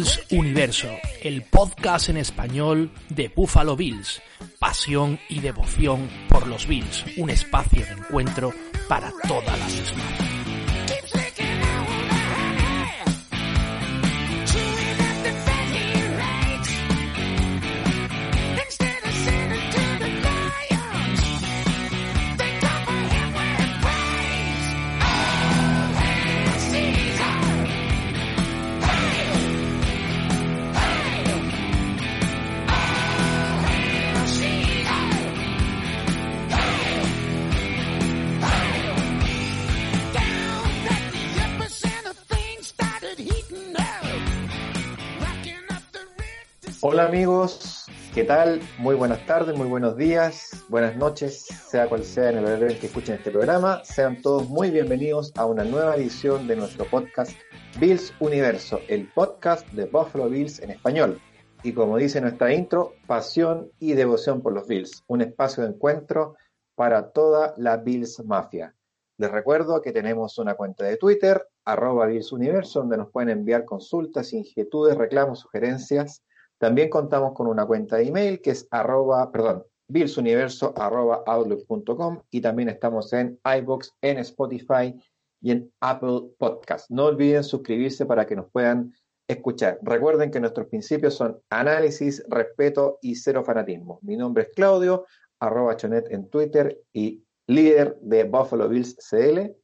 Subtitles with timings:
[0.00, 0.88] Bills Universo,
[1.20, 4.22] el podcast en español de Buffalo Bills.
[4.58, 8.50] Pasión y devoción por los Bills, un espacio de encuentro
[8.88, 10.39] para todas las escuelas.
[47.10, 48.60] Amigos, ¿qué tal?
[48.78, 52.78] Muy buenas tardes, muy buenos días, buenas noches, sea cual sea en el horario en
[52.78, 53.84] que escuchen este programa.
[53.84, 57.32] Sean todos muy bienvenidos a una nueva edición de nuestro podcast
[57.80, 61.20] Bills Universo, el podcast de Buffalo Bills en español.
[61.64, 66.36] Y como dice nuestra intro, pasión y devoción por los Bills, un espacio de encuentro
[66.76, 68.76] para toda la Bills Mafia.
[69.18, 73.64] Les recuerdo que tenemos una cuenta de Twitter, arroba Bills Universo, donde nos pueden enviar
[73.64, 76.22] consultas, inquietudes, reclamos, sugerencias
[76.60, 83.10] también contamos con una cuenta de email que es arroba, perdón, billsuniverso.outlook.com y también estamos
[83.14, 84.94] en iBox, en Spotify
[85.40, 86.90] y en Apple Podcast.
[86.90, 88.92] No olviden suscribirse para que nos puedan
[89.26, 89.78] escuchar.
[89.80, 93.98] Recuerden que nuestros principios son análisis, respeto y cero fanatismo.
[94.02, 95.06] Mi nombre es Claudio,
[95.40, 99.56] arroba chonet en Twitter y líder de Buffalo Bills CL.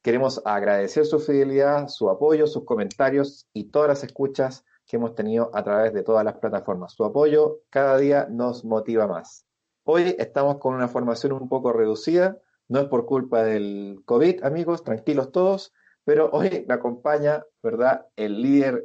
[0.00, 5.50] Queremos agradecer su fidelidad, su apoyo, sus comentarios y todas las escuchas que hemos tenido
[5.52, 6.92] a través de todas las plataformas.
[6.92, 9.44] Su apoyo cada día nos motiva más.
[9.84, 12.38] Hoy estamos con una formación un poco reducida,
[12.68, 15.72] no es por culpa del COVID, amigos, tranquilos todos,
[16.04, 18.84] pero hoy me acompaña, ¿verdad?, el líder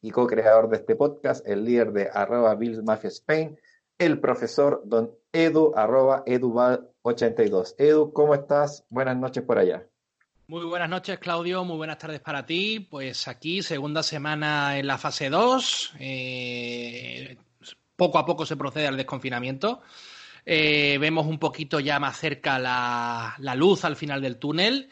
[0.00, 3.58] y co-creador de este podcast, el líder de arroba Bills Mafia Spain,
[3.98, 7.74] el profesor don Edu, arroba EduVal82.
[7.78, 8.84] Edu, ¿cómo estás?
[8.88, 9.86] Buenas noches por allá.
[10.52, 11.64] Muy buenas noches, Claudio.
[11.64, 12.78] Muy buenas tardes para ti.
[12.78, 15.94] Pues aquí, segunda semana en la fase 2.
[15.98, 17.38] Eh,
[17.96, 19.80] poco a poco se procede al desconfinamiento.
[20.44, 24.90] Eh, vemos un poquito ya más cerca la, la, luz al final del túnel.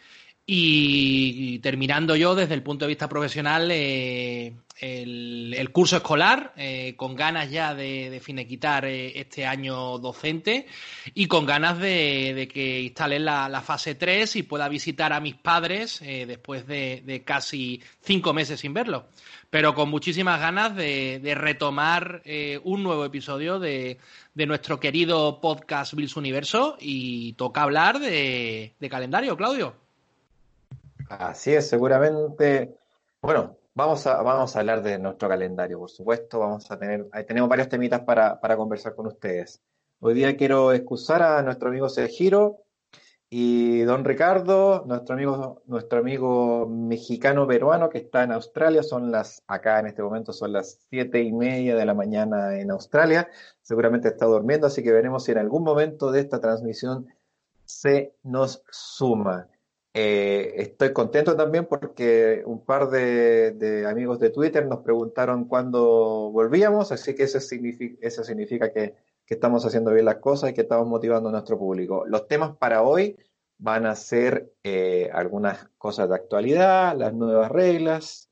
[0.53, 7.15] Y, terminando yo desde el punto de vista profesional, eh, el, curso escolar, eh, con
[7.15, 10.67] ganas ya de, de finiquitar eh, este año docente
[11.15, 16.01] y con ganas de, que instalen la, fase 3 y pueda visitar a mis padres
[16.01, 19.05] después de, casi cinco meses sin verlos.
[19.51, 22.23] Pero con muchísimas ganas de, retomar
[22.65, 23.99] un nuevo episodio de,
[24.35, 29.90] nuestro querido podcast Bills Universo y toca hablar de calendario, Claudio.
[31.11, 32.79] Así es, seguramente.
[33.21, 36.41] Bueno, Vamos a, vamos a hablar de nuestro calendario, por supuesto.
[36.41, 39.63] Vamos a tener, tenemos varios temitas para, para conversar con ustedes.
[40.01, 42.65] Hoy día quiero excusar a nuestro amigo Sergiro
[43.31, 48.83] y don Ricardo, nuestro amigo, nuestro amigo mexicano peruano que está en Australia.
[48.83, 52.73] Son las, acá en este momento son las siete y media de la mañana en
[52.73, 53.29] Australia.
[53.63, 57.07] Seguramente está durmiendo, así que veremos si en algún momento de esta transmisión
[57.65, 59.49] se nos suma.
[59.93, 66.93] Eh, estoy contento también porque un par de, amigos de Twitter nos preguntaron cuándo volvíamos,
[66.93, 68.95] así que eso significa, que,
[69.27, 72.05] estamos haciendo bien las cosas y que estamos motivando a nuestro público.
[72.07, 73.17] Los temas para hoy
[73.59, 78.29] van a ser eh, algunas cosas de actualidad, las nuevas reglas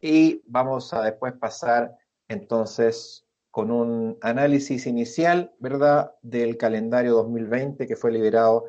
[0.00, 1.96] y vamos a después pasar
[2.28, 8.64] entonces con un análisis inicial, ¿verdad?, del calendario 2020 que fue liberado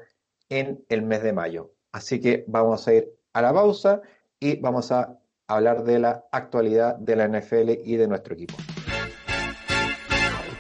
[0.50, 1.74] en el mes de mayo.
[1.94, 4.02] Así que vamos a ir a la pausa
[4.40, 5.16] y vamos a
[5.48, 8.56] hablar de la actualidad de la NFL y de nuestro equipo.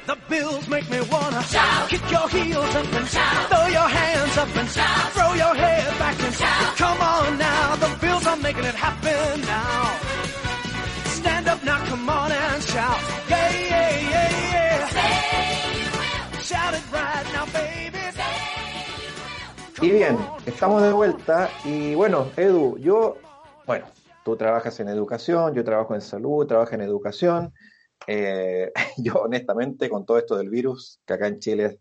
[0.05, 4.37] The Bills make me wanna shout, kick your heels up and shout, throw your hands
[4.37, 6.77] up and shout, throw your head back and shout.
[6.77, 9.99] Come on now, the Bills are making it happen now.
[11.05, 12.99] Stand up now, come on and shout,
[13.29, 14.87] yeah, yeah, yeah, yeah.
[14.95, 16.41] Say you will.
[16.43, 17.73] Shout it right now, baby.
[19.81, 23.17] Y bien, estamos de vuelta y bueno, Edu, yo,
[23.65, 23.85] bueno,
[24.23, 27.53] tú trabajas en educación, yo trabajo en salud, trabajo en educación.
[28.07, 31.79] Eh, yo honestamente con todo esto del virus, que acá en Chile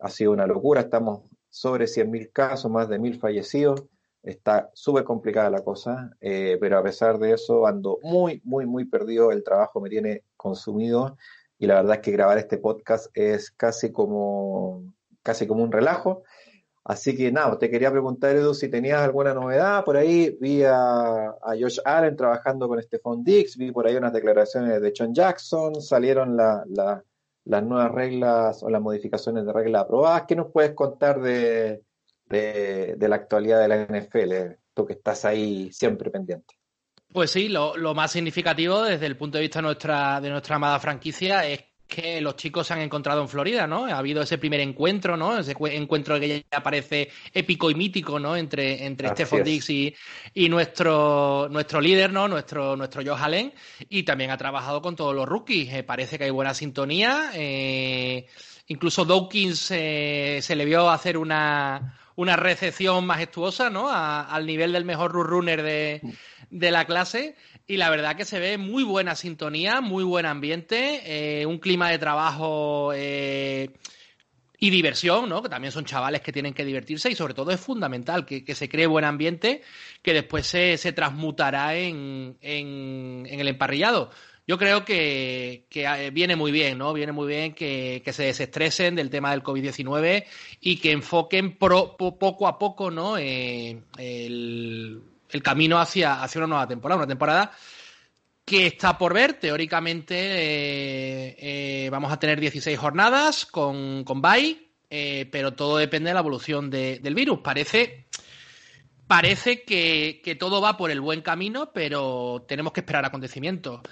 [0.00, 3.84] ha sido una locura, estamos sobre 100.000 casos, más de 1.000 fallecidos,
[4.22, 8.84] está súper complicada la cosa, eh, pero a pesar de eso ando muy, muy, muy
[8.84, 11.16] perdido, el trabajo me tiene consumido
[11.58, 16.22] y la verdad es que grabar este podcast es casi como, casi como un relajo.
[16.88, 19.84] Así que nada, te quería preguntar, Edu, si tenías alguna novedad.
[19.84, 24.80] Por ahí vi a, Josh Allen trabajando con Stephon Dix, vi por ahí unas declaraciones
[24.80, 30.22] de John Jackson, salieron las nuevas reglas o las modificaciones de reglas aprobadas.
[30.26, 31.82] ¿Qué nos puedes contar de,
[32.24, 34.56] de, la actualidad de la NFL?
[34.72, 36.54] Tú que estás ahí siempre pendiente.
[37.12, 40.80] Pues sí, lo, lo, más significativo desde el punto de vista nuestra, de nuestra amada
[40.80, 43.86] franquicia es que los chicos se han encontrado en Florida, ¿no?
[43.86, 45.38] Ha habido ese primer encuentro, ¿no?
[45.38, 48.36] Ese encuentro que ya parece épico y mítico, ¿no?
[48.36, 49.94] Entre, entre Stephon Dix y,
[50.34, 52.28] y, nuestro, nuestro líder, ¿no?
[52.28, 53.54] Nuestro, nuestro Joe Allen.
[53.88, 55.72] Y también ha trabajado con todos los rookies.
[55.72, 57.30] Eh, parece que hay buena sintonía.
[57.34, 58.26] Eh,
[58.66, 63.88] incluso Dawkins eh, se le vio hacer una, una recepción majestuosa, ¿no?
[63.90, 66.02] al nivel del mejor runner de,
[66.50, 67.34] de la clase
[67.68, 71.90] y la verdad que se ve muy buena sintonía, muy buen ambiente, eh, un clima
[71.90, 73.70] de trabajo eh,
[74.58, 75.42] y diversión, ¿no?
[75.42, 78.70] Que también son chavales que tienen que divertirse y sobre todo es fundamental que, se
[78.70, 79.60] cree buen ambiente
[80.02, 84.10] que después se, se transmutará en, en, el emparrillado.
[84.46, 86.94] Yo creo que, eh, viene muy bien, ¿no?
[86.94, 90.24] Viene muy bien que, se desestresen del tema del COVID-19
[90.62, 93.18] y que enfoquen poco a poco, ¿no?
[93.18, 97.52] el el camino hacia, hacia una nueva temporada, una temporada
[98.48, 99.34] que está por ver.
[99.34, 106.10] Teóricamente eh, eh, vamos a tener 16 jornadas con, con bye, eh, pero todo depende
[106.10, 107.40] de la evolución del virus.
[107.40, 108.06] Parece,
[109.06, 113.82] parece que, todo va por el buen camino, pero tenemos que esperar acontecimientos.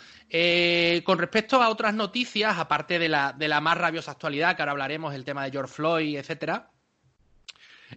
[1.04, 4.72] con respecto a otras noticias, aparte de la, de la más rabiosa actualidad, que ahora
[4.72, 6.70] hablaremos, el tema de George Floyd, etcétera,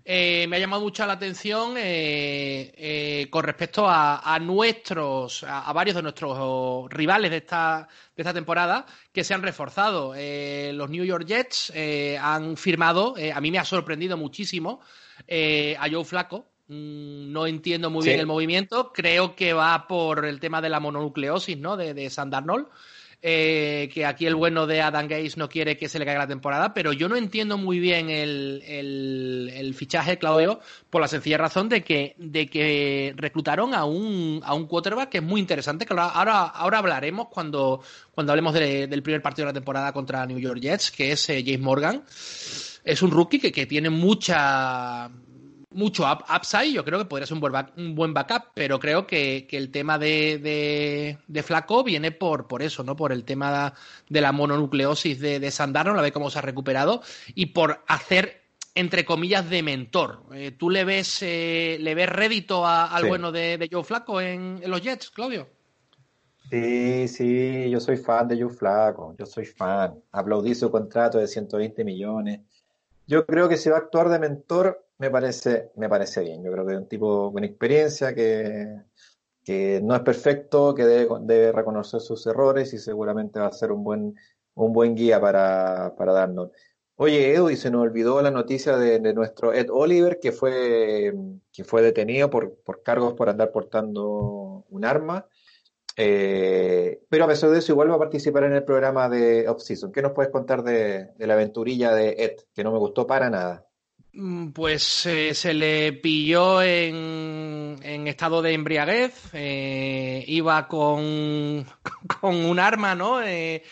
[0.05, 5.95] eh, me ha llamado mucho la atención eh, eh, con respecto a, nuestros, a, varios
[5.95, 10.13] de nuestros rivales de esta, de esta temporada que se han reforzado.
[10.13, 11.73] los New York Jets
[12.21, 14.81] han firmado, a mí me ha sorprendido muchísimo,
[15.27, 16.45] a Joe Flaco.
[16.67, 18.93] Mm, no entiendo muy bien el movimiento.
[18.93, 21.75] Creo que va por el tema de la mononucleosis, ¿no?
[21.75, 22.67] De, de Sandarnold.
[23.21, 26.27] Eh, que aquí el bueno de Adam Gates no quiere que se le caiga la
[26.27, 31.67] temporada, pero yo no entiendo muy bien el, el, fichaje, Claudio, por la sencilla razón
[31.67, 35.93] de que, de que reclutaron a un, a un quarterback que es muy interesante, que
[35.93, 37.81] ahora, ahora hablaremos cuando,
[38.11, 41.43] cuando hablemos del primer partido de la temporada contra New York Jets, que es eh,
[41.45, 42.03] James Morgan.
[42.85, 45.11] Es un rookie que, que tiene mucha
[45.71, 49.99] mucho upside, yo creo que podría ser un buen, backup, pero creo que, el tema
[49.99, 52.95] de, de, Flaco viene por, por eso, ¿no?
[52.95, 53.73] Por el tema
[54.09, 57.01] de la mononucleosis de, de Sandarno, la ve cómo se ha recuperado,
[57.35, 58.39] y por hacer
[58.75, 60.23] entre comillas de mentor.
[60.33, 64.81] Eh, ¿Tú le ves eh, le ves rédito al bueno de, Joe Flaco en, los
[64.81, 65.49] Jets, Claudio?
[66.49, 70.01] Sí, sí, yo soy fan de Joe Flaco, yo soy fan.
[70.11, 72.39] Aplaudí su contrato de 120 millones.
[73.05, 76.43] Yo creo que se va a actuar de mentor me parece, me parece bien.
[76.43, 78.67] Yo creo que es un tipo con experiencia, que,
[79.43, 83.83] que no es perfecto, que debe, reconocer sus errores y seguramente va a ser un
[83.83, 84.15] buen,
[84.55, 86.51] un buen guía para, para darnos.
[86.97, 91.13] Oye, Edu, y se nos olvidó la noticia de, nuestro Ed Oliver, que fue,
[91.53, 95.25] que fue detenido por, por cargos por andar portando un arma.
[95.95, 99.91] Eh, pero a pesar de eso, igual va a participar en el programa de Off-Season.
[99.93, 103.29] ¿Qué nos puedes contar de, de la aventurilla de Ed, que no me gustó para
[103.29, 103.68] nada?
[104.13, 111.65] Mm, pues eh, se le pilló en, estado de embriaguez, eh, iba con,
[112.19, 113.21] con, un arma, ¿no?
[113.21, 113.63] Eh,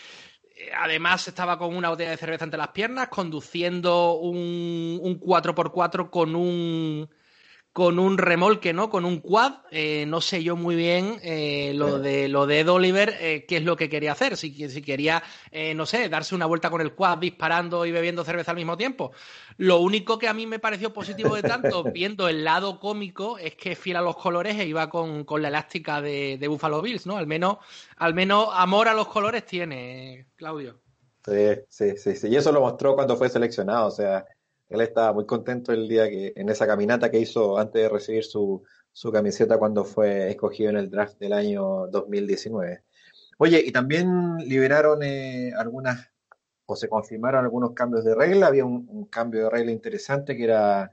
[0.76, 6.36] además estaba con una botella de cerveza entre las piernas, conduciendo un, un 4x4 con
[6.36, 7.08] un
[7.78, 8.90] con un remolque, ¿no?
[8.90, 9.52] Con un quad.
[9.70, 13.58] Eh, no sé yo muy bien eh, lo, de, lo de Ed Oliver, eh, qué
[13.58, 14.36] es lo que quería hacer.
[14.36, 15.22] Si, si quería,
[15.76, 19.12] no sé, darse una vuelta con el quad disparando y bebiendo cerveza al mismo tiempo.
[19.58, 23.54] Lo único que a mí me pareció positivo de tanto, viendo el lado cómico, es
[23.54, 27.16] que fiel a los colores e iba con, la elástica de, de, Buffalo Bills, ¿no?
[27.16, 27.58] Al menos,
[27.96, 30.80] al menos amor a los colores tiene, Claudio.
[31.24, 32.26] Sí, sí, sí, sí.
[32.26, 33.86] Y eso lo mostró cuando fue seleccionado.
[33.86, 34.26] O sea,
[34.68, 38.24] él estaba muy contento el día que, en esa caminata que hizo antes de recibir
[38.24, 42.82] su, su camiseta cuando fue escogido en el draft del año 2019.
[43.38, 46.10] Oye, y también liberaron eh, algunas,
[46.66, 48.48] o se confirmaron algunos cambios de regla.
[48.48, 50.90] Había un, cambio de regla interesante que era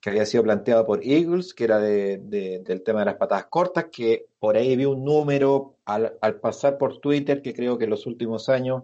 [0.00, 2.18] que había sido planteado por Eagles, que era de,
[2.62, 6.76] del tema de las patadas cortas, que por ahí vi un número al, al pasar
[6.76, 8.82] por Twitter que creo que en los últimos años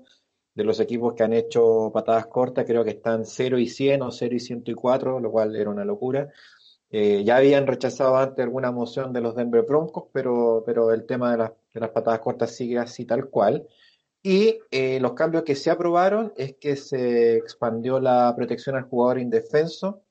[0.61, 4.11] de los equipos que han hecho patadas cortas, creo que están 0 y 100 o
[4.11, 6.31] 0 y 104, lo cual era una locura.
[6.91, 11.33] Eh, ya habían rechazado antes alguna moción de los Denver Broncos, pero, pero el tema
[11.33, 11.51] de,
[11.81, 13.67] las patadas cortas sigue así tal cual.
[14.23, 19.19] Y eh, los cambios que se aprobaron es que se expandió la protección al jugador
[19.19, 20.03] indefenso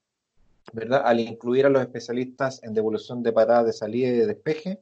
[0.73, 1.01] ¿verdad?
[1.05, 4.81] Al incluir a los especialistas en devolución de patadas de salida y de despeje,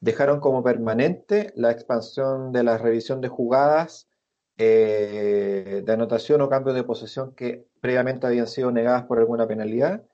[0.00, 4.08] dejaron como permanente la expansión de la revisión de jugadas
[4.58, 10.04] eh, de anotación o cambio de posesión que previamente habían sido negadas por alguna penalidad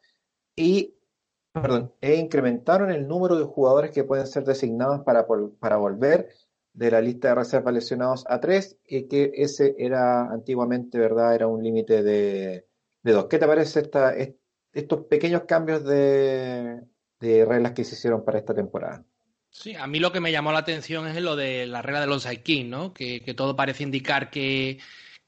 [0.57, 0.95] y
[1.53, 5.27] perdón, e incrementaron el número de jugadores que pueden ser designados para,
[5.61, 6.31] para volver
[6.73, 11.35] de la lista de reservas lesionados a tres, y que ese era antiguamente, ¿verdad?
[11.35, 12.67] Era un límite de,
[13.03, 13.27] de dos.
[13.27, 14.15] ¿Qué te parece esta,
[14.73, 16.83] estos pequeños cambios de,
[17.21, 19.05] de reglas que se hicieron para esta temporada?
[19.55, 22.07] Sí, a mí lo que me llamó la atención es lo de la regla de
[22.07, 22.93] los king, ¿no?
[22.95, 24.79] Que todo parece indicar que,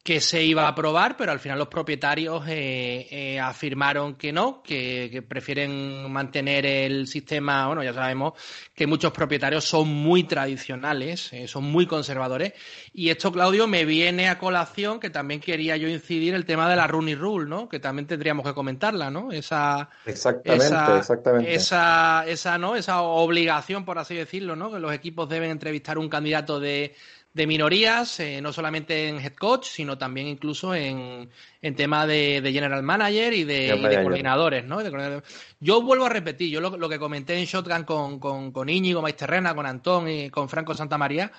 [0.05, 4.63] que se iba a aprobar, pero al final los propietarios eh, eh, afirmaron que no,
[4.63, 7.69] que, prefieren mantener el sistema.
[7.69, 8.35] Bueno, ya sabemos
[8.75, 12.53] que muchos propietarios son muy tradicionales, eh, son muy conservadores.
[12.93, 16.77] Y esto, Claudio, me viene a colación que también quería yo incidir el tema de
[16.77, 17.67] la Rooney Rule, ¿no?
[17.67, 19.33] Que también tendríamos que comentarla, ¿no?
[19.33, 21.55] Esa, exactamente, exactamente.
[21.55, 22.77] Esa, esa, ¿no?
[22.77, 24.71] esa obligación, por así decirlo, ¿no?
[24.71, 26.95] Que los equipos deben entrevistar un candidato de
[27.35, 31.29] de minorías, eh, no solamente en head coach, sino también incluso en,
[31.61, 34.79] en tema de, general manager y de, coordinadores, ¿no?
[35.59, 39.53] yo vuelvo a repetir, yo lo, que comenté en Shotgun con, con, con Íñigo Maisterrena,
[39.53, 41.33] con Antón y con Franco Santamaría,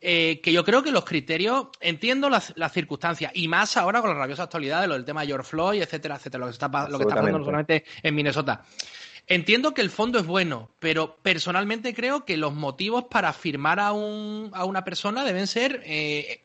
[0.00, 4.10] eh, que yo creo que los criterios, entiendo las, las, circunstancias, y más ahora con
[4.10, 6.68] la rabiosa actualidad de lo del tema de George Floyd, etcétera, etcétera, lo que está,
[6.88, 8.64] lo que está pasando no solamente en Minnesota.
[9.26, 13.92] Entiendo que el fondo es bueno, pero personalmente creo que los motivos para firmar a,
[13.92, 16.42] un, a una persona deben ser eh,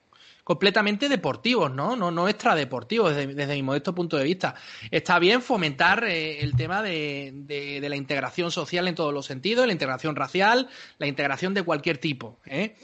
[0.47, 1.97] completamente deportivos, ¿no?
[1.97, 4.55] No, no extradeportivos, desde, desde, mi modesto punto de vista.
[4.91, 9.67] Está bien fomentar eh, el tema de, de, la integración social en todos los sentidos,
[9.67, 10.69] la integración racial,
[10.99, 12.77] la integración de cualquier tipo, ¿eh?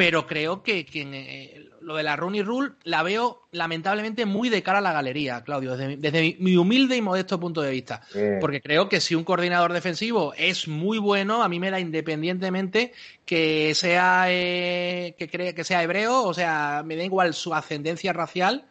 [0.00, 4.78] Pero creo que, eh, lo de la Rooney Rule la veo lamentablemente muy de cara
[4.78, 8.00] a la galería, Claudio, desde, mi humilde y modesto punto de vista.
[8.40, 12.94] Porque creo que si un coordinador defensivo es muy bueno, a mí me da independientemente
[13.26, 18.14] que sea, eh, que, cree, que sea hebreo, o sea, me da igual su ascendencia
[18.14, 18.64] racial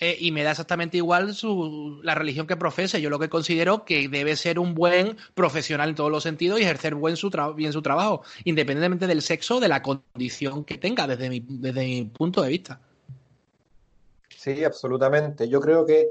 [0.00, 3.00] eh, y me da exactamente igual su, la religión que profese.
[3.00, 6.62] Yo lo que considero que debe ser un buen profesional en todos los sentidos y
[6.62, 11.28] ejercer buen su bien su trabajo, independientemente del sexo, de la condición que tenga, desde
[11.28, 12.80] mi, desde mi punto de vista.
[14.28, 15.48] Sí, absolutamente.
[15.48, 16.10] Yo creo que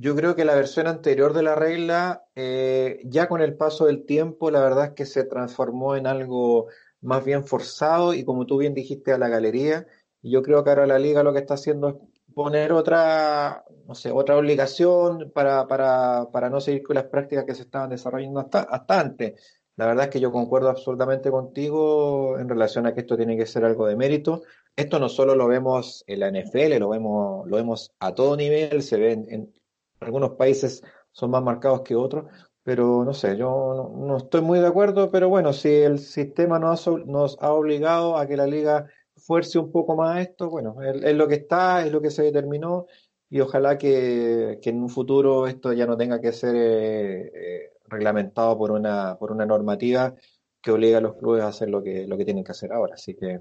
[0.00, 4.06] yo creo que la versión anterior de la regla, eh, ya con el paso del
[4.06, 6.68] tiempo, la verdad es que se transformó en algo
[7.00, 9.88] más bien forzado y como tú bien dijiste a la galería,
[10.22, 11.94] yo creo que ahora la liga lo que está haciendo es
[12.38, 17.56] poner otra, no sé, otra obligación para, para, para no seguir con las prácticas que
[17.56, 19.58] se estaban desarrollando hasta, hasta antes.
[19.74, 23.44] La verdad es que yo concuerdo absolutamente contigo en relación a que esto tiene que
[23.44, 24.42] ser algo de mérito.
[24.76, 28.82] Esto no solo lo vemos en la NFL, lo vemos, lo vemos a todo nivel,
[28.82, 29.52] se ve en,
[29.98, 32.26] algunos países son más marcados que otros,
[32.62, 36.86] pero no sé, yo no, estoy muy de acuerdo, pero bueno, si el sistema nos
[36.86, 38.86] nos ha obligado a que la liga
[39.28, 42.86] fuerce un poco más esto, bueno, es, lo que está, es lo que se determinó
[43.28, 48.56] y ojalá que, en un futuro esto ya no tenga que ser eh, eh, reglamentado
[48.56, 50.14] por una, por una normativa
[50.62, 52.94] que obliga a los clubes a hacer lo que, lo que tienen que hacer ahora.
[52.94, 53.40] Así que,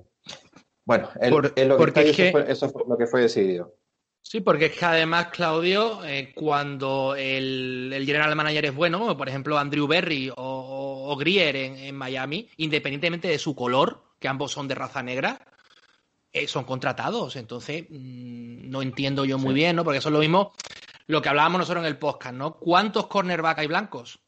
[0.83, 1.41] bueno, es lo
[1.77, 3.73] que, eso, fue, lo que fue decidido.
[4.21, 9.29] Sí, porque es que además, Claudio, eh, cuando el, general manager es bueno, como por
[9.29, 14.67] ejemplo Andrew Berry o, Grier en, en, Miami, independientemente de su color, que ambos son
[14.67, 15.39] de raza negra,
[16.33, 17.35] eh, son contratados.
[17.35, 19.83] Entonces, mm, no entiendo yo muy bien, ¿no?
[19.83, 20.53] Porque eso es lo mismo
[21.07, 22.55] lo que hablábamos nosotros en el podcast, ¿no?
[22.55, 24.19] ¿Cuántos cornerbacks hay blancos?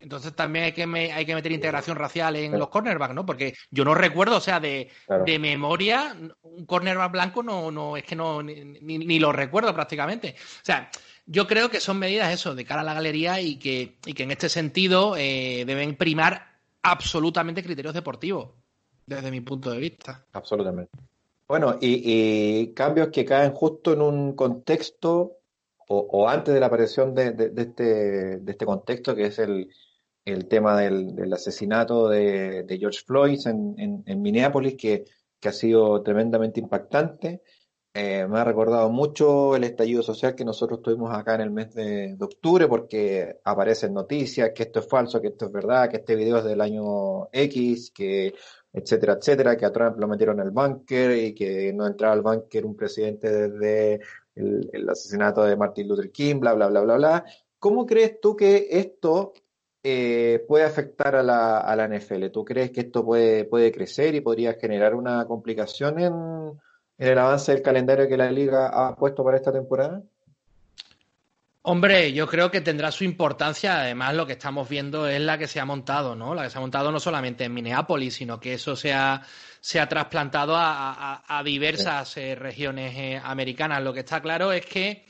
[0.00, 3.24] Entonces también hay que, hay que meter integración racial en los cornerbacks, ¿no?
[3.24, 4.90] Porque yo no recuerdo, o sea, de,
[5.24, 10.34] de memoria, un cornerback blanco no, no es que no, ni, lo recuerdo prácticamente.
[10.36, 10.90] O sea,
[11.24, 14.24] yo creo que son medidas eso, de cara a la galería y que, y que
[14.24, 18.50] en este sentido eh, deben primar absolutamente criterios deportivos
[19.06, 20.24] desde mi punto de vista.
[20.32, 20.92] Absolutamente.
[21.48, 25.38] Bueno, y, cambios que caen justo en un contexto
[25.88, 29.68] o, antes de la aparición de, este, de este contexto, que es el,
[30.24, 35.04] el tema del, asesinato de, George Floyd en, en, Minneapolis, que,
[35.38, 37.42] que, ha sido tremendamente impactante.
[37.94, 41.74] Eh, me ha recordado mucho el estallido social que nosotros tuvimos acá en el mes
[41.74, 45.98] de, de, octubre, porque aparecen noticias que esto es falso, que esto es verdad, que
[45.98, 48.34] este video es del año X, que
[48.72, 52.64] etcétera, etcétera, que a Trump lo metieron el búnker y que no entraba al búnker
[52.64, 54.00] un presidente desde
[54.34, 57.24] el, asesinato de Martin Luther King, bla, bla, bla, bla, bla.
[57.58, 59.34] ¿Cómo crees tú que esto
[59.82, 62.30] eh, puede afectar a la, a la NFL?
[62.32, 66.14] ¿Tú crees que esto puede, puede crecer y podría generar una complicación en,
[66.98, 70.02] en el avance del calendario que la liga ha puesto para esta temporada?
[71.64, 73.80] Hombre, yo creo que tendrá su importancia.
[73.80, 76.34] Además, lo que estamos viendo es la que se ha montado, ¿no?
[76.34, 79.22] La que se ha montado no solamente en Minneapolis, sino que eso se ha,
[79.60, 83.80] se ha trasplantado a, diversas eh, regiones eh, americanas.
[83.80, 85.06] Lo que está claro es que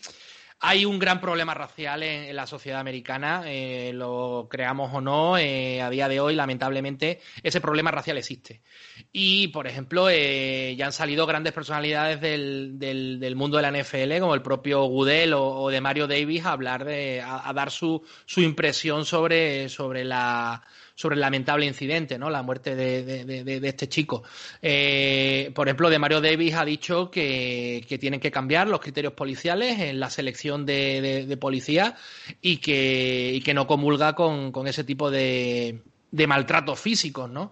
[0.64, 5.82] hay un gran problema racial en, la sociedad americana, eh, lo creamos o no, eh,
[5.82, 8.62] a día de hoy, lamentablemente, ese problema racial existe.
[9.10, 14.20] Y, por ejemplo, eh, ya han salido grandes personalidades del, del, mundo de la NFL,
[14.20, 18.40] como el propio Goodell o, de Mario Davis, a hablar de, a, dar su, su
[18.40, 20.62] impresión sobre, sobre la
[20.94, 22.30] sobre el lamentable incidente, ¿no?
[22.30, 24.22] La muerte de, este chico.
[24.60, 29.78] Eh, por ejemplo, de Mario Davis ha dicho que, tienen que cambiar los criterios policiales
[29.80, 31.96] en la selección de, policía
[32.40, 35.80] y que, que no comulga con, ese tipo de,
[36.26, 37.50] maltratos físicos, ¿no?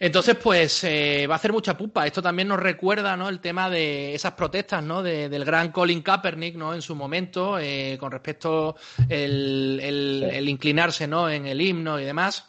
[0.00, 2.06] Entonces, pues eh, va a hacer mucha pupa.
[2.06, 3.28] Esto también nos recuerda, ¿no?
[3.28, 5.02] El tema de esas protestas, ¿no?
[5.02, 6.72] del gran Colin Kaepernick, ¿no?
[6.72, 8.76] En su momento, eh, con respecto
[9.08, 11.28] el, el, inclinarse, ¿no?
[11.28, 12.47] En el himno y demás.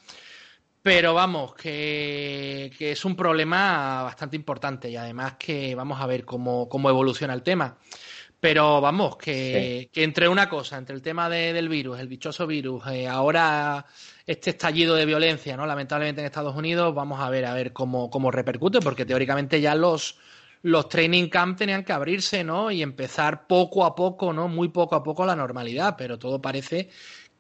[0.82, 6.70] Pero vamos, que, es un problema bastante importante y además que vamos a ver cómo,
[6.72, 7.78] evoluciona el tema.
[8.40, 13.08] Pero vamos, que, entre una cosa, entre el tema del virus, el dichoso virus, eh,
[13.08, 13.86] ahora
[14.26, 15.66] este estallido de violencia, ¿no?
[15.66, 19.76] Lamentablemente en Estados Unidos, vamos a ver a ver cómo, cómo repercute, porque teóricamente ya
[19.76, 20.18] los,
[20.62, 22.72] los training camp tenían que abrirse, ¿no?
[22.72, 24.48] Y empezar poco a poco, ¿no?
[24.48, 26.90] Muy poco a poco la normalidad, pero todo parece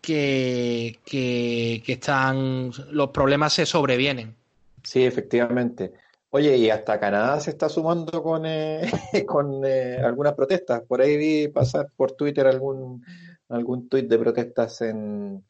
[0.01, 4.35] que, que, están, los problemas se sobrevienen.
[4.83, 5.93] Sí, efectivamente.
[6.31, 8.89] Oye, y hasta Canadá se está sumando con, eh,
[9.27, 10.81] con eh, algunas protestas.
[10.87, 13.03] Por ahí vi pasar por Twitter algún,
[13.49, 15.43] algún tuit de protestas en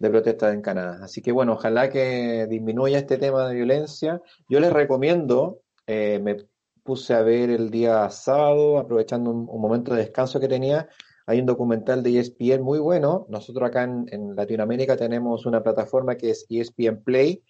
[0.00, 0.98] de protestas en Canadá.
[1.04, 4.20] Así que bueno, ojalá que disminuya este tema de violencia.
[4.48, 6.38] Yo les recomiendo, eh, me
[6.82, 10.88] puse a ver el día sábado, aprovechando un momento de descanso que tenía,
[11.30, 13.24] hay un documental de ESPN muy bueno.
[13.28, 17.44] Nosotros acá en, Latinoamérica tenemos una plataforma que es ESPN Play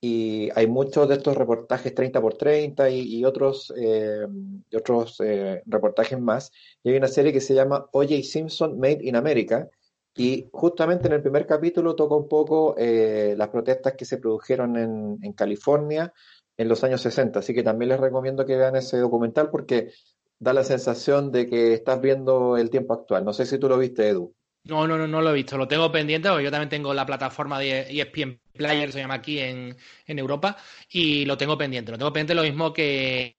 [0.00, 4.26] y hay muchos de estos reportajes 30 por 30 y, otros, eh,
[4.74, 6.50] otros eh, reportajes más.
[6.82, 8.20] Y hay una serie que se llama O.J.
[8.24, 9.68] Simpson Made in America.
[10.16, 14.76] Y justamente en el primer capítulo toca un poco eh, las protestas que se produjeron
[14.76, 16.12] en, en California
[16.56, 17.38] en los años 60.
[17.38, 19.92] Así que también les recomiendo que vean ese documental porque
[20.40, 23.24] da la sensación de que estás viendo el tiempo actual.
[23.24, 24.34] No sé si tú lo viste, Edu.
[24.64, 25.56] No, no, no, no lo he visto.
[25.56, 29.38] Lo tengo pendiente porque yo también tengo la plataforma de ESPN Player, se llama aquí
[29.38, 29.76] en,
[30.06, 30.56] Europa,
[30.90, 31.92] y lo tengo pendiente.
[31.92, 33.36] Lo tengo pendiente lo mismo que,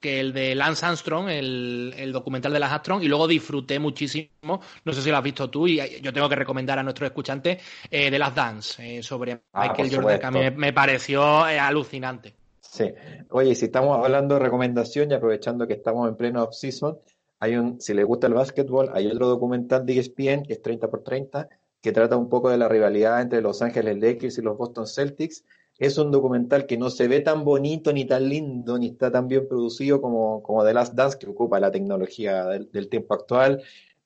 [0.00, 4.92] que el de Lance Armstrong, el, documental de Lance Armstrong, y luego disfruté muchísimo, no
[4.92, 8.10] sé si lo has visto tú, y yo tengo que recomendar a nuestros escuchantes, eh,
[8.10, 12.34] de las Dance, eh, sobre ah, Michael Jordan, que a mí me, pareció eh, alucinante.
[12.76, 12.92] Sí.
[13.30, 16.98] Oye, si estamos hablando de recomendación y aprovechando que estamos en pleno off-season,
[17.38, 20.90] hay un, si les gusta el básquetbol, hay otro documental de ESPN que es 30
[20.90, 21.48] por 30
[21.80, 25.42] que trata un poco de la rivalidad entre Los Ángeles Lakers y los Boston Celtics.
[25.78, 29.26] Es un documental que no se ve tan bonito, ni tan lindo, ni está tan
[29.26, 33.62] bien producido como, como The Last Dance, que ocupa la tecnología del, tiempo actual.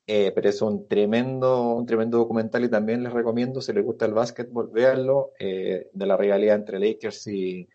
[0.07, 4.05] Eh, pero es un tremendo, un tremendo documental y también les recomiendo, si les gusta
[4.05, 7.67] el básquetbol, véanlo, eh, de la rivalidad entre Lakers y,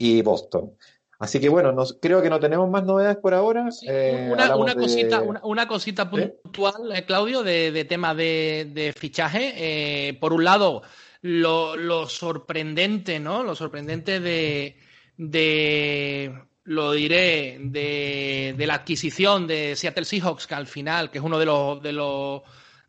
[0.00, 0.72] y Boston.
[1.18, 3.68] Así que bueno, nos, creo que no tenemos más novedades por ahora.
[3.86, 9.52] Eh, una, cosita, una, cosita puntual, eh, Claudio, de, tema de, fichaje.
[9.56, 10.82] Eh, por un lado,
[11.20, 13.42] lo, sorprendente, ¿no?
[13.42, 14.78] Lo sorprendente de,
[15.18, 16.32] de
[16.64, 21.44] lo diré, de, la adquisición de Seattle Seahawks, que al final, que es uno de
[21.44, 22.42] los, de los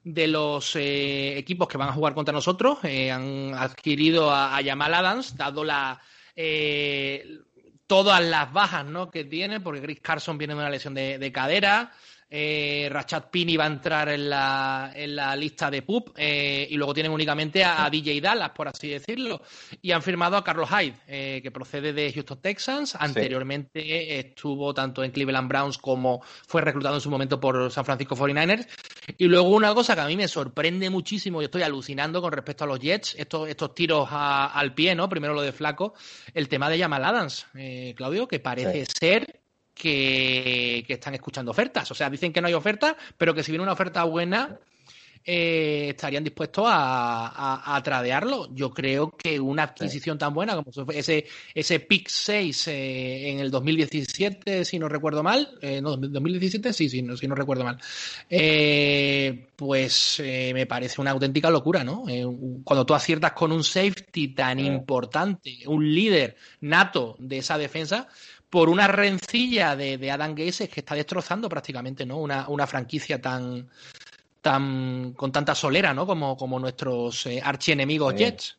[0.03, 5.35] de los equipos que van a jugar contra nosotros, han adquirido a, a Jamal Adams,
[5.35, 6.01] dado la
[6.35, 7.39] eh,
[7.87, 9.11] todas las bajas ¿no?
[9.11, 11.91] que tiene, porque Chris Carson viene de una lesión de cadera,
[12.33, 16.77] eh, Rachat Pini va a entrar en la, en la lista de PUP eh, y
[16.77, 19.41] luego tienen únicamente a, DJ Dallas, por así decirlo.
[19.81, 22.95] Y han firmado a Carlos Hyde, eh, que procede de Houston Texans.
[22.95, 28.15] Anteriormente estuvo tanto en Cleveland Browns como fue reclutado en su momento por San Francisco
[28.15, 28.65] 49ers.
[29.17, 32.63] Y luego una cosa que a mí me sorprende muchísimo y estoy alucinando con respecto
[32.63, 35.09] a los Jets, estos, estos tiros al pie, ¿no?
[35.09, 35.95] Primero lo de Flaco,
[36.33, 39.40] el tema de Jamal Adams, eh, Claudio, que parece ser
[39.81, 41.89] que, están escuchando ofertas.
[41.89, 44.59] O sea, dicen que no hay ofertas, pero que si viene una oferta buena,
[45.25, 48.53] eh, estarían dispuestos a, a, tradearlo.
[48.53, 53.49] Yo creo que una adquisición tan buena como ese, ese PIC 6 eh, en el
[53.49, 57.79] 2017, si no recuerdo mal, eh, no, 2017, sí, sí, no, si no recuerdo mal,
[59.55, 60.21] pues
[60.53, 62.03] me parece una auténtica locura, ¿no?
[62.63, 68.07] cuando tú aciertas con un safety tan importante, un líder nato de esa defensa,
[68.51, 72.19] por una rencilla de, Adam Gates que está destrozando prácticamente ¿no?
[72.19, 73.69] una, franquicia tan,
[74.41, 76.05] tan con tanta solera, ¿no?
[76.05, 78.57] Como, como nuestros eh, archienemigos Jets.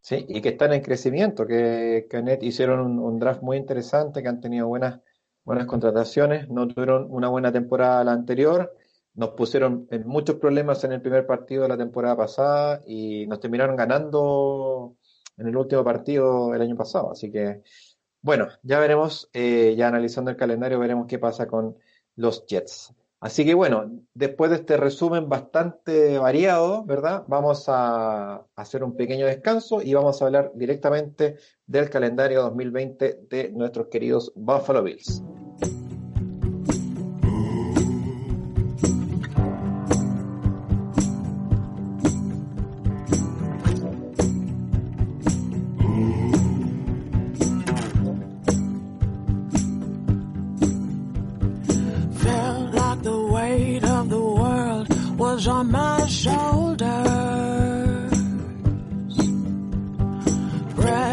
[0.00, 4.28] Sí, y que están en crecimiento, que, que hicieron un, un, draft muy interesante, que
[4.28, 5.00] han tenido buenas,
[5.44, 8.72] buenas contrataciones, no tuvieron una buena temporada la anterior,
[9.14, 13.40] nos pusieron en muchos problemas en el primer partido de la temporada pasada y nos
[13.40, 14.96] terminaron ganando
[15.36, 17.12] en el último partido el año pasado.
[17.12, 17.62] Así que,
[18.22, 21.76] bueno, ya veremos, eh, ya analizando el calendario, veremos qué pasa con
[22.16, 22.94] los Jets.
[23.20, 27.22] Así que bueno, después de este resumen bastante variado, ¿verdad?
[27.28, 33.50] Vamos a hacer un pequeño descanso y vamos a hablar directamente del calendario 2020 de
[33.50, 35.22] nuestros queridos Buffalo Bills.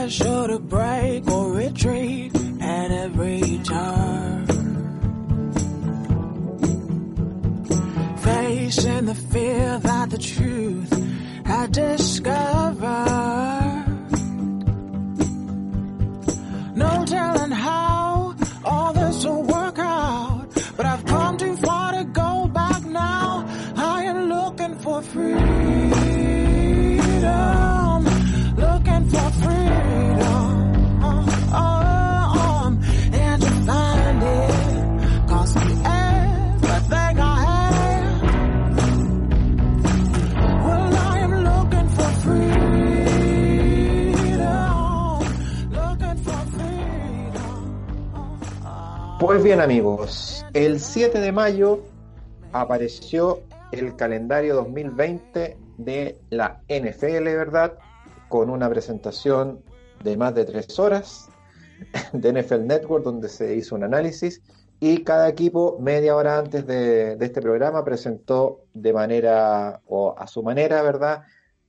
[0.10, 4.46] sure to break or retreat at every turn.
[8.18, 10.94] Facing the fear that the truth
[11.46, 13.39] I discover.
[49.40, 51.82] Pues bien amigos, el 7 de mayo
[52.52, 53.40] apareció
[53.72, 57.78] el calendario 2020 de la NFL, ¿verdad?
[58.28, 59.64] Con una presentación
[60.04, 61.30] de más de tres horas
[62.12, 64.42] de NFL Network donde se hizo un análisis
[64.82, 70.44] y cada equipo media hora antes de, este programa presentó de manera o a su
[70.44, 71.22] manera, ¿verdad?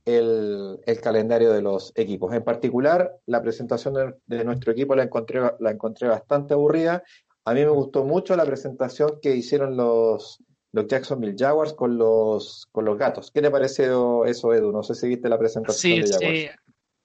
[0.03, 2.33] El, calendario de los equipos.
[2.33, 7.01] En particular, la presentación de, de, nuestro equipo la encontré, la encontré bastante aburrida
[7.45, 12.67] a mí me gustó mucho la presentación que hicieron los, los Jacksonville Jaguars con los,
[12.71, 13.31] con los gatos.
[13.31, 14.71] ¿Qué te pareció eso, Edu?
[14.71, 16.19] No sé si viste la presentación de Jaguars.
[16.19, 16.49] Sí.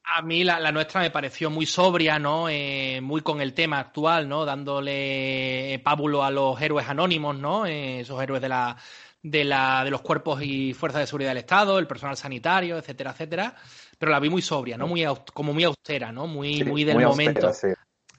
[0.08, 2.48] A mí la, nuestra me pareció muy sobria, ¿no?
[2.48, 4.44] Eh, muy con el tema actual, ¿no?
[4.44, 7.66] Dándole pábulo a los héroes anónimos, ¿no?
[7.66, 8.76] Eh, esos héroes de la,
[9.20, 13.10] de, la, de los cuerpos y fuerzas de seguridad del Estado, el personal sanitario, etcétera,
[13.10, 13.56] etcétera.
[13.98, 14.86] Pero la vi muy sobria, ¿no?
[14.86, 16.28] Muy, como muy austera, ¿no?
[16.28, 17.50] Muy, muy del momento.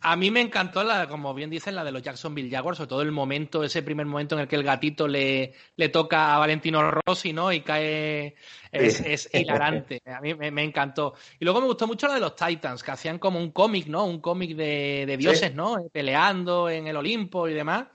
[0.01, 3.01] A mí me encantó, la, como bien dicen, la de los Jacksonville Jaguars, sobre todo
[3.01, 6.91] el momento, ese primer momento en el que el gatito le, le toca a Valentino
[6.91, 7.51] Rossi, ¿no?
[7.51, 8.35] Y cae.
[8.71, 10.01] Es, es hilarante.
[10.05, 11.15] A mí me, encantó.
[11.39, 14.05] Y luego me gustó mucho la de los Titans, que hacían como un cómic, ¿no?
[14.05, 15.77] Un cómic de, de dioses, ¿no?
[15.91, 17.85] Peleando en el Olimpo y demás.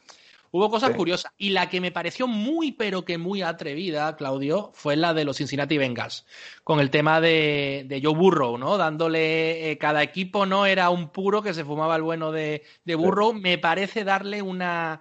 [0.54, 1.32] Hubo cosas curiosas.
[1.38, 5.38] Y la que me pareció muy, pero que muy atrevida, Claudio, fue la de los
[5.38, 6.26] Cincinnati Bengals.
[6.62, 8.76] Con el tema de, de Joe Burrow, ¿no?
[8.76, 9.70] Dándole.
[9.70, 13.32] Eh, cada equipo no era un puro que se fumaba el bueno de, de Burrow.
[13.32, 15.00] Me parece darle una.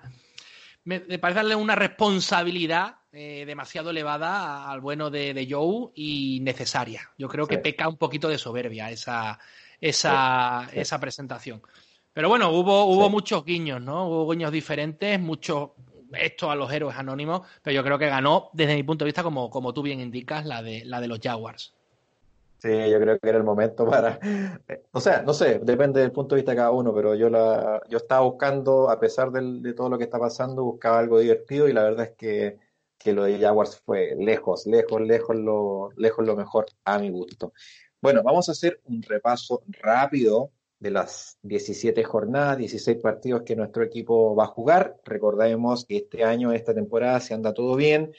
[0.86, 7.12] Me, parece darle una responsabilidad eh, demasiado elevada al bueno de, de, Joe y necesaria.
[7.18, 9.38] Yo creo que peca un poquito de soberbia esa,
[9.82, 11.62] esa, esa presentación.
[12.14, 14.08] Pero bueno, hubo, hubo muchos guiños, ¿no?
[14.08, 15.72] Hubo guiños diferentes, muchos
[16.14, 19.24] esto a los héroes anónimos, pero yo creo que ganó, desde mi punto de vista,
[19.24, 21.74] como, como tú bien indicas, la de, la de los Jaguars.
[22.60, 24.20] Sí, yo creo que era el momento para.
[24.92, 27.82] O sea, no sé, depende del punto de vista de cada uno, pero yo la,
[27.90, 31.74] yo estaba buscando, a pesar de todo lo que está pasando, buscaba algo divertido y
[31.74, 32.60] la verdad es que,
[33.00, 37.54] que lo de Jaguars fue lejos, lejos, lejos lo, lejos lo mejor a mi gusto.
[38.00, 43.84] Bueno, vamos a hacer un repaso rápido de las 17 jornadas, 16 partidos que nuestro
[43.84, 44.98] equipo va a jugar.
[45.06, 48.12] Recordemos que este año, esta temporada, si anda todo bien,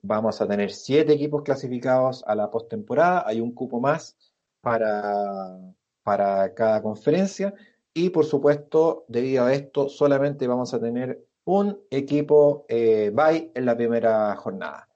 [0.00, 3.24] vamos a tener 7 equipos clasificados a la postemporada.
[3.26, 4.16] Hay un cupo más
[4.60, 5.58] para,
[6.04, 7.52] para cada conferencia.
[7.92, 13.66] Y por supuesto, debido a esto, solamente vamos a tener un equipo eh, bye en
[13.66, 14.88] la primera jornada.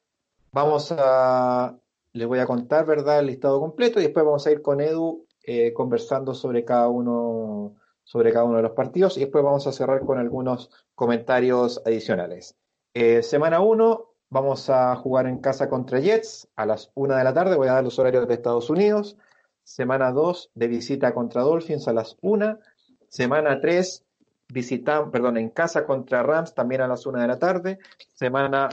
[0.52, 1.76] Vamos a,
[2.12, 5.26] les voy a contar, ¿verdad?, el listado completo y después vamos a ir con Edu
[5.44, 9.72] eh, conversando sobre cada uno sobre cada uno de los partidos y después vamos a
[9.72, 12.56] cerrar con algunos comentarios adicionales.
[12.94, 17.32] Eh, semana 1 vamos a jugar en casa contra Jets a las 1 de la
[17.32, 19.16] tarde, voy a dar los horarios de Estados Unidos.
[19.64, 22.58] Semana 2 de visita contra Dolphins a las 1.
[23.08, 24.04] Semana 3
[24.48, 27.78] visita, perdón, en casa contra Rams también a las 1 de la tarde.
[28.14, 28.68] Semana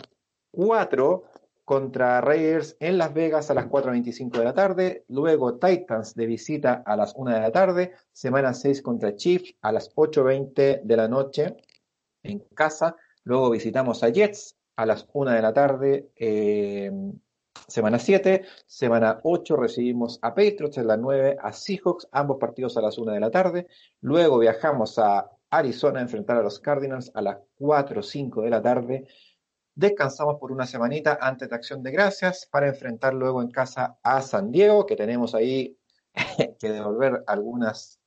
[0.51, 1.23] 4
[1.69, 5.05] contra Raiders en Las Vegas a las 4.25 de la tarde.
[5.07, 7.93] Luego Titans de visita a las 1 de la tarde.
[8.11, 11.57] Semana 6 contra Chiefs a las 8.20 de la noche
[12.23, 12.95] en casa.
[13.23, 16.09] Luego visitamos a Jets a las 1 de la tarde.
[16.15, 16.91] Eh,
[17.67, 18.45] semana 7.
[18.65, 22.07] Semana 8 recibimos a Patriots a las 9 a Seahawks.
[22.11, 23.67] Ambos partidos a las 1 de la tarde.
[24.01, 28.49] Luego viajamos a Arizona a enfrentar a los Cardinals a las 4 o 5 de
[28.49, 29.05] la tarde.
[29.79, 34.21] Descansamos por una semanita antes de Acción de Gracias para enfrentar luego en casa a
[34.21, 35.77] San Diego, que tenemos ahí
[36.59, 37.97] que devolver algunas,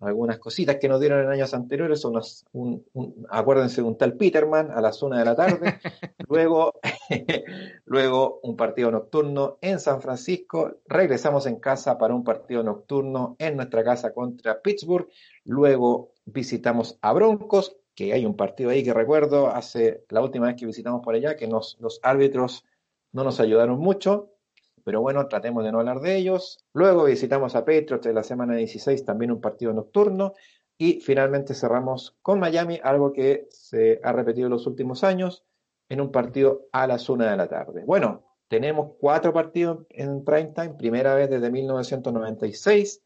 [0.00, 2.04] algunas cositas que nos dieron en años anteriores.
[2.04, 2.84] Unos, un,
[3.30, 5.78] acuérdense de un tal Peterman a las una de la tarde.
[6.28, 6.80] luego,
[7.84, 10.80] luego un partido nocturno en San Francisco.
[10.88, 15.08] Regresamos en casa para un partido nocturno en nuestra casa contra Pittsburgh.
[15.44, 20.56] Luego visitamos a Broncos que hay un partido ahí que recuerdo hace la última vez
[20.56, 22.64] que visitamos por allá, que nos, los árbitros
[23.12, 24.30] no nos ayudaron mucho,
[24.84, 26.64] pero bueno, tratemos de no hablar de ellos.
[26.72, 30.32] Luego visitamos a Patriots en la semana 16, también un partido nocturno,
[30.78, 35.44] y finalmente cerramos con Miami, algo que se ha repetido en los últimos años,
[35.88, 37.84] en un partido a las una de la tarde.
[37.84, 43.02] Bueno, tenemos cuatro partidos en prime time, primera vez desde 1996,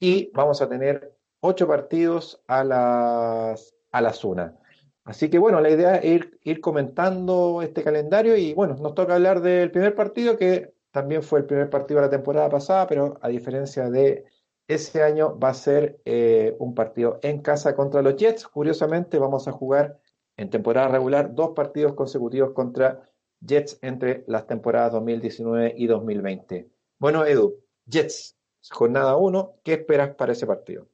[0.00, 4.58] y vamos a tener ocho partidos a las a las una.
[5.04, 9.14] Así que bueno, la idea es ir, ir comentando este calendario y bueno, nos toca
[9.14, 13.18] hablar del primer partido que también fue el primer partido de la temporada pasada, pero
[13.20, 14.24] a diferencia de
[14.66, 18.48] ese año va a ser eh, un partido en casa contra los Jets.
[18.48, 20.00] Curiosamente vamos a jugar
[20.36, 23.08] en temporada regular dos partidos consecutivos contra
[23.40, 26.68] Jets entre las temporadas 2019 y 2020.
[26.98, 28.36] Bueno, Edu, Jets,
[28.70, 30.88] jornada 1, ¿qué esperas para ese partido?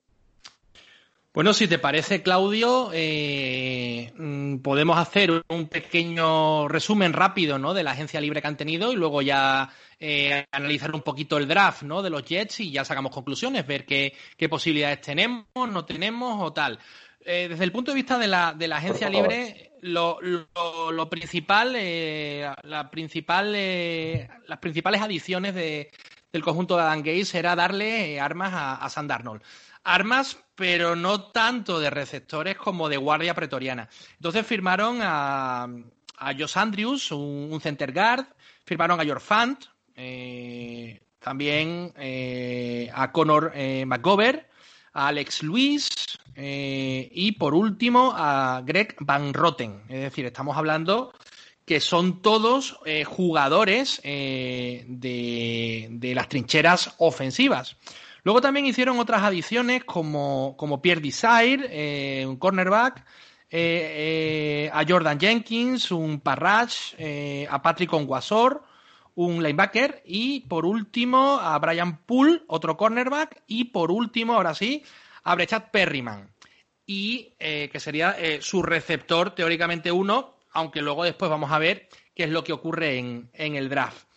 [1.33, 7.73] Bueno, si te parece, Claudio, eh, mm, podemos hacer un pequeño resumen rápido ¿no?
[7.73, 11.47] de la agencia libre que han tenido y luego ya eh, analizar un poquito el
[11.47, 12.03] draft ¿no?
[12.03, 14.13] de los Jets y ya sacamos conclusiones, ver qué,
[14.49, 16.81] posibilidades tenemos, no tenemos o tal.
[17.25, 20.19] Eh, desde el punto de vista de la, de la agencia libre, lo,
[21.09, 21.75] principal,
[22.65, 25.93] la principal las principales adiciones de,
[26.33, 28.91] del conjunto de Adam Gates era darle armas a, a
[29.85, 33.89] armas, pero no tanto de receptores como de guardia pretoriana.
[34.17, 35.67] Entonces firmaron a,
[36.21, 38.27] a Josh Andrews, un, center guard,
[38.65, 39.65] firmaron a George Fant,
[39.97, 44.43] eh, también eh, a Conor eh, McGovern,
[44.93, 45.89] a Alex Luis
[46.37, 49.83] y por último a Greg Van Roten.
[49.89, 51.13] Es decir, estamos hablando
[51.67, 57.77] que son todos jugadores de, de las trincheras ofensivas.
[58.23, 63.05] Luego también hicieron otras adiciones como, como Pierre Desire, eh, un cornerback,
[63.51, 66.95] eh, eh, a Jordan Jenkins, un Parrach,
[67.49, 68.63] a Patrick Onguasor,
[69.15, 74.85] un linebacker y por último a Brian Poole, otro cornerback y por último, ahora sí,
[75.25, 76.31] a Brechat Perryman
[76.87, 82.31] y que sería su receptor teóricamente uno, aunque luego después vamos a ver qué es
[82.31, 84.09] lo que ocurre en, en el draft.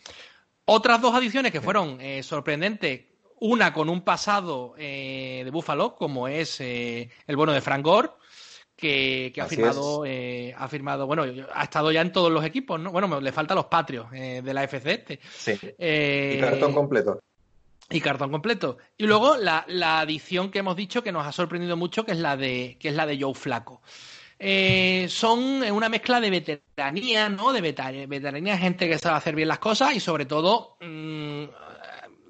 [0.66, 3.13] Otras dos adiciones que fueron sorprendentes
[3.44, 8.12] una con un pasado eh, de Buffalo, como es eh, el bueno de Frank Gore,
[8.74, 12.92] que, ha firmado, eh, ha firmado, bueno, ha estado ya en todos los equipos, ¿no?
[12.92, 15.20] Bueno, le faltan los patrios de la FC este.
[15.38, 15.60] Sí.
[15.78, 17.20] y cartón completo.
[17.90, 18.78] Y cartón completo.
[18.98, 22.20] Y luego la, la, adición que hemos dicho que nos ha sorprendido mucho, que es
[22.20, 23.82] la de, que es la de Joe Flaco.
[25.10, 27.52] son una mezcla de veteranía, ¿no?
[27.52, 31.44] De veteranía, gente que sabe hacer bien las cosas y sobre todo mm,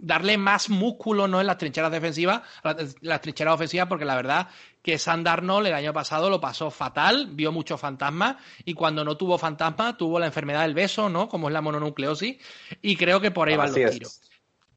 [0.04, 1.40] darle más músculo ¿no?
[1.40, 2.42] en las trincheras defensivas,
[3.02, 4.50] las, trincheras ofensivas, porque la verdad
[4.82, 8.36] que San Darnold el año pasado lo pasó fatal, vio muchos fantasmas
[8.66, 11.30] y cuando no tuvo fantasma tuvo la enfermedad del beso, ¿no?
[11.30, 12.38] Como es la mononucleosis,
[12.82, 14.22] y creo que por ahí van los tiros.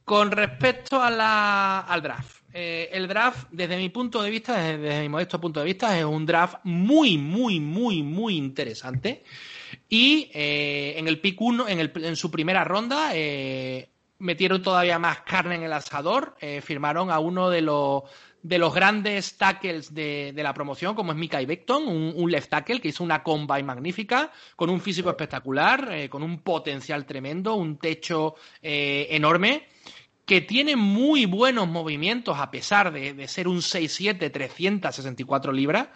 [0.04, 5.02] Con respecto a la, al draft, eh, el draft, desde mi punto de vista, desde,
[5.02, 9.24] mi modesto punto de vista, es un draft muy, muy, muy, muy interesante.
[9.88, 15.20] Y eh, en el pick 1, en, en, su primera ronda, eh, metieron todavía más
[15.20, 18.04] carne en el asador, eh, firmaron a uno de los
[18.46, 22.88] de los grandes tackles de, la promoción, como es Mika Beckton, un, left tackle que
[22.88, 28.36] hizo una combine magnífica, con un físico espectacular, eh, con un potencial tremendo, un techo
[28.62, 29.66] eh, enorme,
[30.24, 35.88] que tiene muy buenos movimientos a pesar de, de ser un 6'7", 364 libras,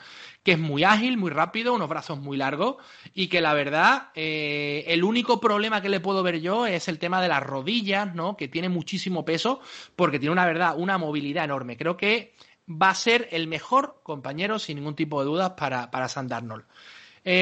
[0.42, 2.76] que es muy ágil, muy rápido, unos brazos muy largos
[3.12, 6.98] y que la verdad eh, el único problema que le puedo ver yo es el
[6.98, 8.36] tema de las rodillas, ¿no?
[8.36, 9.60] Que tiene muchísimo peso
[9.96, 11.76] porque tiene una verdad, una movilidad enorme.
[11.76, 12.34] Creo que
[12.68, 16.64] va a ser el mejor compañero sin ningún tipo de dudas para, para Darnold.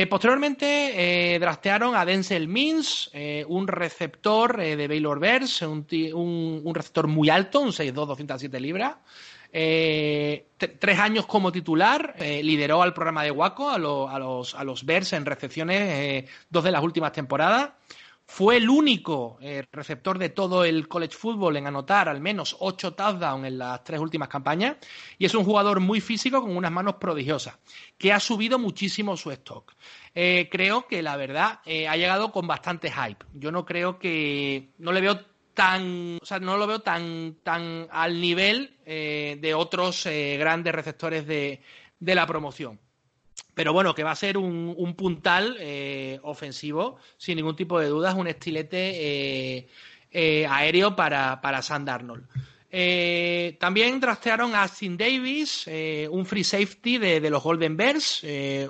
[0.08, 3.10] posteriormente draftearon a Denzel Mins,
[3.46, 5.86] un receptor de Baylor Bears, un,
[6.64, 8.96] un, receptor muy alto, un 6'2", 207 libras.
[9.50, 15.24] Tres años como titular, lideró al programa de Waco, a, los, a los Bears en
[15.24, 17.70] recepciones dos de las últimas temporadas.
[18.30, 22.92] Fue el único eh, receptor de todo el college football en anotar al menos ocho
[22.92, 24.76] touchdowns en las tres últimas campañas
[25.16, 27.58] y es un jugador muy físico con unas manos prodigiosas
[27.96, 29.72] que ha subido muchísimo su stock.
[30.14, 33.24] Eh, creo que la verdad eh, ha llegado con bastante hype.
[33.32, 35.18] Yo no creo que no le veo
[35.58, 40.06] tan, o sea, no lo veo tan, tan al nivel de otros
[40.38, 41.60] grandes receptores de
[42.14, 42.78] la promoción.
[43.58, 48.14] Pero bueno, que va a ser un, puntal eh, ofensivo, sin ningún tipo de dudas,
[48.14, 49.68] un estilete eh,
[50.12, 52.24] eh, aéreo para, para Sand Arnold.
[53.58, 55.68] también trastearon a Austin Davis,
[56.08, 58.22] un free safety de, los Golden Bears,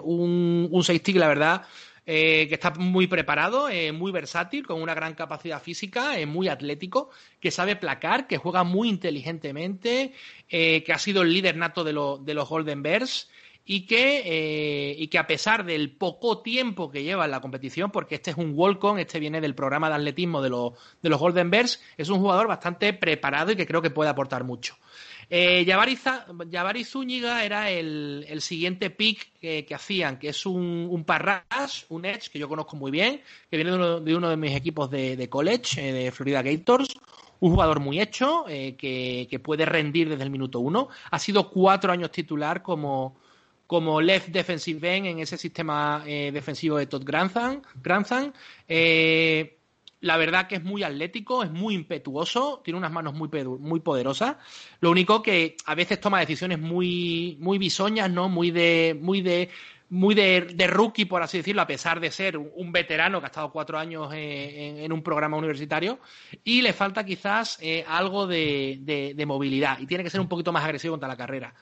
[0.02, 1.66] un, un, safety la verdad
[2.08, 7.76] que está muy preparado, muy versátil, con una gran capacidad física, muy atlético, que sabe
[7.76, 10.12] placar, que juega muy inteligentemente,
[10.48, 13.28] que ha sido el líder nato de, de los Golden Bears
[13.70, 17.90] y que, eh, y que a pesar del poco tiempo que lleva en la competición,
[17.90, 21.50] porque este es un walk-on, este viene del programa de atletismo de, de los Golden
[21.50, 24.78] Bears, es un jugador bastante preparado y que creo que puede aportar mucho.
[25.30, 25.66] Eh,
[26.84, 32.30] Zúñiga era el, el siguiente pick que, hacían, que es un, un parras, un edge,
[32.30, 35.28] que yo conozco muy bien, que viene de uno de, uno de mis equipos de,
[35.28, 36.88] college, eh, de Florida Gators,
[37.40, 40.88] un jugador muy hecho, eh, que, que, puede rendir desde el minuto uno.
[41.10, 43.16] Ha sido cuatro años titular como,
[43.68, 48.32] como left defensive end en ese sistema eh, defensivo de Todd Grantham.
[48.66, 49.57] Eh,
[50.00, 54.36] la verdad que es muy atlético, es muy impetuoso, tiene unas manos muy, muy poderosas.
[54.80, 58.28] Lo único que a veces toma decisiones muy, muy bisoñas, ¿no?
[58.28, 59.50] Muy de, muy de,
[59.90, 63.50] muy de, rookie, por así decirlo, a pesar de ser un veterano que ha estado
[63.50, 65.98] cuatro años eh, en, un programa universitario,
[66.44, 68.78] y le falta quizás algo de,
[69.14, 71.54] de, movilidad y tiene que ser un poquito más agresivo contra la carrera.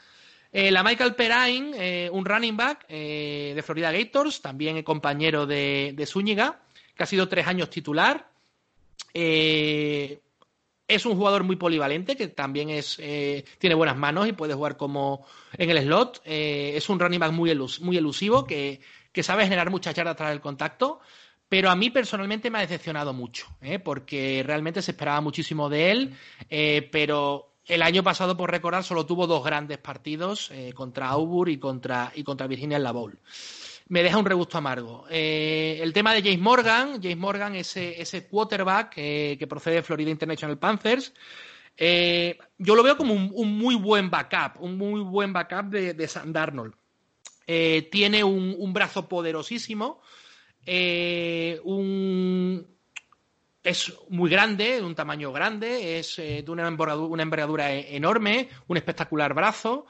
[0.53, 6.05] Eh, la Michael Perrine, eh, un running back eh, de Florida Gators, también compañero de,
[6.07, 6.61] Zúñiga,
[6.96, 8.30] que ha sido tres años titular.
[9.12, 10.18] es
[11.04, 12.96] un jugador muy polivalente, que también es,
[13.59, 16.22] tiene buenas manos y puede jugar como en el slot.
[16.24, 18.80] es un running back muy, elusivo, que,
[19.22, 21.00] sabe generar muchas yardas tras el contacto.
[21.48, 23.46] Pero a mí personalmente me ha decepcionado mucho,
[23.85, 26.16] porque realmente se esperaba muchísimo de él,
[26.90, 31.59] pero el año pasado, por recordar, solo tuvo dos grandes partidos eh, contra Auburn y
[31.59, 33.18] contra, y contra Virginia en la Bowl.
[33.88, 35.07] Me deja un regusto amargo.
[35.09, 39.83] Eh, el tema de James Morgan, James Morgan, ese, ese quarterback eh, que procede de
[39.83, 41.12] Florida International Panthers,
[41.79, 46.75] yo lo veo como un, muy buen backup, un muy buen backup de, de Darnold.
[47.44, 50.01] tiene un, un, brazo poderosísimo,
[51.64, 52.66] un,
[53.66, 58.77] es muy grande, de un tamaño grande, es eh, de una envergadura, e-, enorme, un
[58.77, 59.87] espectacular brazo.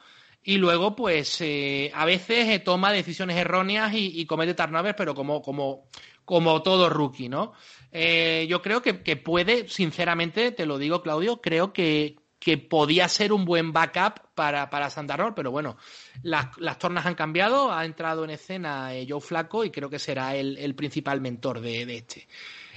[0.47, 5.41] Y luego, pues, eh, a veces eh, toma decisiones erróneas y, comete turnovers, pero como,
[5.41, 5.89] como,
[6.23, 7.51] como todo rookie, ¿no?
[7.91, 13.43] yo creo que, puede, sinceramente, te lo digo, Claudio, creo que, que podía ser un
[13.43, 15.75] buen backup para, para Sandarnol, pero bueno,
[16.23, 20.35] las, las, tornas han cambiado, ha entrado en escena Joe Flaco y creo que será
[20.35, 22.27] el, principal mentor de, de este.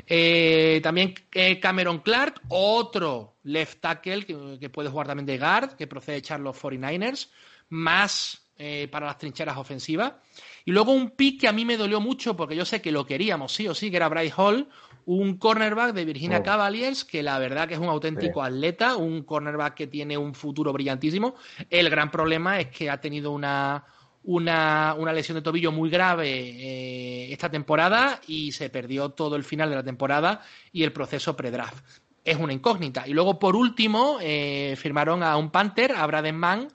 [0.06, 5.87] Eh, también eh, Cameron Clark, otro left tackle que, puede jugar también de guard, que
[5.87, 7.28] procede de echar los 49ers,
[7.70, 10.12] más eh, para las trincheras ofensivas.
[10.66, 13.06] Y luego un pick que a mí me dolió mucho porque yo sé que lo
[13.06, 14.68] queríamos, sí o sí, que era Bryce Hall,
[15.06, 16.42] un cornerback de Virginia oh.
[16.42, 20.72] Cavaliers, que la verdad que es un auténtico atleta, un cornerback que tiene un futuro
[20.72, 21.37] brillantísimo.
[21.70, 23.85] El gran problema es que ha tenido una,
[24.24, 29.71] una, lesión de tobillo muy grave eh, esta temporada y se perdió todo el final
[29.71, 30.42] de la temporada
[30.73, 31.85] y el proceso pre-draft.
[32.23, 33.08] Es una incógnita.
[33.08, 36.68] Y luego, por último, eh, firmaron a un Panther, a Braden Mann,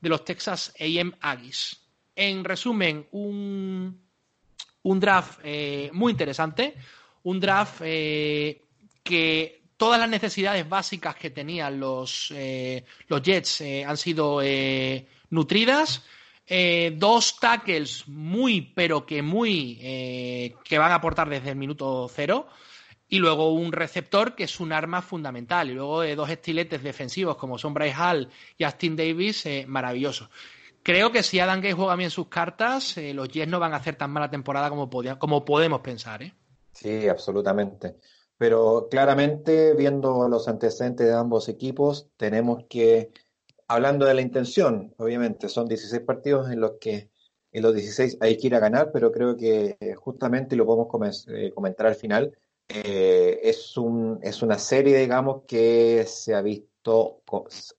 [0.00, 1.80] de los Texas AM Aggies.
[2.14, 4.00] En resumen, un,
[4.82, 6.74] un draft eh, muy interesante,
[7.22, 12.32] un draft que todas las necesidades básicas que tenían los,
[13.06, 14.40] los Jets han sido
[15.30, 16.02] nutridas
[16.50, 22.10] eh, dos tackles muy, pero que muy, eh, que van a aportar desde el minuto
[22.12, 22.48] cero.
[23.08, 25.70] Y luego un receptor que es un arma fundamental.
[25.70, 30.28] Y luego de dos estiletes defensivos como son Bryce Hall y Austin Davis, eh, maravilloso.
[30.82, 33.96] Creo que si Adam Gay juega bien sus cartas, los Jets no van a hacer
[33.96, 34.88] tan mala temporada como,
[35.18, 36.20] como podemos pensar.
[36.72, 37.96] Sí, absolutamente.
[38.38, 43.10] Pero claramente, viendo los antecedentes de ambos equipos, tenemos que
[43.68, 47.10] hablando de la intención, obviamente, son 16 partidos en los que
[47.52, 51.26] en los 16 hay que ir a ganar, pero creo que eh, justamente, lo podemos
[51.28, 52.36] eh, comentar al final,
[52.68, 57.22] eh, es, un, es una serie, digamos, que se ha visto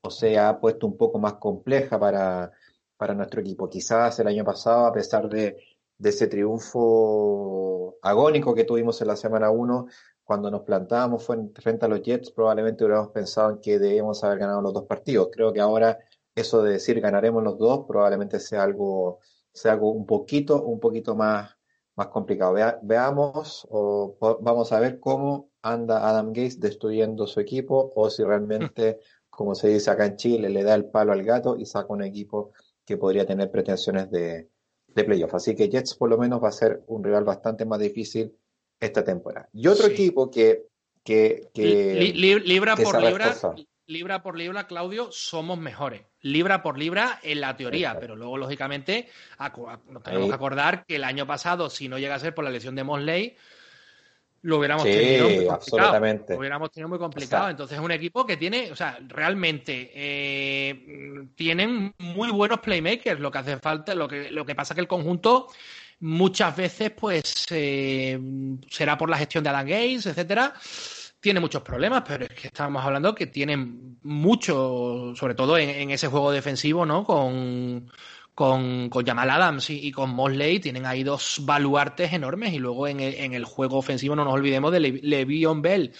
[0.01, 2.51] o se ha puesto un poco más compleja para,
[2.97, 3.69] para nuestro equipo.
[3.69, 5.57] Quizás el año pasado, a pesar de,
[5.97, 9.87] de ese triunfo agónico que tuvimos en la semana 1,
[10.23, 14.61] cuando nos plantábamos frente a los Jets, probablemente hubiéramos pensado en que debíamos haber ganado
[14.61, 15.29] los dos partidos.
[15.31, 15.97] Creo que ahora
[16.35, 19.19] eso de decir ganaremos los dos probablemente sea algo,
[19.51, 21.57] sea algo un poquito, un poquito más,
[21.99, 22.55] más complicado.
[22.81, 28.99] veamos o vamos a ver cómo anda Adam Gates destruyendo su equipo o si realmente,
[29.29, 32.03] como se dice acá en Chile, le da el palo al gato y saca un
[32.03, 32.53] equipo
[32.85, 34.47] que podría tener pretensiones de,
[34.87, 35.33] de playoff.
[35.35, 38.33] Así que Jets por lo menos va a ser un rival bastante más difícil
[38.79, 39.49] esta temporada.
[39.51, 40.67] Y otro equipo que...
[41.03, 41.49] que,
[42.45, 43.35] libra por libra,
[43.89, 46.01] libra por libra, Claudio, somos mejores.
[46.21, 49.09] Libra por libra en la teoría, pero luego, lógicamente,
[49.89, 52.51] nos tenemos que acordar que el año pasado, si no llega a ser por la
[52.51, 53.35] lesión de Mosley,
[54.41, 56.23] lo hubiéramos tenido muy complicado.
[56.29, 57.49] Lo hubiéramos tenido muy complicado.
[57.49, 63.19] Entonces es un equipo que tiene, o sea, realmente eh, tienen muy buenos playmakers.
[63.19, 65.47] Lo que hace falta, lo que, lo que pasa que el conjunto
[66.01, 68.17] muchas veces, pues, eh,
[68.69, 70.53] será por la gestión de Adam Gates, etcétera.
[71.19, 76.07] Tiene muchos problemas, pero es que estamos hablando que tienen mucho, sobre todo en, ese
[76.07, 77.03] juego defensivo, ¿no?
[77.03, 77.91] Con,
[78.33, 83.15] con, Jamal Adams y, con Mosley tienen ahí dos baluartes enormes y luego en el,
[83.15, 85.93] en el juego ofensivo no nos olvidemos de Le'Veon Bell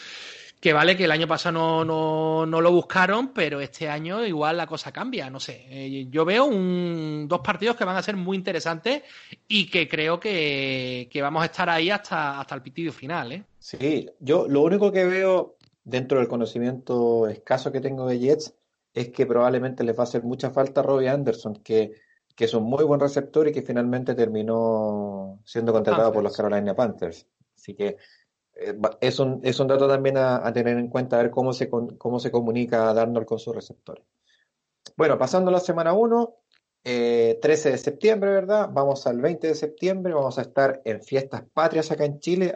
[0.60, 4.57] que vale que el año pasado no, no, no, lo buscaron, pero este año igual
[4.57, 5.66] la cosa cambia, no sé.
[5.70, 9.03] Eh, yo veo un, dos partidos que van a ser muy interesantes
[9.47, 13.32] y que creo que, que vamos a estar ahí hasta, hasta el pitido final.
[13.32, 13.43] ¿eh?
[13.60, 15.55] Sí, yo lo único que veo
[15.86, 18.53] dentro del conocimiento escaso que tengo de Jets
[18.93, 21.93] es que probablemente les va a hacer mucha falta a Robbie Anderson, que,
[22.36, 26.76] que es un muy buen receptor y que finalmente terminó siendo contratado por los Carolina
[26.76, 27.26] Panthers.
[27.55, 27.97] Así que
[29.01, 32.20] es un, es un dato también a, tener en cuenta, a ver cómo se, cómo
[32.20, 34.05] se comunica Darnold con sus receptores.
[34.97, 36.36] Bueno, pasando a la semana 1,
[36.84, 38.70] 13 eh, de septiembre, ¿verdad?
[38.72, 42.53] Vamos al 20 de septiembre, vamos a estar en fiestas patrias acá en Chile,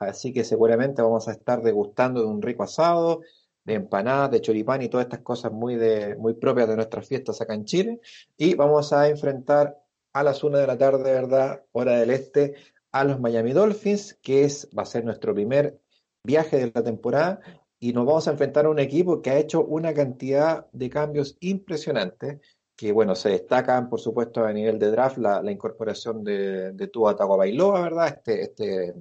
[0.00, 3.20] así que seguramente vamos a estar degustando de un rico asado,
[3.64, 7.40] de empanadas, de choripán y todas estas cosas muy, de, muy propias de nuestras fiestas
[7.40, 8.00] acá en Chile.
[8.36, 9.78] Y vamos a enfrentar
[10.12, 11.64] a las 1 de la tarde, ¿verdad?
[11.72, 12.54] Hora del este,
[12.94, 15.80] a los Miami Dolphins, que es, va a ser nuestro primer
[16.22, 17.40] viaje de la temporada,
[17.80, 21.36] y nos vamos a enfrentar a un equipo que ha hecho una cantidad de cambios
[21.40, 22.38] impresionantes,
[22.76, 27.16] que bueno, se destacan por supuesto a nivel de draft la, incorporación de, de Tua
[27.16, 28.14] Tagovailoa, ¿verdad?
[28.16, 28.94] Este, este,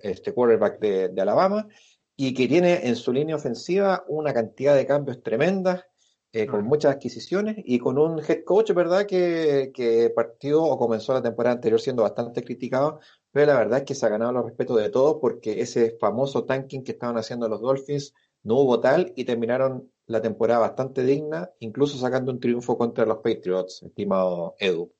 [0.00, 1.68] este quarterback de, de Alabama,
[2.16, 5.84] y que tiene en su línea ofensiva una cantidad de cambios tremendas,
[6.32, 9.06] eh, con muchas adquisiciones y con un head coach, ¿verdad?
[9.06, 12.98] Que, que, partió o comenzó la temporada anterior siendo bastante criticado,
[13.34, 16.44] pero la verdad es que se ha ganado los respetos de todos porque ese famoso
[16.44, 18.14] tanking que estaban haciendo los Dolphins
[18.44, 23.16] no hubo tal y terminaron la temporada bastante digna, incluso sacando un triunfo contra los
[23.16, 24.92] Patriots, estimado Edu.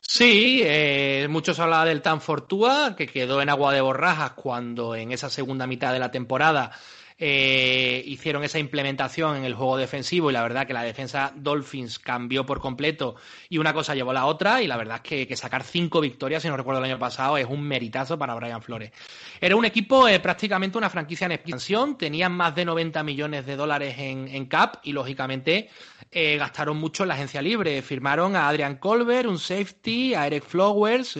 [0.00, 5.12] Sí, eh, muchos hablaban del Tan Fortúa, que quedó en agua de borrajas cuando en
[5.12, 6.72] esa segunda mitad de la temporada
[7.20, 11.98] eh, hicieron esa implementación en el juego defensivo y la verdad que la defensa Dolphins
[11.98, 13.16] cambió por completo
[13.48, 16.42] y una cosa llevó a la otra y la verdad es que, sacar cinco victorias,
[16.42, 18.92] si no recuerdo el año pasado, es un meritazo para Brian Flores.
[19.40, 23.56] Era un equipo eh, prácticamente una franquicia en expansión, tenían más de 90 millones de
[23.56, 25.70] dólares en, cap y lógicamente
[26.12, 27.82] eh, gastaron mucho en la agencia libre.
[27.82, 31.16] Firmaron a Adrian Colbert, un safety, a Eric Flowers,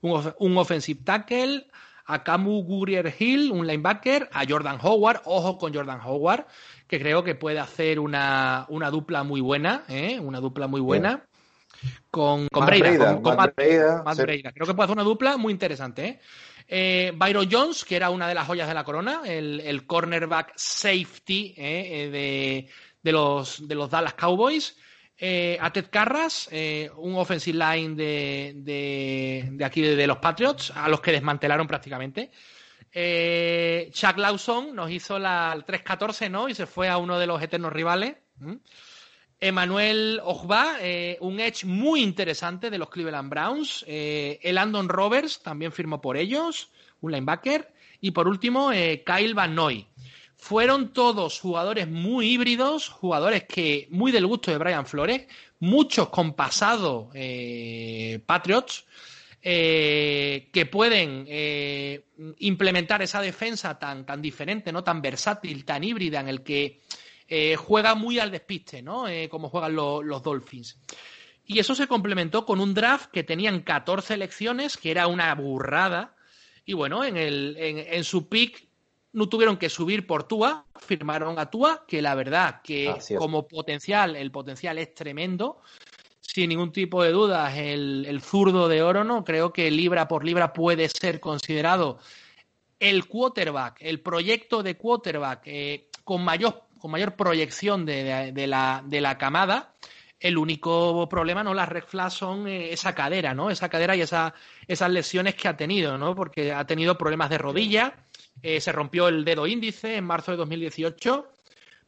[0.00, 1.66] un, un offensive tackle,
[2.06, 6.46] a Camu Gurier Hill, un linebacker, a Jordan Howard, ojo con Jordan Howard,
[6.86, 10.18] que creo que puede hacer una, una dupla muy buena, ¿eh?
[10.20, 11.24] una dupla muy buena.
[12.10, 16.06] Con, con Breida, con, Creo que puede hacer una dupla muy interesante.
[16.06, 16.20] ¿eh?
[16.66, 20.52] Eh, Byron Jones, que era una de las joyas de la corona, el, el cornerback
[20.56, 22.08] safety ¿eh?
[22.10, 22.68] de,
[23.02, 24.76] de, los, de los Dallas Cowboys.
[25.16, 28.52] Eh, a Ted Carras, eh, un offensive line de,
[29.52, 32.32] de, aquí de, los Patriots, a los que desmantelaron prácticamente.
[32.92, 36.48] Eh, Chuck Lawson nos hizo la 3-14, ¿no?
[36.48, 38.16] Y se fue a uno de los eternos rivales.
[39.38, 43.84] Emmanuel Ojba, eh, un edge muy interesante de los Cleveland Browns.
[43.86, 47.72] el Andon Roberts también firmó por ellos, un linebacker.
[48.00, 49.86] Y por último, Kyle Van Noy.
[50.44, 55.26] Fueron todos jugadores muy híbridos, jugadores que muy del gusto de Brian Flores,
[55.60, 58.84] muchos con pasado eh, Patriots,
[59.40, 62.04] eh, que pueden eh,
[62.40, 64.84] implementar esa defensa tan, tan diferente, ¿no?
[64.84, 66.82] tan versátil, tan híbrida, en el que
[67.56, 69.06] juega muy al despiste, ¿no?
[69.30, 70.78] como juegan los Dolphins.
[71.46, 76.14] Y eso se complementó con un draft que tenían 14 elecciones, que era una burrada.
[76.66, 78.73] Y bueno, en, el, en, su pick
[79.14, 84.16] no tuvieron que subir por Tua, firmaron a Tua, que la verdad que como potencial,
[84.16, 85.60] el potencial es tremendo.
[86.20, 89.24] Sin ningún tipo de dudas, el, el zurdo de oro, ¿no?
[89.24, 91.98] Creo que libra por libra puede ser considerado
[92.80, 98.82] el quarterback, el proyecto de quarterback eh, con, mayor, con mayor proyección de, de, la,
[98.84, 99.74] de la camada.
[100.18, 101.54] El único problema, ¿no?
[101.54, 103.50] Las red flags son eh, esa cadera, ¿no?
[103.50, 104.34] Esa cadera y esa,
[104.66, 106.16] esas lesiones que ha tenido, ¿no?
[106.16, 107.94] Porque ha tenido problemas de rodilla,
[108.42, 111.30] eh, se rompió el dedo índice en marzo de 2018.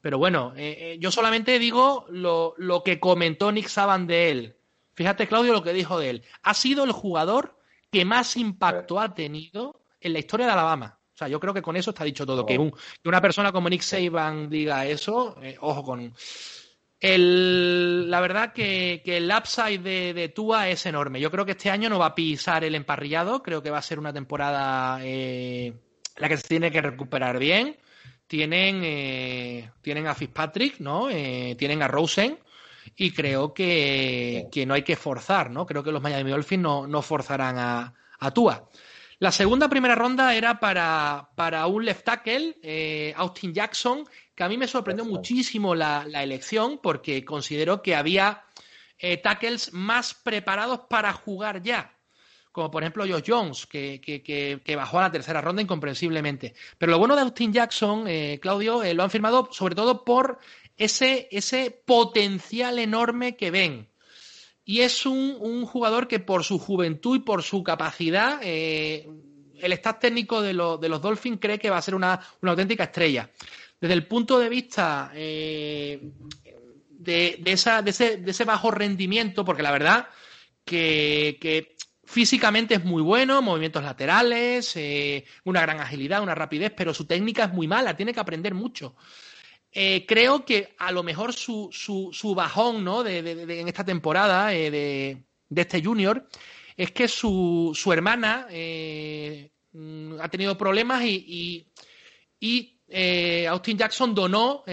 [0.01, 0.55] Pero bueno,
[1.01, 4.57] yo solamente digo lo, lo, que comentó Nick Saban de él.
[4.95, 6.23] Fíjate, Claudio, lo que dijo de él.
[6.43, 7.59] Ha sido el jugador
[7.91, 10.99] que más impacto ha tenido en la historia de Alabama.
[11.17, 12.45] O sea, yo creo que con eso está dicho todo.
[12.45, 12.71] Que, oh.
[13.05, 16.15] una persona como Nick Saban diga eso, eh, ojo con.
[17.01, 21.21] El, la verdad que, el upside de, Tua es enorme.
[21.21, 23.43] Yo creo que este año no va a pisar el emparrillado.
[23.43, 25.75] Creo que va a ser una temporada eh,
[26.19, 27.77] la que se tiene que recuperar bien.
[28.27, 31.09] Tienen, eh, tienen a Fitzpatrick, ¿no?
[31.09, 32.39] tienen a Rosen.
[32.97, 35.67] Y creo que, no hay que forzar, ¿no?
[35.67, 38.69] Creo que los Miami Dolphins no, no forzarán a, a Tua.
[39.19, 44.49] La segunda primera ronda era para, para un left tackle, eh, Austin Jackson, que a
[44.49, 48.45] mí me sorprendió muchísimo la, elección porque considero que había
[48.99, 51.96] eh, tackles más preparados para jugar ya.
[52.57, 56.55] Como por ejemplo Josh Jones, que, que, bajó a la tercera ronda incomprensiblemente.
[56.79, 60.39] Pero lo bueno de Austin Jackson, eh, Claudio, lo han firmado sobre todo por
[60.79, 63.89] ese, ese potencial enorme que ven
[64.65, 69.07] y es un, jugador que por su juventud y por su capacidad, eh,
[69.61, 73.31] el staff técnico de, de, los Dolphins cree que va a ser una, auténtica estrella.
[73.79, 76.11] Desde el punto de vista eh,
[76.89, 80.09] de, esa, de, ese, bajo rendimiento, porque la verdad
[80.65, 81.76] que,
[82.07, 87.45] físicamente es muy bueno, movimientos laterales, eh, una gran agilidad, una rapidez, pero su técnica
[87.45, 88.95] es muy mala, tiene que aprender mucho.
[89.73, 93.03] Eh, creo que a lo mejor su, su, bajón ¿no?
[93.03, 96.27] de, en esta temporada eh, de, este junior
[96.77, 98.47] es que su, su hermana
[99.73, 101.67] mm, ha tenido problemas y,
[102.41, 104.65] y, Austin Jackson donó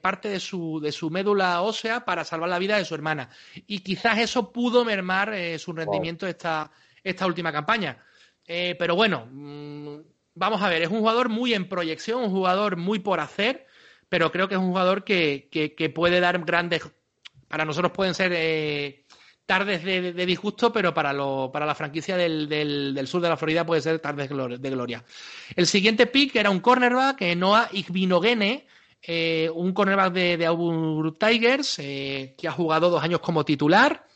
[0.00, 3.28] parte de su, de su médula ósea para salvar la vida de su hermana.
[3.66, 6.70] Y quizás eso pudo mermar su rendimiento esta,
[7.04, 8.02] esta última campaña.
[8.46, 9.96] pero bueno, mm,
[10.34, 13.66] vamos a ver, es un jugador muy en proyección, un jugador muy por hacer
[14.10, 16.82] pero creo que es un jugador que, puede dar grandes.
[17.48, 19.06] Para nosotros pueden ser eh,
[19.50, 23.82] tardes de, disgusto, pero para, lo, para la franquicia del, sur de la Florida puede
[23.82, 25.04] ser tardes de gloria.
[25.56, 28.68] El siguiente pick era un cornerback, eh, Noah Igbinogene,
[29.02, 34.06] eh, un cornerback de, de Auburn Tigers, que ha jugado dos años como titular.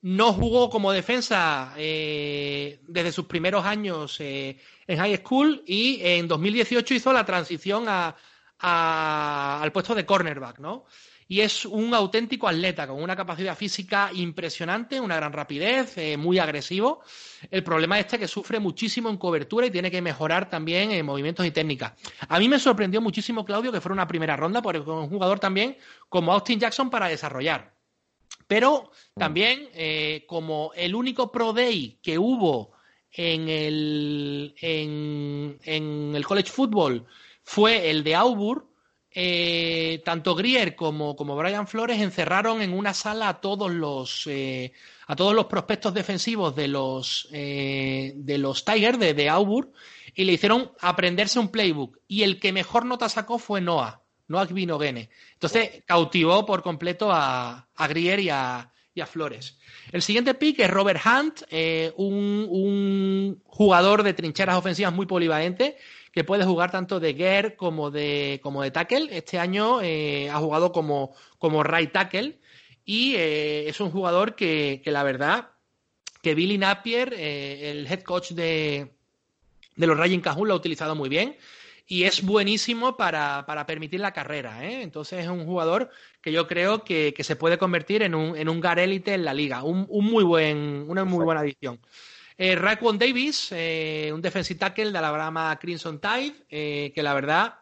[0.00, 7.12] no jugó como defensa desde sus primeros años en high school y en 2018 hizo
[7.12, 10.86] la transición al puesto de cornerback, ¿no?
[11.28, 16.38] Y es un auténtico atleta con una capacidad física impresionante, una gran rapidez, eh, muy
[16.38, 17.02] agresivo.
[17.50, 21.04] El problema es este que sufre muchísimo en cobertura y tiene que mejorar también en
[21.04, 21.94] movimientos y técnicas.
[22.28, 25.76] A mí me sorprendió muchísimo, Claudio, que fuera una primera ronda, es un jugador también
[26.08, 27.74] como Austin Jackson para desarrollar.
[28.46, 32.72] Pero también eh, como el único Pro Day que hubo
[33.10, 37.06] en el, en, el college football
[37.42, 38.64] fue el de Auburn,
[39.18, 44.74] eh, tanto Grier como, Brian Flores encerraron en una sala a todos los, eh,
[45.06, 49.72] a todos los prospectos defensivos de los, eh, de los Tigers de, de, Auburn
[50.14, 51.98] y le hicieron aprenderse un playbook.
[52.06, 55.08] Y el que mejor nota sacó fue Noah, Noah Vinogene.
[55.32, 58.70] Entonces cautivó por completo a, a Grier y a,
[59.06, 59.58] Flores.
[59.92, 65.76] El siguiente pick es Robert Hunt, eh, un, jugador de trincheras ofensivas muy polivalente
[66.16, 69.14] que puede jugar tanto de guard como de, como de tackle.
[69.14, 72.38] Este año eh, ha jugado como, como right tackle
[72.86, 75.50] y eh, es un jugador que, la verdad
[76.22, 78.94] que Billy Napier, el head coach de,
[79.76, 81.36] de los Ryan Cajun, lo ha utilizado muy bien
[81.86, 84.64] y es buenísimo para, permitir la carrera.
[84.64, 84.80] ¿eh?
[84.80, 85.90] Entonces es un jugador
[86.22, 89.64] que yo creo que, se puede convertir en un, en un garélite en la liga.
[89.64, 91.78] Un, muy buen, una muy buena adición.
[92.38, 92.54] Eh,
[92.98, 97.60] Davis, eh, un defensive tackle de Alabama Crimson Tide, eh, que la verdad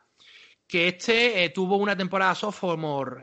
[0.66, 3.22] que este tuvo una temporada sophomore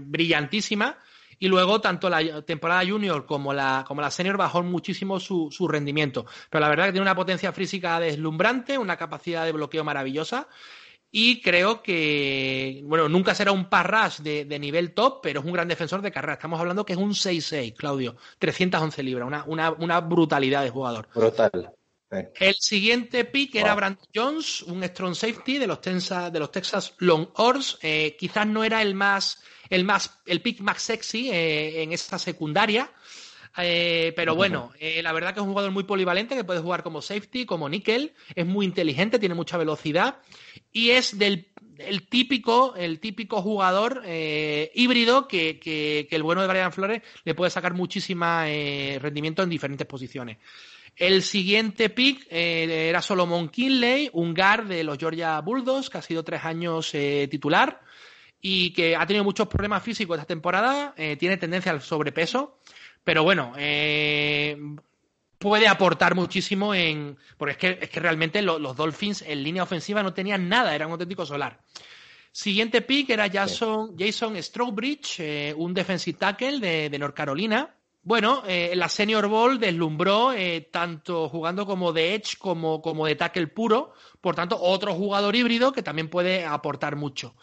[0.00, 0.96] brillantísima
[1.38, 5.66] y luego tanto la temporada junior como la, como la senior bajó muchísimo su, su
[5.66, 6.24] rendimiento.
[6.48, 10.48] Pero la verdad que tiene una potencia física deslumbrante, una capacidad de bloqueo maravillosa
[11.12, 15.52] Y creo que, bueno, nunca será un parrash de, de, nivel top, pero es un
[15.52, 16.34] gran defensor de carrera.
[16.34, 18.16] Estamos hablando que es un 6-6, Claudio.
[18.38, 21.08] 311 libras, una, una, una brutalidad de jugador.
[21.12, 21.72] Brutal.
[22.10, 26.94] El siguiente pick era Brandon Jones, un strong safety de los, Tensa, de los Texas
[26.98, 27.78] Longhorns.
[27.82, 32.18] Eh, quizás no era el más, el más, el pick más sexy eh, en esta
[32.18, 32.90] secundaria.
[33.58, 36.82] Eh, pero bueno, eh, la verdad que es un jugador muy polivalente que puede jugar
[36.82, 40.18] como safety, como nickel, es muy inteligente, tiene mucha velocidad
[40.72, 41.48] y es del
[41.78, 47.00] el típico, el típico jugador eh, híbrido que, que, que, el bueno de Brian Flores
[47.24, 50.36] le puede sacar muchísima rendimiento en diferentes posiciones.
[50.94, 56.02] El siguiente pick eh, era Solomon Kinley, un guard de los Georgia Bulldogs, que ha
[56.02, 56.92] sido tres años
[57.30, 57.80] titular
[58.40, 62.58] y que ha tenido muchos problemas físicos esta temporada, eh, tiene tendencia al sobrepeso,
[63.04, 63.52] pero bueno,
[65.38, 67.16] puede aportar muchísimo en...
[67.36, 70.74] Porque es que, es que realmente los, los Dolphins en línea ofensiva no tenían nada,
[70.74, 71.60] era un auténtico solar.
[72.32, 78.72] Siguiente pick era Jason, Jason Strowbridge, un defensive tackle de, de North Carolina, bueno, eh,
[78.76, 83.92] la Senior Bowl deslumbró eh, tanto jugando como de Edge como, como de tackle puro,
[84.22, 87.34] por tanto, otro jugador híbrido que también puede aportar mucho.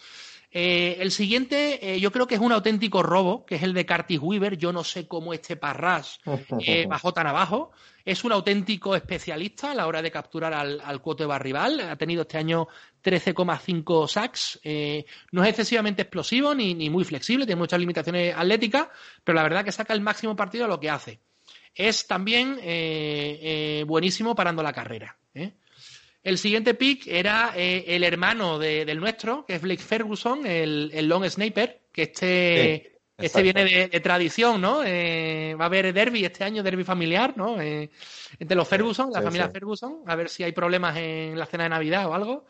[0.52, 3.86] Eh, el siguiente, eh, yo creo que es un auténtico robo, que es el de
[3.86, 4.58] Curtis Weaver.
[4.58, 6.20] Yo no sé cómo este Parras
[6.66, 7.72] eh, bajó tan abajo.
[8.06, 11.82] Es un auténtico especialista a la hora de capturar al, al quarterback rival.
[11.82, 12.68] Ha tenido este año
[13.08, 14.60] 13,5 sacks.
[14.64, 18.90] Eh, no es excesivamente explosivo ni, ni, muy flexible, tiene muchas limitaciones atléticas,
[19.24, 21.22] pero la verdad que saca el máximo partido de lo que hace.
[21.74, 25.18] Es también eh, eh, buenísimo parando la carrera.
[26.28, 31.08] El siguiente pick era el hermano de, del nuestro, que es Blake Ferguson, el, el
[31.08, 32.84] long sniper, que este...
[32.86, 32.94] Sí.
[33.20, 34.84] Este viene de, de, tradición, ¿no?
[34.84, 37.60] Eh, va a haber derby este año, derby familiar, ¿no?
[37.60, 37.90] Eh,
[38.38, 39.54] entre los Ferguson, la sí, familia sí.
[39.54, 42.46] Ferguson, a ver si hay problemas en la cena de Navidad o algo.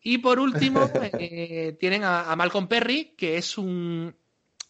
[0.00, 0.88] Y por último,
[1.18, 4.14] eh, tienen a, a, Malcolm Perry, que es un.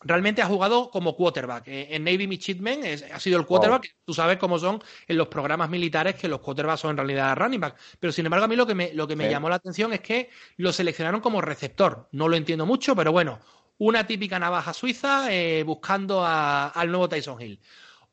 [0.02, 1.68] Realmente ha jugado como quarterback.
[1.68, 3.82] Eh, en Navy Midshipmen es, ha sido el quarterback.
[3.82, 4.04] Wow.
[4.06, 7.60] Tú sabes cómo son en los programas militares que los quarterbacks son en realidad running
[7.60, 7.76] back.
[7.98, 9.30] Pero sin embargo, a mí lo que me, lo que me sí.
[9.30, 12.08] llamó la atención es que lo seleccionaron como receptor.
[12.12, 13.40] No lo entiendo mucho, pero bueno,
[13.80, 17.60] una típica navaja suiza eh, buscando a, al nuevo Tyson Hill.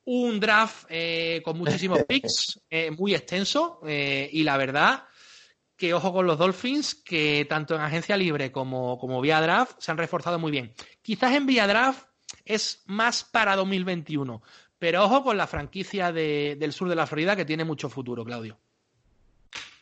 [0.06, 5.04] Un draft eh, con muchísimos picks, eh, muy extenso, y la verdad
[5.78, 9.92] que ojo con los Dolphins, que tanto en agencia libre como, como vía draft se
[9.92, 10.74] han reforzado muy bien.
[11.08, 12.06] Quizás en vía draft
[12.44, 14.42] es más para 2021,
[14.78, 18.26] pero ojo con la franquicia de, del sur de la Florida que tiene mucho futuro,
[18.26, 18.58] Claudio.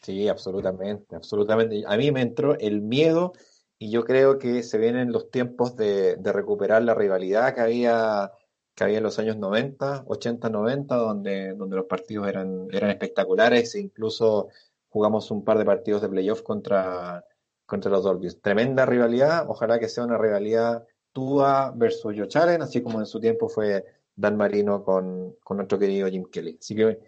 [0.04, 1.82] Sí, absolutamente, absolutamente.
[1.88, 3.34] A mí me entró el miedo
[3.80, 8.32] y yo creo que se vienen los tiempos de, de, recuperar la rivalidad que había,
[8.76, 13.74] que había en los años 90, 80, 90, donde, donde los partidos eran, eran espectaculares
[13.74, 14.50] e incluso
[14.90, 17.26] jugamos un par de partidos de playoff contra,
[17.66, 18.40] contra los Dolphins.
[18.42, 20.86] Tremenda rivalidad, ojalá que sea una rivalidad
[21.16, 23.86] Tua versus Joe Allen, así como en su tiempo fue
[24.18, 26.58] Dan Marino con, con nuestro querido Jim Kelly.
[26.60, 27.00] Así que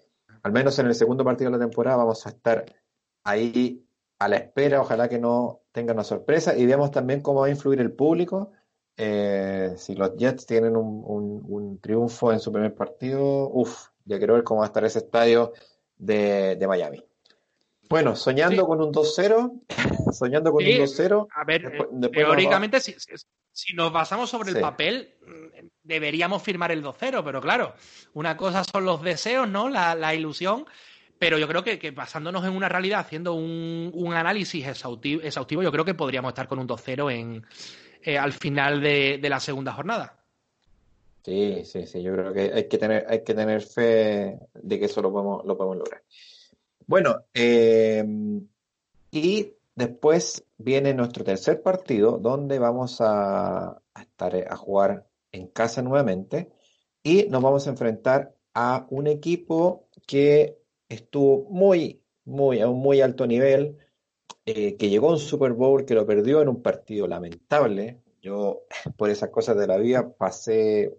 [0.44, 2.66] al menos en el segundo partido de la temporada vamos a estar
[3.26, 3.86] ahí
[4.18, 7.50] a la espera, ojalá que no tenga una sorpresa y veamos también cómo va a
[7.50, 8.54] influir el público.
[8.96, 14.18] Eh, si los Jets tienen un, un, un, triunfo en su primer partido, uff, ya
[14.20, 15.52] quiero ver cómo va a estar ese estadio
[15.98, 17.04] de, de Miami.
[17.90, 18.68] Bueno, soñando sí.
[18.68, 20.80] con un 2-0, soñando con sí.
[20.80, 21.28] un 2-0.
[21.34, 22.96] A ver, después, después teóricamente, si,
[23.52, 27.74] si, nos basamos sobre el papel, mm, deberíamos firmar el 2-0, pero claro,
[28.14, 29.70] una cosa son los deseos, ¿no?
[29.70, 30.66] La, la ilusión,
[31.18, 35.64] pero yo creo que, que, basándonos en una realidad, haciendo un, un análisis exhaustivo, exhaustivo,
[35.64, 37.46] yo creo que podríamos estar con un 2-0 en,
[38.04, 40.18] eh, al final de, de, la segunda jornada.
[41.24, 44.86] Sí, sí, sí, yo creo que hay que tener, hay que tener fe de que
[44.86, 46.02] eso lo podemos, lo podemos lograr.
[46.88, 48.04] Bueno, eh,
[49.12, 56.50] y después viene nuestro tercer partido, donde vamos a, estar a jugar en casa nuevamente
[57.04, 60.58] y nos vamos a enfrentar a un equipo que
[60.90, 63.78] estuvo muy, muy, a un muy alto nivel,
[64.46, 68.02] eh, que llegó a un Super Bowl, que lo perdió en un partido lamentable.
[68.22, 68.64] Yo,
[68.98, 70.98] por esas cosas de la vida, pasé,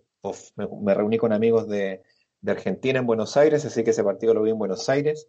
[0.57, 2.03] me, reuní con amigos de,
[2.47, 5.29] Argentina en Buenos Aires, así que ese partido lo vi en Buenos Aires.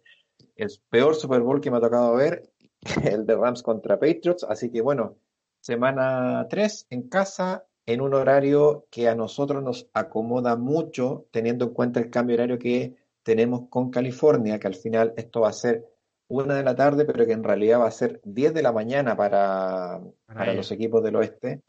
[0.56, 2.50] El peor Super Bowl que me ha tocado ver,
[3.04, 5.16] el de Rams contra Patriots, así que bueno,
[5.60, 11.74] semana 3 en casa, en un horario que a nosotros nos acomoda mucho, teniendo en
[11.74, 15.86] cuenta el cambio horario que tenemos con California, que al final esto va a ser
[16.28, 19.16] una de la tarde, pero que en realidad va a ser 10 de la mañana
[19.16, 21.62] para, para los equipos del oeste.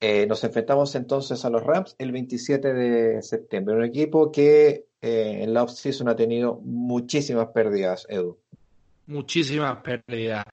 [0.00, 5.42] Eh, nos enfrentamos entonces a los Rams el 27 de septiembre, un equipo que eh,
[5.42, 8.38] en la offseason ha tenido muchísimas pérdidas, Edu.
[9.06, 10.46] Muchísimas pérdidas.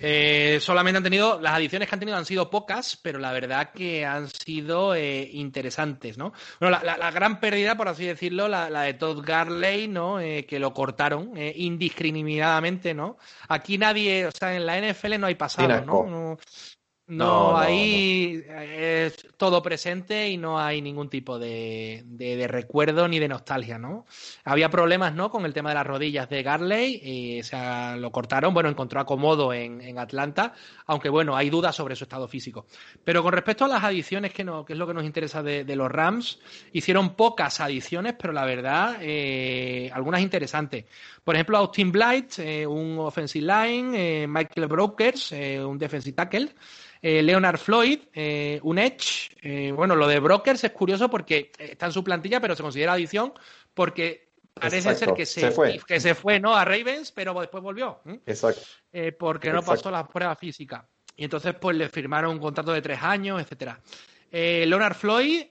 [0.00, 3.70] Eh, solamente han tenido, las adiciones que han tenido han sido pocas, pero la verdad
[3.72, 6.32] que han sido eh, interesantes, ¿no?
[6.58, 10.18] Bueno, la, gran pérdida, por así decirlo, la, de Todd Garley, ¿no?
[10.18, 13.16] Eh, que lo cortaron indiscriminadamente, ¿no?
[13.48, 16.04] Aquí nadie, o sea, en la NFL no hay pasado, ¿no?
[16.04, 16.38] No,
[17.06, 22.02] ahí es todo presente y no hay ningún tipo de,
[22.48, 24.06] recuerdo ni de nostalgia, ¿no?
[24.44, 25.30] Había problemas, ¿no?
[25.30, 29.00] Con el tema de las rodillas de Garley, y, o sea, lo cortaron, bueno, encontró
[29.00, 30.54] acomodo en, Atlanta,
[30.86, 32.66] aunque bueno, hay dudas sobre su estado físico.
[33.04, 35.76] Pero con respecto a las adiciones, que, no, que es lo que nos interesa de,
[35.76, 36.40] los Rams,
[36.72, 40.86] hicieron pocas adiciones, pero la verdad, eh, algunas interesantes.
[41.22, 46.54] Por ejemplo, Austin Blight, eh, un offensive line, eh, Michael Brokers, un defensive tackle,
[47.06, 49.28] eh, Leonard Floyd, eh, un Edge.
[49.42, 52.94] Eh, bueno, lo de Brokers es curioso porque está en su plantilla, pero se considera
[52.94, 53.34] adición
[53.74, 55.78] porque parece ser que se, fue.
[55.86, 56.56] que se fue ¿no?
[56.56, 58.00] a Ravens, pero después volvió.
[58.24, 58.62] Exacto.
[59.18, 60.88] porque no pasó la prueba física.
[61.14, 63.78] Y entonces, pues le firmaron un contrato de tres años, etcétera.
[64.32, 65.42] Leonard Floyd,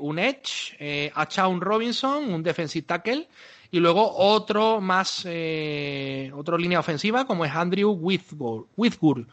[0.00, 3.28] un Edge, eh, Achaun Robinson, un defensive tackle,
[3.70, 9.28] y luego otro más, otra línea ofensiva como es Andrew Whitworth.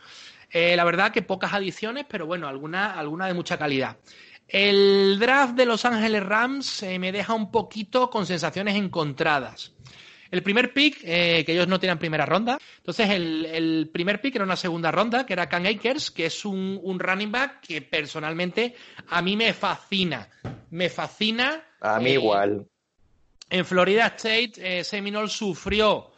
[0.52, 3.98] Eh, la verdad que pocas adiciones, pero bueno, alguna, alguna de mucha calidad.
[4.48, 9.74] El draft de Los Ángeles Rams eh, me deja un poquito con sensaciones encontradas.
[10.32, 12.60] El primer pick, eh, que ellos no tenían primera ronda.
[12.78, 16.80] Entonces, el, primer pick era una segunda ronda, que era Can Akers, que es un,
[16.84, 18.76] un, running back que personalmente
[19.08, 20.30] a mí me fascina.
[20.70, 21.64] Me fascina.
[21.82, 22.68] A mí igual.
[23.50, 26.09] En Florida State, Seminole sufrió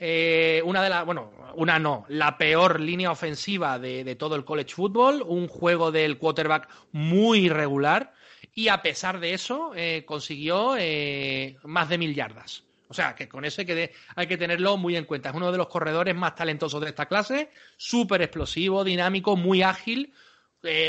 [0.00, 4.74] eh, una de las, bueno, una no, la peor línea ofensiva de, todo el college
[4.74, 8.14] football, un juego del quarterback muy irregular
[8.54, 12.62] y a pesar de eso eh, consiguió eh, más de mil yardas.
[12.90, 15.30] O sea, que con eso hay que, hay que tenerlo muy en cuenta.
[15.30, 20.14] Es uno de los corredores más talentosos de esta clase, súper explosivo, dinámico, muy ágil,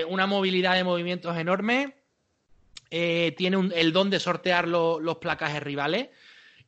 [0.08, 1.96] una movilidad de movimientos enorme,
[2.90, 6.10] tiene el don de sortear los placajes rivales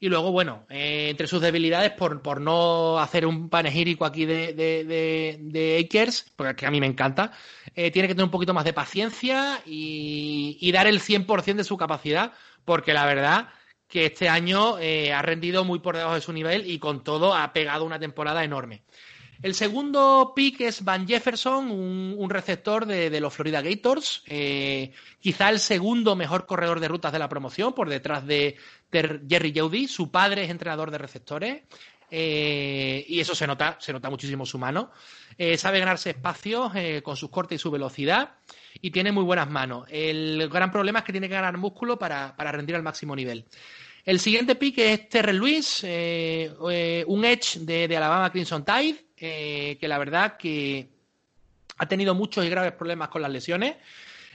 [0.04, 4.52] y luego, bueno, eh, entre sus debilidades, por, por, no hacer un panegírico aquí de,
[4.54, 7.32] de, de, Akers, porque a mí me encanta,
[7.76, 11.64] eh, tiene que tener un poquito más de paciencia y, y dar el 100% de
[11.64, 12.34] su capacidad,
[12.66, 13.50] porque la verdad
[13.88, 17.36] que este año eh, ha rendido muy por debajo de su nivel y con todo
[17.36, 18.82] ha pegado una temporada enorme.
[19.42, 24.24] El segundo pick es Van Jefferson, un, receptor de, los Florida Gators,
[25.20, 28.58] quizá el segundo mejor corredor de rutas de la promoción, por detrás de,
[28.92, 31.64] Jerry Jeudy, su padre es entrenador de receptores.
[32.14, 34.92] Eh, y eso se nota, se nota muchísimo su mano.
[35.38, 38.32] Eh, sabe ganarse espacios eh, con sus cortes y su velocidad
[38.82, 39.88] y tiene muy buenas manos.
[39.90, 43.46] El gran problema es que tiene que ganar músculo para, rendir al máximo nivel.
[44.04, 50.38] El siguiente pick es Terrell Lewis, un edge de, Alabama Crimson Tide, que la verdad
[50.38, 50.90] que
[51.78, 53.76] ha tenido muchos y graves problemas con las lesiones,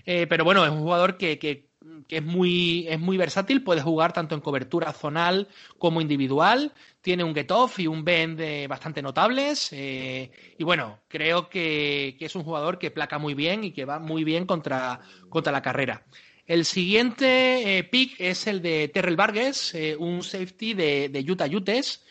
[0.05, 1.67] pero bueno, es un jugador que,
[2.09, 5.49] es muy, versátil, puede jugar tanto en cobertura zonal
[5.79, 12.17] como individual, tiene un get-off y un bend bastante notables, eh, y bueno, creo que,
[12.21, 15.01] es un jugador que placa muy bien y que va muy bien contra
[15.33, 16.05] la carrera.
[16.47, 21.47] El siguiente eh, pick es el de Terrell Vargas, eh, un safety de, de Utah
[21.47, 22.05] Utes,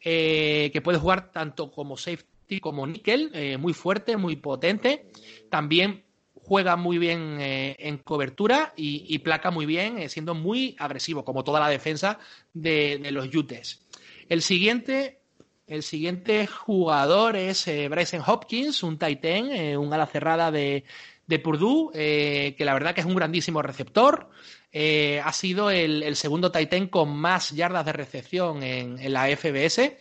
[0.00, 5.10] que puede jugar tanto como safety como nickel, muy fuerte, muy potente.
[5.50, 6.04] También
[6.48, 11.44] juega muy bien eh, en cobertura y, placa muy bien, eh, siendo muy agresivo, como
[11.44, 12.18] toda la defensa
[12.54, 13.86] de, los Utes.
[14.30, 15.20] El siguiente,
[15.66, 20.84] el siguiente jugador es eh, Bryson Hopkins, un Titan, un ala cerrada de,
[21.28, 24.30] de Purdue, que la verdad que es un grandísimo receptor.
[24.74, 29.96] ha sido el, segundo Titan con más yardas de recepción en, la FBS.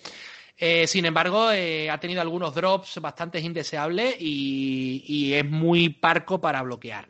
[0.60, 6.64] Eh, sin embargo, eh, ha tenido algunos drops bastante indeseables y, es muy parco para
[6.64, 7.10] bloquear.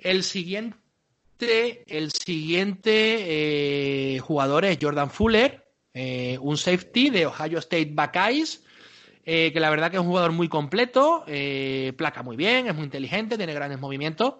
[0.00, 5.68] El siguiente, el siguiente eh, jugador es Jordan Fuller,
[6.40, 8.64] un safety de Ohio State Buckeyes,
[9.24, 11.24] que la verdad que es un jugador muy completo,
[11.96, 14.34] placa muy bien, es muy inteligente, tiene grandes movimientos.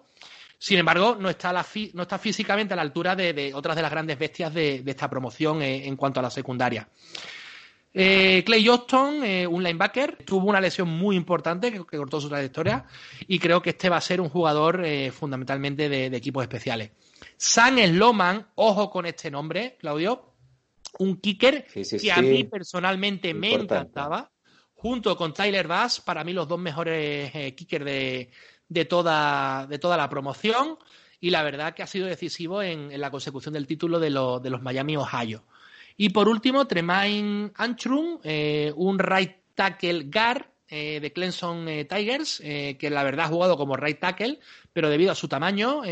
[0.57, 4.17] Sin embargo, no está, no está físicamente a la altura de, otras de las grandes
[4.17, 6.87] bestias de, esta promoción en cuanto a la secundaria.
[7.95, 12.85] Eh, Clay Johnston, eh, un linebacker, tuvo una lesión muy importante que, cortó su trayectoria
[13.27, 16.91] y creo que este va a ser un jugador eh, fundamentalmente de, equipos especiales.
[17.37, 20.33] San Sloman, ojo con este nombre, Claudio,
[20.97, 24.31] un kicker que a mí personalmente me encantaba,
[24.83, 30.09] junto con Tyler Bass, para mí los dos mejores kickers de, toda, de toda la
[30.09, 30.77] promoción
[31.21, 34.61] y la verdad que ha sido decisivo en, la consecución del título de, de los
[34.61, 35.45] Miami Ohio.
[35.95, 43.03] Y por último, Tremaine Anchrum, eh, un right tackle guard de Clemson Tigers, que la
[43.03, 44.39] verdad ha jugado como right tackle,
[44.73, 45.83] pero debido a su tamaño,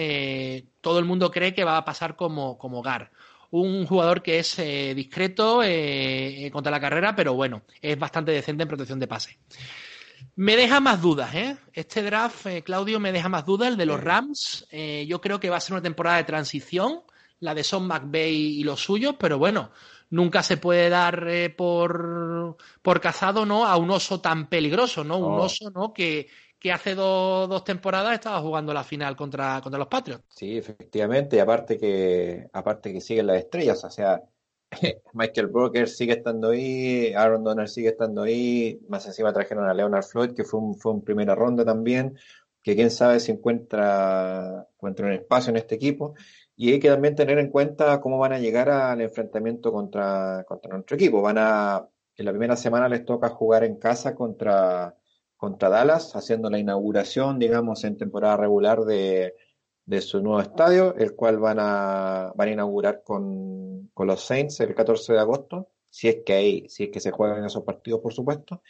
[0.82, 3.12] todo el mundo cree que va a pasar como, como Gar
[3.52, 4.58] un jugador que es
[4.96, 5.62] discreto
[6.52, 9.38] contra la carrera, pero bueno, es bastante decente en protección de pase.
[10.36, 11.58] Me deja más dudas, ¿eh?
[11.74, 13.70] Este draft, eh, Claudio, me deja más dudas.
[13.70, 17.02] El de los Rams, eh, yo creo que va a ser una temporada de transición,
[17.40, 19.72] la de Son McVay y los suyos, pero bueno,
[20.10, 23.66] nunca se puede dar eh, por, por cazado, ¿no?
[23.66, 25.18] A un oso tan peligroso, ¿no?
[25.18, 25.94] Un oso, ¿no?
[25.94, 26.28] Que,
[26.62, 30.24] que hace dos temporadas estaba jugando la final contra, contra los Patriots.
[30.30, 34.22] Sí, efectivamente, y aparte que, aparte que siguen las estrellas, o sea,
[35.14, 40.04] Michael Broker sigue estando ahí, Aaron Donald sigue estando ahí, más encima trajeron a Leonard
[40.04, 42.16] Floyd, que fue un, fue un primera ronda también,
[42.62, 46.14] que quién sabe si encuentra, encuentra un espacio en este equipo.
[46.56, 50.72] Y hay que también tener en cuenta cómo van a llegar al enfrentamiento contra, contra
[50.74, 51.24] nuestro equipo.
[51.24, 54.96] Van a, en la primera semana les toca jugar en casa contra,
[55.42, 59.34] contra Dallas, haciendo la inauguración, digamos, en temporada regular de,
[59.88, 64.60] de su nuevo estadio, el cual van a, van a inaugurar con, con los Saints
[64.60, 68.02] el 14 de agosto, si es que hay, si es que se juegan esos partidos,
[68.02, 68.62] por supuesto,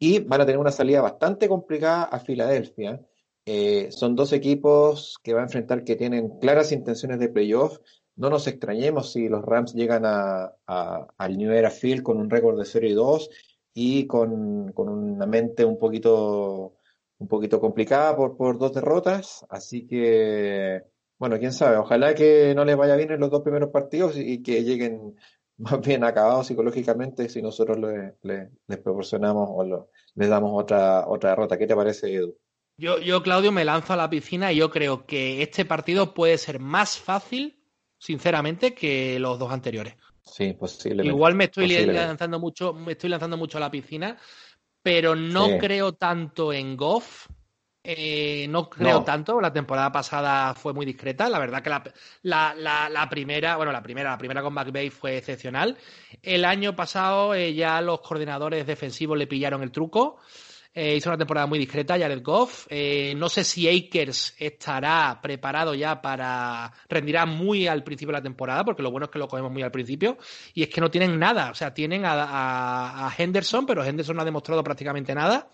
[0.00, 3.00] y van a tener una salida bastante complicada a Filadelfia.
[3.44, 7.78] Eh, son dos equipos que va a enfrentar que tienen claras intenciones de playoff.
[8.16, 12.58] No nos extrañemos si los Rams llegan a, al New Era Field con un récord
[12.58, 13.30] de 0 y 2
[13.78, 16.78] y con, con una mente un poquito
[17.18, 20.82] un poquito complicada por, por dos derrotas, así que,
[21.18, 24.42] bueno, quién sabe, ojalá que no les vaya bien en los dos primeros partidos y,
[24.42, 25.16] que lleguen
[25.58, 27.78] más bien acabados psicológicamente si nosotros
[28.22, 31.58] les proporcionamos o les damos otra, otra derrota.
[31.58, 32.34] ¿Qué te parece, Edu?
[32.78, 36.38] Yo, yo, Claudio, me lanzo a la piscina y yo creo que este partido puede
[36.38, 37.62] ser más fácil,
[37.98, 39.96] sinceramente, que los dos anteriores.
[40.26, 41.08] Sí, posiblemente.
[41.08, 44.18] Igual me estoy lanzando mucho, me estoy lanzando mucho a la piscina,
[44.82, 47.28] pero no creo tanto en Goff.
[47.88, 51.70] Eh, no creo tanto, la temporada pasada fue muy discreta, la verdad que
[52.22, 55.76] la, primera, bueno, la primera, la primera con McVeigh fue excepcional.
[56.20, 60.18] El año pasado eh, ya los coordinadores defensivos le pillaron el truco.
[60.78, 62.66] Eh, hizo una temporada muy discreta, Jared Goff.
[62.68, 66.70] Eh, no sé si Akers estará preparado ya para.
[66.86, 69.62] rendirá muy al principio de la temporada, porque lo bueno es que lo cogemos muy
[69.62, 70.18] al principio.
[70.52, 71.50] Y es que no tienen nada.
[71.50, 75.48] O sea, tienen a, Henderson, pero Henderson no ha demostrado prácticamente nada.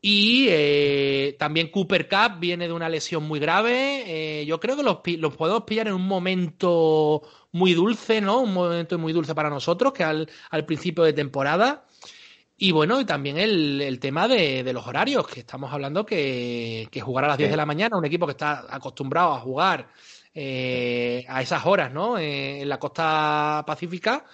[0.00, 4.42] Y eh, también Cooper Cup viene de una lesión muy grave.
[4.46, 7.20] yo creo que los, los, podemos pillar en un momento
[7.52, 8.40] muy dulce, ¿no?
[8.40, 11.84] Un momento muy dulce para nosotros, que al, al principio de temporada.
[12.62, 17.28] Y bueno, y también el, tema de, los horarios, que estamos hablando que, jugar a
[17.28, 19.88] las 10 de la mañana, un equipo que está acostumbrado a jugar
[20.34, 22.18] eh, a esas horas, ¿no?
[22.18, 24.26] Eh, en la costa pacífica,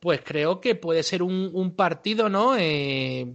[0.00, 2.56] pues creo que puede ser un, partido, ¿no?
[2.56, 3.30] Eh,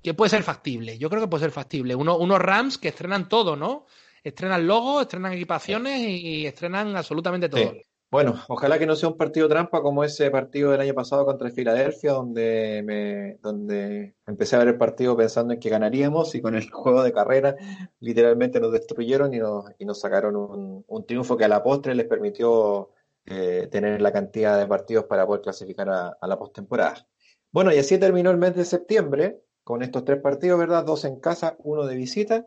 [0.00, 0.96] que puede ser factible.
[0.96, 1.96] Yo creo que puede ser factible.
[1.96, 3.86] unos Rams que estrenan todo, ¿no?
[4.22, 7.74] Estrenan logos, estrenan equipaciones y, estrenan absolutamente todo.
[8.10, 11.50] Bueno, ojalá que no sea un partido trampa como ese partido del año pasado contra
[11.50, 16.54] Filadelfia, donde me, donde empecé a ver el partido pensando en que ganaríamos y con
[16.54, 17.56] el juego de carrera
[17.98, 22.06] literalmente nos destruyeron y nos, y nos sacaron un, triunfo que a la postre les
[22.06, 22.90] permitió
[23.24, 27.06] eh, tener la cantidad de partidos para poder clasificar a, a la postemporada.
[27.50, 30.84] Bueno, y así terminó el mes de septiembre con estos tres partidos, ¿verdad?
[30.84, 32.46] Dos en casa, uno de visita.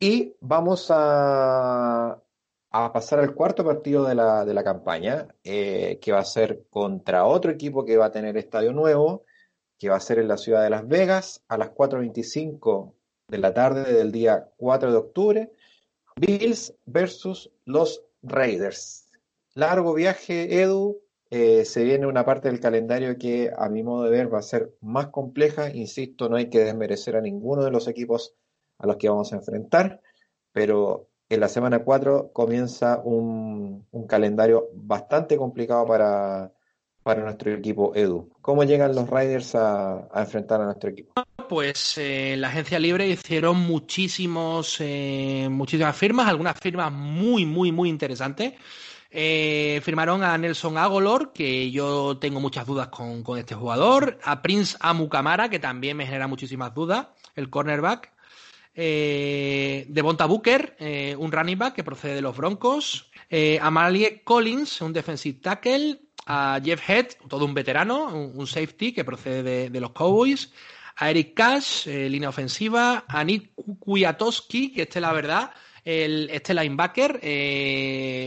[0.00, 2.20] Y vamos a,
[2.70, 6.66] a pasar al cuarto partido de la, de la campaña, eh, que va a ser
[6.70, 9.24] contra otro equipo que va a tener estadio nuevo,
[9.78, 12.94] que va a ser en la ciudad de Las Vegas a las 4.25
[13.28, 15.52] de la tarde del día 4 de octubre.
[16.16, 19.08] Bills versus los Raiders.
[19.54, 21.00] Largo viaje, Edu.
[21.32, 24.42] Eh, se viene una parte del calendario que a mi modo de ver va a
[24.42, 25.70] ser más compleja.
[25.72, 28.34] Insisto, no hay que desmerecer a ninguno de los equipos
[28.78, 30.00] a los que vamos a enfrentar,
[30.52, 36.52] pero en la semana 4 comienza un, calendario bastante complicado para,
[37.04, 38.28] para nuestro equipo Edu.
[38.42, 41.12] ¿Cómo llegan los Riders a, enfrentar a nuestro equipo?
[41.48, 47.88] Pues eh, la agencia libre hicieron muchísimos, eh, muchísimas firmas, algunas firmas muy, muy, muy
[47.88, 48.54] interesantes.
[49.12, 54.42] Eh, firmaron a Nelson Agolor, que yo tengo muchas dudas con, con este jugador, a
[54.42, 58.12] Prince Amukamara, que también me genera muchísimas dudas, el cornerback,
[58.82, 64.22] eh, Devonta Booker, eh, un running back que procede de los Broncos, eh, a Malie
[64.24, 69.80] Collins, un defensive tackle, a Jeff Head, todo un veterano, un, safety que procede de,
[69.80, 70.50] los Cowboys,
[70.96, 75.50] a Eric Cash, eh, línea ofensiva, a Nick Kwiatowski, que este la verdad,
[75.84, 77.20] el, este linebacker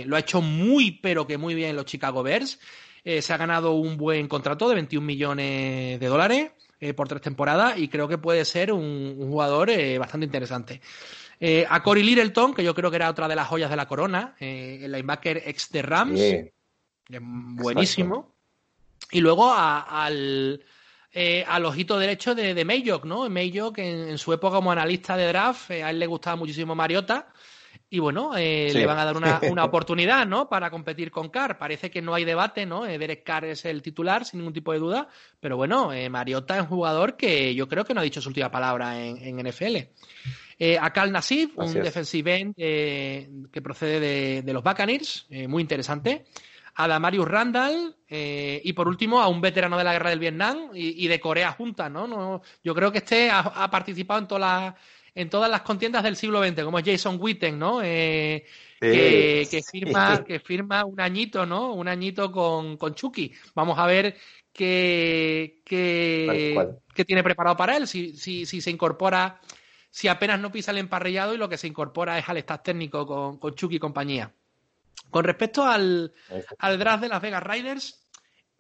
[0.08, 2.60] lo ha hecho muy pero que muy bien en los Chicago Bears,
[3.04, 6.52] se ha ganado un buen contrato de 21 millones de dólares,
[6.96, 9.70] por tres temporadas y creo que puede ser un, jugador
[10.00, 10.82] bastante interesante.
[11.70, 14.36] a Cory Littleton, que yo creo que era otra de las joyas de la corona,
[14.40, 16.22] el linebacker ex de Rams,
[17.10, 18.36] buenísimo.
[19.12, 20.64] Y luego al,
[21.48, 23.30] al ojito derecho de, de Mayock, ¿no?
[23.30, 27.28] Mayock en, en, su época como analista de draft, a él le gustaba muchísimo Mariota
[27.94, 30.50] y bueno, eh, le van a dar una, una, oportunidad, ¿no?
[30.50, 31.60] Para competir con Carr.
[31.60, 32.88] Parece que no hay debate, ¿no?
[32.88, 35.10] Eh, Derek Carr es el titular, sin ningún tipo de duda.
[35.40, 38.30] Pero bueno, eh, Mariota es un jugador que yo creo que no ha dicho su
[38.30, 39.76] última palabra en, en NFL.
[40.58, 46.26] Eh, Akal Nassif, un defensive end eh, que procede de, de los Buccaneers, muy interesante.
[46.74, 51.06] A Damarius Randall y por último a un veterano de la guerra del Vietnam y,
[51.06, 52.08] y de Corea junta, ¿no?
[52.08, 54.76] no yo creo que este ha, ha participado en todas las
[55.16, 57.82] en todas las contiendas del siglo XX, como es Jason Witten, ¿no?
[57.84, 58.46] Eh,
[58.80, 61.74] que, firma, que firma un añito, ¿no?
[61.74, 63.34] Un añito con, con Chucky.
[63.56, 64.16] Vamos a ver
[64.52, 69.40] qué, qué, tiene preparado para él, si, si, si, se incorpora,
[69.90, 73.06] si apenas no pisa el emparrillado y lo que se incorpora es al staff técnico
[73.06, 74.34] con, con Chucky y compañía.
[75.10, 76.14] Con respecto al,
[76.58, 78.08] al draft de las Vegas Riders,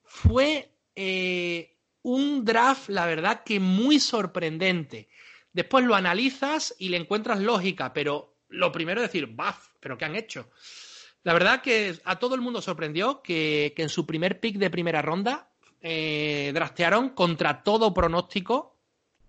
[0.03, 5.09] fue eh, un draft, la verdad, que muy sorprendente.
[5.53, 9.67] Después lo analizas y le encuentras lógica, pero lo primero es decir, ¡baf!
[9.79, 10.49] ¿Pero qué han hecho?
[11.23, 15.01] La verdad que a todo el mundo sorprendió que, en su primer pick de primera
[15.01, 15.49] ronda
[15.81, 18.77] eh, drastearon contra todo pronóstico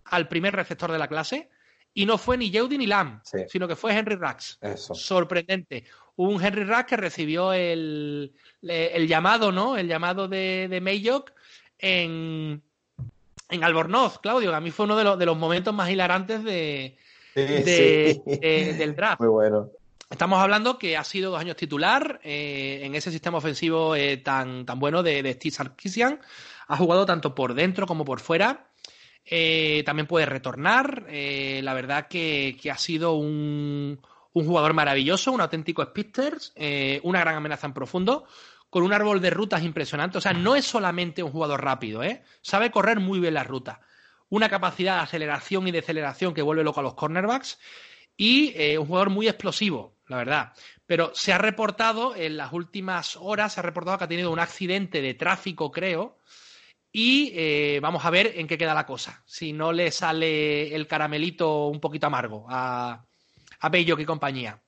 [0.07, 1.51] al primer receptor de la clase
[1.93, 4.59] y no fue ni Yeudi ni Lam, sino que fue Henry Rax.
[4.77, 5.85] Sorprendente.
[6.17, 9.77] Un Henry Rax que recibió el, llamado, ¿no?
[9.77, 11.33] El llamado de, de Mayock
[11.79, 12.63] en,
[13.49, 16.97] en Albornoz, Claudio, a mí fue uno de, los, de los momentos más hilarantes de,
[17.35, 19.21] del draft.
[19.21, 19.71] Muy bueno.
[20.11, 24.65] Estamos hablando que ha sido dos años titular eh, en ese sistema ofensivo eh, tan,
[24.65, 26.21] tan bueno de, Steve Sarkisian.
[26.69, 28.69] Ha jugado tanto por dentro como por fuera.
[29.25, 31.07] Eh, también puede retornar.
[31.09, 34.01] la verdad que, que ha sido un,
[34.35, 36.37] un, jugador maravilloso, un auténtico speedster,
[37.03, 38.27] una gran amenaza en profundo
[38.75, 40.19] con un árbol de rutas impresionante.
[40.19, 42.25] O sea, no es solamente un jugador rápido, ¿eh?
[42.43, 43.81] Sabe correr muy bien la ruta.
[44.31, 47.61] Una capacidad de aceleración y deceleración que vuelve loco a los cornerbacks.
[48.17, 50.53] Y eh, un jugador muy explosivo, la verdad.
[50.87, 54.41] Pero se ha reportado, en las últimas horas, se ha reportado que ha tenido un
[54.41, 56.19] accidente de tráfico, creo.
[56.91, 59.23] Y eh, vamos a ver en qué queda la cosa.
[59.25, 63.05] Si no le sale el caramelito un poquito amargo a,
[63.61, 64.61] a Bello y compañía.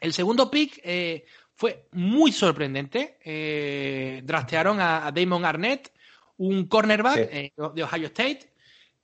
[0.00, 3.18] El segundo pick eh, fue muy sorprendente.
[3.24, 5.92] Eh, drastearon a, Damon Arnett,
[6.38, 8.52] un cornerback eh, de Ohio State,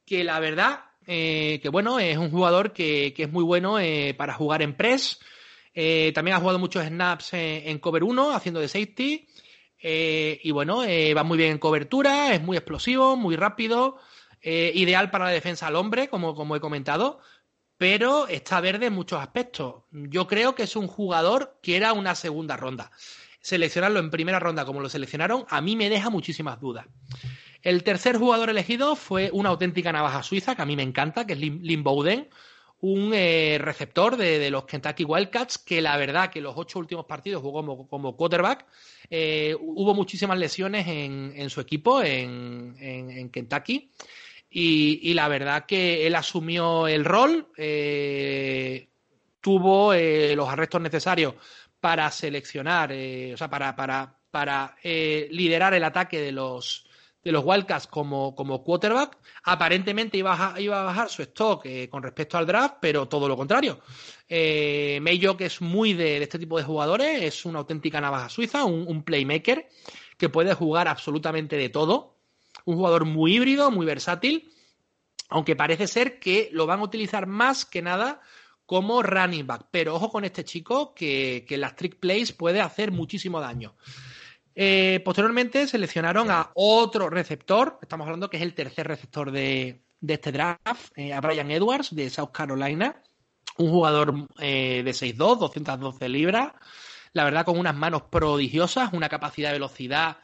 [0.05, 3.77] que la verdad, eh, que bueno, es un jugador que, es muy bueno
[4.17, 5.21] para jugar en press.
[6.15, 9.29] también ha jugado muchos snaps en cover 1, haciendo de safety.
[9.81, 10.83] y bueno,
[11.17, 13.99] va muy bien en cobertura, es muy explosivo, muy rápido,
[14.43, 17.21] ideal para la defensa al hombre, como, como he comentado
[17.79, 19.85] pero está verde en muchos aspectos.
[19.93, 22.91] Yo creo que es un jugador que era una segunda ronda.
[23.41, 26.87] Seleccionarlo en primera ronda como lo seleccionaron, a mí me deja muchísimas dudas.
[27.63, 31.35] El tercer jugador elegido fue una auténtica navaja suiza, que a mí me encanta, que
[31.35, 32.29] es Lynn Bowden,
[32.81, 37.43] un eh, receptor de, los Kentucky Wildcats, que la verdad que los ocho últimos partidos
[37.43, 38.67] jugó como, quarterback.
[39.11, 43.93] Eh, hubo muchísimas lesiones en, su equipo, en Kentucky.
[44.51, 48.89] Y, la verdad que él asumió el rol, eh,
[49.41, 51.35] tuvo eh, los arrestos necesarios
[51.81, 56.87] para seleccionar, eh, o sea, para, para, para liderar el ataque de los,
[57.23, 59.19] de los Wildcats como, como quarterback.
[59.45, 63.37] Aparentemente iba a, iba a bajar su stock con respecto al draft, pero todo lo
[63.37, 63.81] contrario.
[64.29, 65.01] Eh,
[65.39, 69.69] que es muy de, este tipo de jugadores, es una auténtica navaja suiza, un playmaker
[70.17, 72.18] que puede jugar absolutamente de todo
[72.65, 74.51] un jugador muy híbrido, muy versátil,
[75.29, 78.21] aunque parece ser que lo van a utilizar más que nada
[78.67, 79.67] como running back.
[79.71, 83.75] Pero ojo con este chico que, que las trick plays puede hacer muchísimo daño.
[84.61, 90.33] Eh, posteriormente seleccionaron a otro receptor, estamos hablando que es el tercer receptor de, este
[90.33, 93.01] draft, eh, a Brian Edwards de South Carolina,
[93.57, 96.55] un jugador eh, de 6'2, 212 libras,
[97.13, 100.17] la verdad con unas manos prodigiosas, una capacidad de velocidad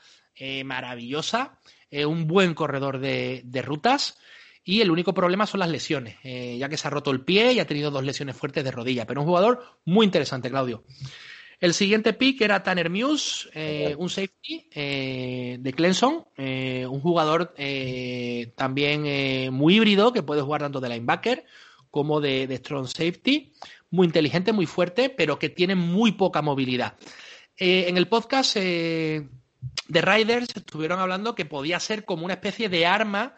[0.65, 1.61] maravillosa
[1.95, 4.19] eh, un buen corredor de, rutas.
[4.65, 7.53] Y el único problema son las lesiones, eh, ya que se ha roto el pie
[7.53, 9.07] y ha tenido dos lesiones fuertes de rodilla.
[9.07, 10.83] Pero un jugador muy interesante, Claudio.
[11.61, 17.55] El siguiente pick era Tanner Muse, eh, un safety de Clemson, un jugador
[18.57, 21.45] también muy híbrido que puede jugar tanto de linebacker
[21.91, 23.53] como de, de, strong safety,
[23.91, 26.97] muy inteligente, muy fuerte, pero que tiene muy poca movilidad.
[27.57, 28.57] en el podcast
[29.89, 33.37] de Riders estuvieron hablando que podía ser como una especie de arma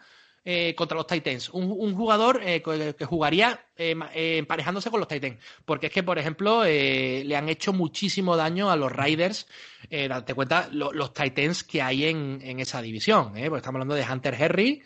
[0.49, 1.49] eh, contra los Titans.
[1.49, 2.61] Un, jugador eh,
[2.97, 3.93] que jugaría eh,
[4.37, 5.37] emparejándose con los Titans.
[5.65, 9.45] Porque es que, por ejemplo, le han hecho muchísimo daño a los Riders.
[9.89, 13.33] date cuenta los Titans que hay en, esa división.
[13.33, 14.81] Porque estamos hablando de Hunter Henry,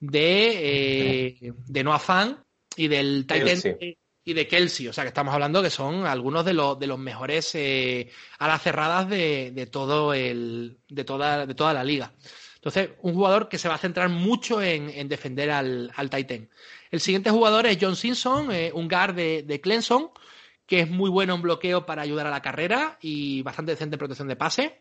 [0.00, 2.44] de, de Noah Fan
[2.76, 3.76] y del Titan.
[4.24, 6.98] Y de Kelsey, o sea que estamos hablando que son algunos de los, de los
[6.98, 7.54] mejores
[8.38, 12.14] alas cerradas de, de todo el, de toda, de toda la liga.
[12.64, 16.48] Entonces, un jugador que se va a centrar mucho en, defender al, Titan.
[16.90, 20.08] El siguiente jugador es John Simpson, eh, un guard de, de, Clemson,
[20.66, 23.98] que es muy bueno en bloqueo para ayudar a la carrera y bastante decente en
[23.98, 24.80] protección de pase,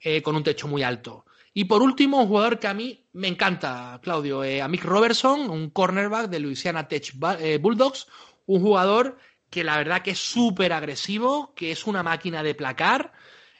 [0.00, 1.24] eh, con un techo muy alto.
[1.52, 5.50] Y por último, un jugador que a mí me encanta, Claudio, eh, a Mick Robertson,
[5.50, 7.14] un cornerback de Louisiana Tech
[7.60, 8.06] Bulldogs,
[8.48, 9.18] un jugador
[9.50, 13.12] que la verdad que es súper agresivo, que es una máquina de placar,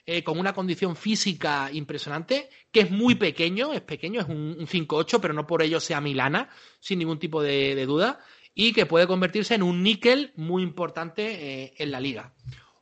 [0.05, 5.19] eh, con una condición física impresionante, que es muy pequeño, es pequeño, es un, 5-8,
[5.21, 8.19] pero no por ello sea Milana, sin ningún tipo de, duda,
[8.55, 12.33] y que puede convertirse en un níquel muy importante eh, en la liga.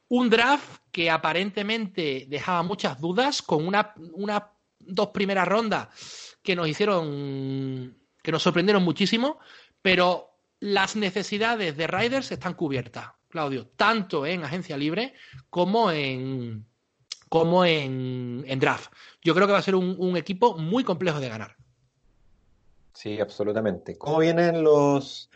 [0.08, 6.70] Un draft que aparentemente dejaba muchas dudas, con unas una, dos primeras rondas que nos
[6.70, 9.40] hicieron, que nos sorprendieron muchísimo,
[9.82, 10.27] pero
[10.60, 15.14] las necesidades de Riders están cubiertas, Claudio, tanto en agencia libre
[15.50, 16.66] como en,
[17.30, 18.92] como en, draft.
[19.22, 21.56] Yo creo que va a ser un, equipo muy complejo de ganar.
[22.94, 23.98] Sí, absolutamente.
[23.98, 25.30] ¿Cómo vienen los,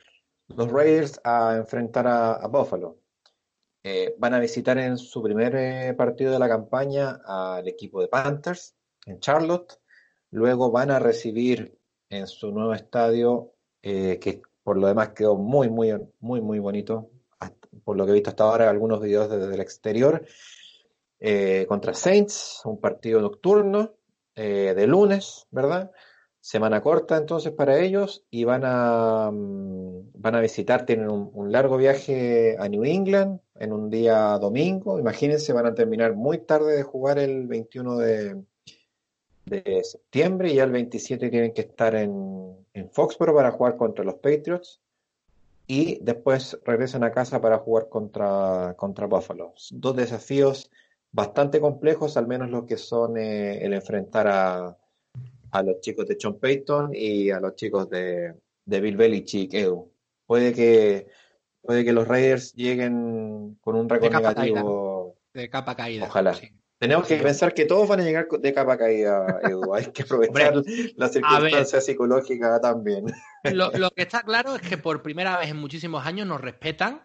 [0.48, 2.98] los Raiders a enfrentar a, Buffalo?
[3.84, 8.08] Eh, van a visitar en su primer eh, partido de la campaña al equipo de
[8.08, 9.80] Panthers en Charlotte.
[10.32, 11.78] Luego van a recibir
[12.10, 17.09] en su nuevo estadio, eh, que por lo demás quedó muy, muy, muy, muy bonito.
[17.84, 20.26] por lo que he visto hasta ahora, algunos videos desde el exterior.
[21.20, 23.93] Eh, contra Saints, un partido nocturno
[24.36, 25.91] eh, de lunes, ¿verdad?
[26.39, 31.78] Semana corta entonces para ellos y van a, mm, van a visitar, tienen un, largo
[31.78, 34.97] viaje a New England en un día domingo.
[34.99, 38.41] Imagínense, van a terminar muy tarde de jugar el 21 de,
[39.52, 44.04] de septiembre y ya el 27 tienen que estar en, en Foxborough para jugar contra
[44.04, 44.80] los Patriots
[45.68, 49.54] y después regresan a casa para jugar contra, contra Buffalo.
[49.70, 50.72] Dos desafíos
[51.12, 54.78] bastante complejos, al menos lo que son eh, el enfrentar a,
[55.52, 58.34] a, los chicos de John Payton y a los chicos de,
[58.66, 59.91] de Bill Belichick, Edu.
[60.26, 61.08] Puede que,
[61.62, 65.18] puede que los Raiders lleguen con un récord negativo.
[65.34, 66.06] De capa caída.
[66.06, 66.36] Ojalá.
[66.82, 69.72] Tenemos que pensar que todos van a llegar de capa caída, Edu.
[69.72, 70.64] Hay que aprovechar
[70.96, 73.06] la circunstancia psicológica también.
[73.54, 77.04] Lo, que está claro es que por primera vez en muchísimos años nos respetan.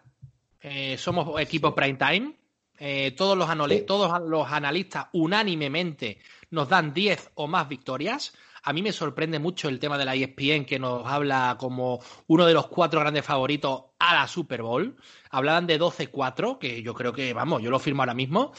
[0.62, 2.35] Eh, somos equipo prime time
[2.79, 3.49] eh, todos, los
[3.87, 6.20] todos los analistas unánimemente
[6.51, 8.33] nos dan 10 o más victorias.
[8.67, 12.47] A mí me sorprende mucho el tema de la ESPN que nos habla como uno
[12.47, 14.97] de los cuatro grandes favoritos a la Super Bowl.
[15.31, 18.53] Hablaban de 12-4, que yo creo que, vamos, yo lo firmo ahora mismo.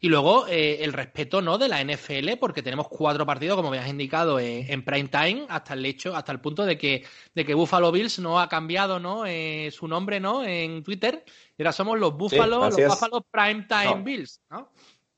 [0.00, 1.58] Y luego eh, el respeto ¿no?
[1.58, 5.74] de la NFL, porque tenemos cuatro partidos, como me has indicado, en prime time, hasta
[5.74, 7.04] el hecho, hasta el punto de que,
[7.34, 9.26] de que Buffalo Bills no ha cambiado ¿no?
[9.26, 10.42] Eh, su nombre ¿no?
[10.42, 11.22] en Twitter.
[11.58, 14.70] Y ahora somos los Buffalo, los Buffalo Prime Time Bills, ¿no?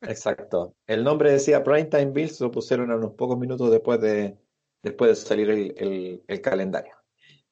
[0.03, 0.75] Exacto.
[0.87, 4.37] El nombre decía Primetime Bills, lo pusieron a unos pocos minutos después de,
[4.83, 6.95] después de salir el, calendario.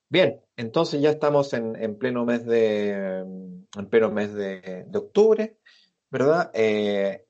[0.09, 5.59] Bien, entonces ya estamos en, pleno mes de en pleno mes de, octubre,
[6.11, 6.51] ¿verdad?
[6.53, 7.25] Eh,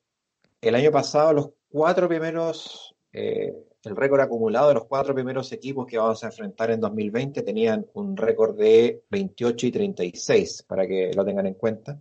[0.62, 3.52] el año pasado los cuatro primeros, eh,
[3.84, 7.86] el récord acumulado de los cuatro primeros equipos que vamos a enfrentar en 2020 tenían
[7.92, 12.00] un récord de 28 y 36, para que lo tengan en cuenta.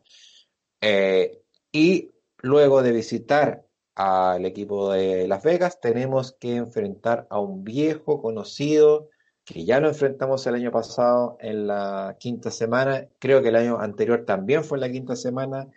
[0.79, 1.41] Eh,
[1.71, 2.09] y
[2.41, 9.10] Luego de visitar al equipo de Las Vegas, tenemos que enfrentar a un viejo conocido
[9.44, 13.10] que ya lo enfrentamos el año pasado en la quinta semana.
[13.20, 15.68] Creo que el año anterior también fue en la quinta semana.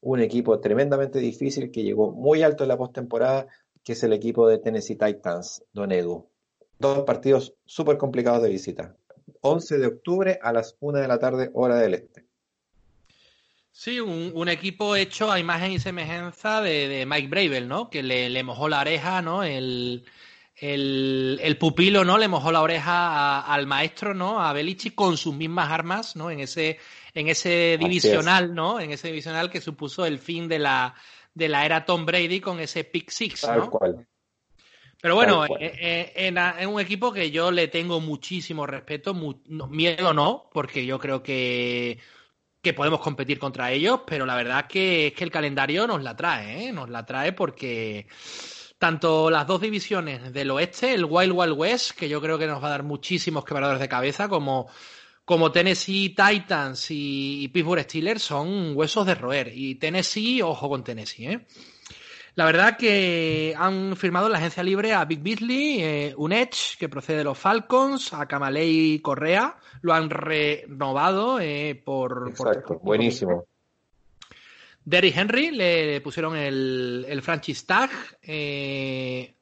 [0.00, 3.48] Un equipo tremendamente difícil que llegó muy alto en la postemporada,
[3.82, 6.28] que es el equipo de Tennessee Titans, Don Edu.
[6.78, 8.96] Dos partidos súper complicados de visita.
[9.40, 12.21] 11 de octubre a las 1 de la tarde, hora del este.
[13.74, 17.88] Sí, un, equipo hecho a imagen y semejanza de, Mike Bravel, ¿no?
[17.88, 19.42] Que le, mojó la oreja, ¿no?
[19.42, 20.04] El,
[21.58, 22.18] pupilo, ¿no?
[22.18, 24.40] Le mojó la oreja al maestro, ¿no?
[24.40, 26.30] A Belichi con sus mismas armas, ¿no?
[26.30, 26.78] En ese,
[27.14, 28.78] en ese divisional, ¿no?
[28.78, 30.94] En ese divisional que supuso el fin de la,
[31.32, 33.70] de la era Tom Brady con ese pick six, ¿no?
[35.00, 40.48] Pero bueno, eh, eh, en, un equipo que yo le tengo muchísimo respeto, miedo no,
[40.52, 41.98] porque yo creo que
[42.62, 46.14] que podemos competir contra ellos, pero la verdad que es que el calendario nos la
[46.14, 46.72] trae, ¿eh?
[46.72, 48.06] nos la trae porque
[48.78, 52.62] tanto las dos divisiones del oeste, el Wild Wild West, que yo creo que nos
[52.62, 54.68] va a dar muchísimos quebradores de cabeza, como,
[55.24, 59.52] como Tennessee Titans y, Pittsburgh Steelers, son huesos de roer.
[59.54, 61.46] Y Tennessee, ojo con Tennessee, ¿eh?
[62.34, 66.78] La verdad que han firmado en la agencia libre a Big Beasley, eh, un Edge
[66.78, 72.28] que procede de los Falcons, a Kamalei Correa, lo han renovado eh, por...
[72.30, 73.44] Exacto, buenísimo.
[74.84, 77.90] Derrick Henry le, pusieron el, el, franchise tag,
[78.22, 79.34] eh,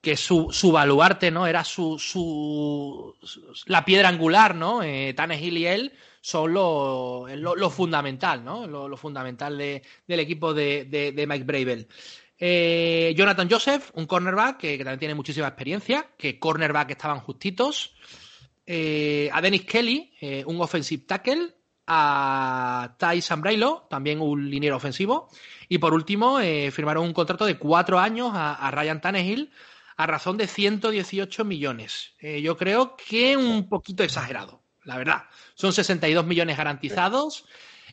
[0.00, 1.46] que su, su baluarte, ¿no?
[1.46, 3.14] Era su, su,
[3.66, 4.82] la piedra angular, ¿no?
[4.82, 5.92] Eh, Tannehill y él
[6.28, 8.66] son lo, lo, fundamental, ¿no?
[8.66, 11.88] Lo, fundamental de, del equipo de, de, Mike Bravel.
[12.38, 17.94] Eh, Jonathan Joseph, un cornerback que, también tiene muchísima experiencia, que cornerback estaban justitos.
[18.66, 21.54] Eh, a Dennis Kelly, eh, un offensive tackle
[21.86, 25.30] a Ty Sambrailo, también un liniero ofensivo.
[25.66, 26.40] Y por último,
[26.70, 29.50] firmaron un contrato de cuatro años a, Ryan Tannehill
[29.96, 32.12] a razón de 118 millones.
[32.20, 35.22] Yo creo que un poquito exagerado, la verdad.
[35.58, 37.44] Son 62 millones garantizados.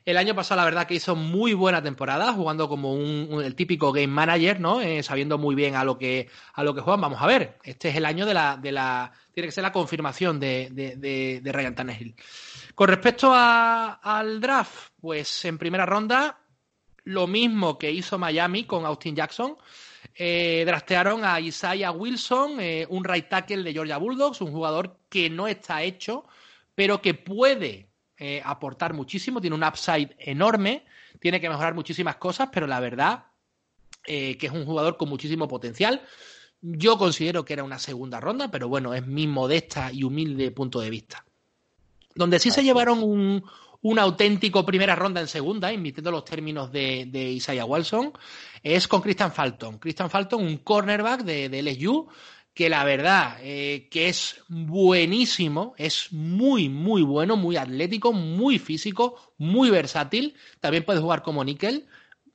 [0.06, 3.92] El año pasado, la verdad, que hizo muy buena temporada, jugando como un, el típico
[3.92, 4.82] game manager, ¿no?
[4.82, 7.02] Eh, sabiendo muy bien a lo que a lo que juegan.
[7.02, 7.58] Vamos a ver.
[7.64, 11.42] Este es el año de la, de la tiene que ser la confirmación de, de,
[11.42, 12.16] de Ryan Tannehill.
[12.76, 16.38] Con respecto al draft, pues en primera ronda,
[17.06, 19.58] lo mismo que hizo Miami con Austin Jackson.
[20.14, 25.32] Eh, draftearon a Isaiah Wilson, eh, un right tackle de Georgia Bulldogs, un jugador que
[25.32, 26.26] no está hecho,
[26.76, 30.86] pero que puede eh, aportar muchísimo, tiene un upside enorme,
[31.20, 33.26] tiene que mejorar muchísimas cosas, pero la verdad
[34.04, 36.04] que es un jugador con muchísimo potencial.
[36.62, 40.80] Yo considero que era una segunda ronda, pero bueno, es mi modesta y humilde punto
[40.80, 41.26] de vista.
[42.16, 43.44] Donde sí se llevaron un,
[43.82, 48.14] un, auténtico primera ronda en segunda, invirtiendo los términos de, de, Isaiah Wilson,
[48.64, 49.78] es con Christian Falton.
[49.78, 52.08] Christian Falton, un cornerback de, de LSU,
[52.56, 59.34] que la verdad eh, que es buenísimo, es muy, muy bueno, muy atlético, muy físico,
[59.38, 60.36] muy versátil.
[60.62, 61.86] También puede jugar como níquel,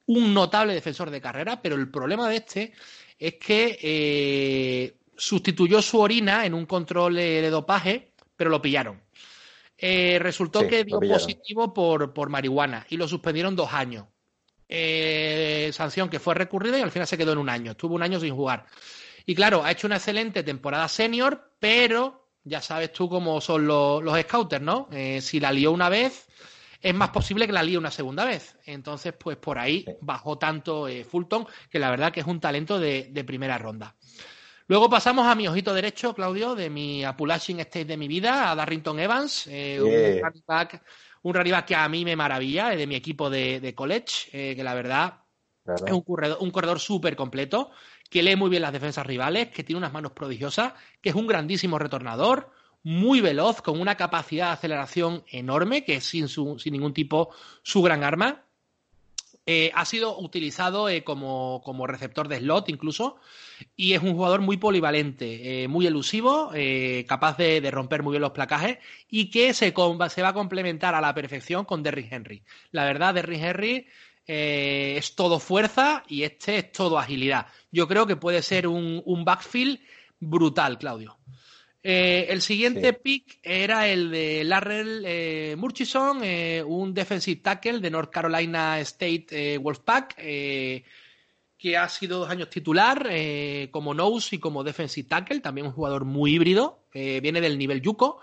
[0.05, 2.72] un notable defensor de carrera, pero el problema de este
[3.18, 9.01] es que eh, sustituyó su orina en un control de dopaje, pero lo pillaron.
[9.78, 14.05] Eh, resultó que dio positivo por, por, marihuana y lo suspendieron dos años.
[15.72, 17.70] Sanción que fue recurrida y al final se quedó en un año.
[17.70, 18.66] Estuvo un año sin jugar.
[19.26, 24.02] Y claro, ha hecho una excelente temporada senior, pero ya sabes tú cómo son los,
[24.02, 24.88] los scouters, ¿no?
[24.92, 26.28] Eh, si la lió una vez,
[26.80, 28.56] es más posible que la líe una segunda vez.
[28.64, 33.09] Entonces, pues por ahí bajó tanto Fulton, que la verdad que es un talento de,
[33.10, 33.94] de primera ronda.
[34.70, 38.55] Luego pasamos a mi ojito derecho, Claudio, de mi Apulashing State de mi vida, a
[38.55, 43.28] Darrington Evans, eh, un, running back, que a mí me maravilla, eh, de mi equipo
[43.28, 45.19] de, college, eh, que la verdad
[45.74, 47.70] es un corredor, un corredor súper completo,
[48.09, 51.26] que lee muy bien las defensas rivales, que tiene unas manos prodigiosas, que es un
[51.26, 52.51] grandísimo retornador,
[52.82, 57.30] muy veloz, con una capacidad de aceleración enorme, que es sin, sin ningún tipo
[57.62, 58.44] su gran arma.
[59.47, 63.16] Eh, ha sido utilizado eh, como, receptor de slot incluso
[63.74, 66.52] y es un jugador muy polivalente, eh, muy elusivo,
[67.09, 68.78] capaz de, romper muy bien los placajes
[69.09, 69.74] y que se,
[70.09, 72.42] se, va a complementar a la perfección con Derrick Henry.
[72.70, 73.86] La verdad, Derrick Henry
[74.26, 77.47] es todo fuerza y este es todo agilidad.
[77.72, 79.80] Yo creo que puede ser un, un backfield
[80.20, 81.20] brutal, Claudio.
[81.82, 87.90] Eh, el siguiente pick era el de Larrell eh, Murchison, eh, un defensive tackle de
[87.90, 93.09] North Carolina State Wolfpack, que ha sido dos años titular
[93.70, 98.20] como nose y como defensive tackle, también un jugador muy híbrido, viene del nivel Yuko.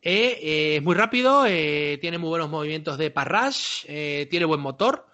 [0.00, 5.06] es muy rápido, tiene muy buenos movimientos de parrash, tiene buen motor,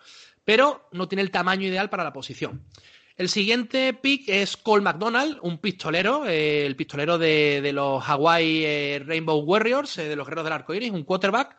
[0.50, 2.64] pero no tiene el tamaño ideal para la posición.
[3.16, 9.02] El siguiente pick es Cole McDonald, un pistolero, eh, el pistolero de, los Hawaii eh,
[9.06, 11.56] Rainbow Warriors, eh, de los guerreros del arco iris, un quarterback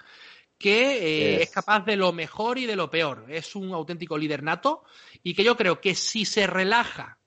[0.58, 3.28] que es capaz de lo mejor y de lo peor.
[3.30, 4.84] Es un auténtico líder nato
[5.24, 7.18] y que yo creo que si se relaja,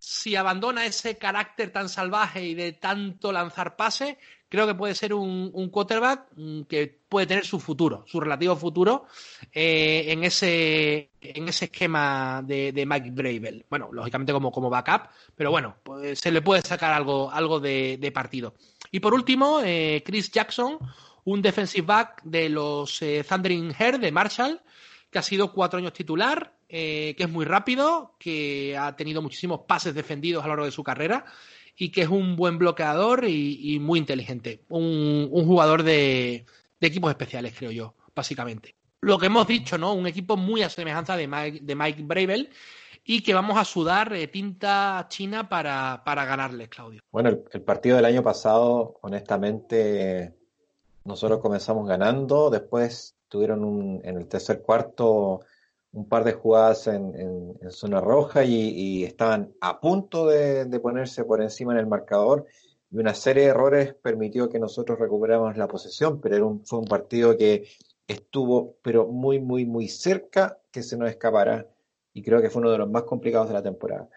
[0.00, 4.18] si abandona ese carácter tan salvaje y de tanto lanzar pase,
[4.48, 9.06] creo que puede ser un, quarterback mm, que puede tener su futuro, su relativo futuro
[9.52, 13.64] eh, en, ese, en ese esquema de, Mike Bravel.
[13.68, 18.10] Bueno, lógicamente como, como backup, pero bueno, pues se le puede sacar algo, algo de,
[18.14, 18.54] partido.
[18.90, 20.78] Y por último, eh, Chris Jackson,
[21.24, 24.60] un defensive back de los eh, Thundering Herd de Marshall,
[25.10, 29.94] que ha sido cuatro años titular, que es muy rápido, que ha tenido muchísimos pases
[29.94, 31.24] defendidos a lo largo de su carrera
[31.76, 34.60] y que es un buen bloqueador y, muy inteligente.
[34.68, 36.44] Un, jugador de,
[36.80, 38.74] equipos especiales, creo yo, básicamente.
[39.00, 39.92] Lo que hemos dicho, ¿no?
[39.94, 42.50] Un equipo muy a semejanza de Mike, de Mike Bravel
[43.04, 47.02] y que vamos a sudar eh, tinta china para, para ganarles, Claudio.
[47.10, 50.34] Bueno, el, partido del año pasado, honestamente,
[51.04, 55.40] nosotros comenzamos ganando, después tuvieron un, en el tercer cuarto
[55.94, 61.72] un par de jugadas en, zona roja y, estaban a punto de, ponerse por encima
[61.72, 62.46] en el marcador
[62.90, 67.36] y una serie de errores permitió que nosotros recuperáramos la posesión, pero fue un partido
[67.36, 67.68] que
[68.06, 71.66] estuvo pero muy, muy, muy cerca que se nos escapara
[72.12, 74.08] y creo que fue uno de los más complicados de la temporada.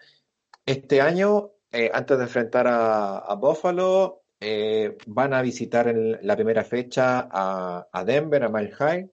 [0.66, 6.64] Este año, eh, antes de enfrentar a, Buffalo, eh, van a visitar en la primera
[6.64, 9.10] fecha a, Denver, a Mile High,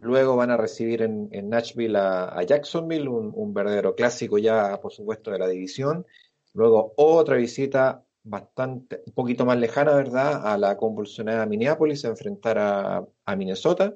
[0.00, 5.38] Luego van a recibir en, Nashville a, Jacksonville, un, verdadero clásico ya, por supuesto, de
[5.38, 6.06] la división.
[6.54, 12.58] Luego otra visita bastante, un poquito más lejana, ¿verdad?, a la convulsionada Minneapolis, a enfrentar
[12.58, 13.94] a, Minnesota.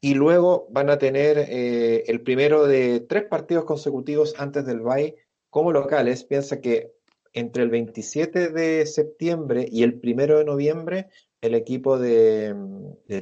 [0.00, 5.16] Y luego van a tener eh, el primero de tres partidos consecutivos antes del bye
[5.48, 6.24] como locales.
[6.24, 6.93] Piensa que
[7.34, 11.08] entre el 27 de septiembre y el primero de noviembre
[11.44, 12.56] el equipo de,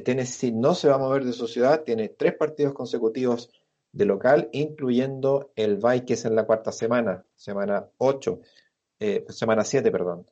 [0.05, 3.51] Tennessee no se va a mover de su ciudad, tiene tres partidos consecutivos
[3.91, 8.39] de local, incluyendo el bye que es en la cuarta semana, semana 8,
[9.01, 10.25] eh, semana 7, perdón.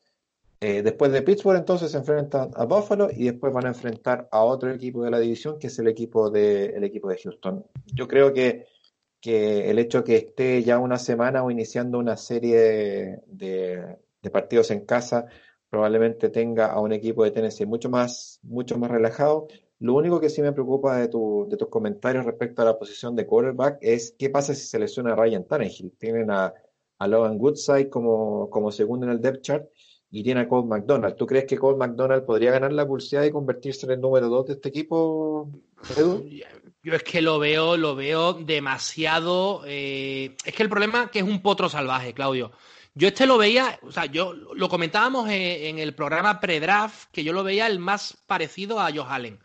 [0.61, 4.41] Eh, después de Pittsburgh entonces se enfrentan a Buffalo y después van a enfrentar a
[4.41, 7.65] otro equipo de la división que es el equipo de, el equipo de Houston.
[7.93, 8.67] Yo creo que,
[9.21, 13.97] que el hecho que esté ya una semana o iniciando una serie de,
[14.31, 15.27] partidos en casa
[15.69, 19.47] probablemente tenga a un equipo de Tennessee mucho más, mucho más relajado.
[19.79, 23.15] Lo único que sí me preocupa de, tu, de tus comentarios respecto a la posición
[23.15, 25.93] de quarterback es qué pasa si se lesiona a Ryan Tannehill.
[25.97, 26.53] Tienen a,
[27.07, 29.69] Logan Woodside como, como segundo en el depth chart
[30.11, 31.15] y tiene a Cole McDonald.
[31.15, 34.45] ¿Tú crees que Cole McDonald podría ganar la pulsada y convertirse en el número dos
[34.47, 35.49] de este equipo,
[35.97, 36.29] Edu?
[36.83, 39.63] Yo es que lo veo, lo veo demasiado.
[39.65, 42.51] Eh, es que el problema es que es un potro salvaje, Claudio.
[42.93, 47.31] Yo este lo veía, o sea, yo lo comentábamos en, el programa pre-draft, que yo
[47.31, 49.39] lo veía el más parecido a Joe Allen.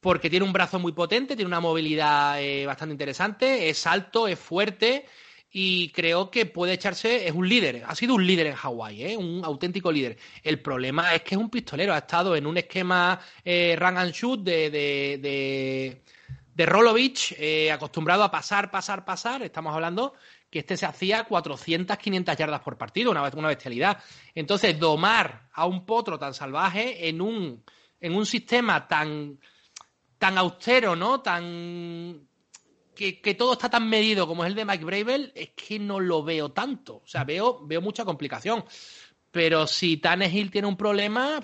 [0.00, 4.36] Porque tiene un brazo muy potente, tiene una movilidad eh, bastante interesante, es alto, es
[4.36, 5.06] fuerte
[5.54, 9.16] y creo que puede echarse, es un líder, ha sido un líder en Hawái, ¿eh?
[9.18, 10.16] un auténtico líder.
[10.42, 14.12] El problema es que es un pistolero, ha estado en un esquema eh, run and
[14.12, 16.02] shoot de, de, de,
[16.54, 20.14] de Rolovich, eh, acostumbrado a pasar, pasar, pasar, estamos hablando
[20.50, 24.02] que este se hacía 400, 500 yardas por partido, una, una bestialidad.
[24.34, 27.62] Entonces, domar a un potro tan salvaje en un,
[28.00, 29.38] en un sistema tan,
[30.18, 31.20] tan austero, ¿no?
[31.20, 32.28] Tan.
[32.94, 36.22] Que, todo está tan medido como es el de Mike Bravel, es que no lo
[36.22, 36.96] veo tanto.
[36.96, 38.64] O sea, veo, veo mucha complicación.
[39.30, 41.42] Pero si Tannehill tiene un problema,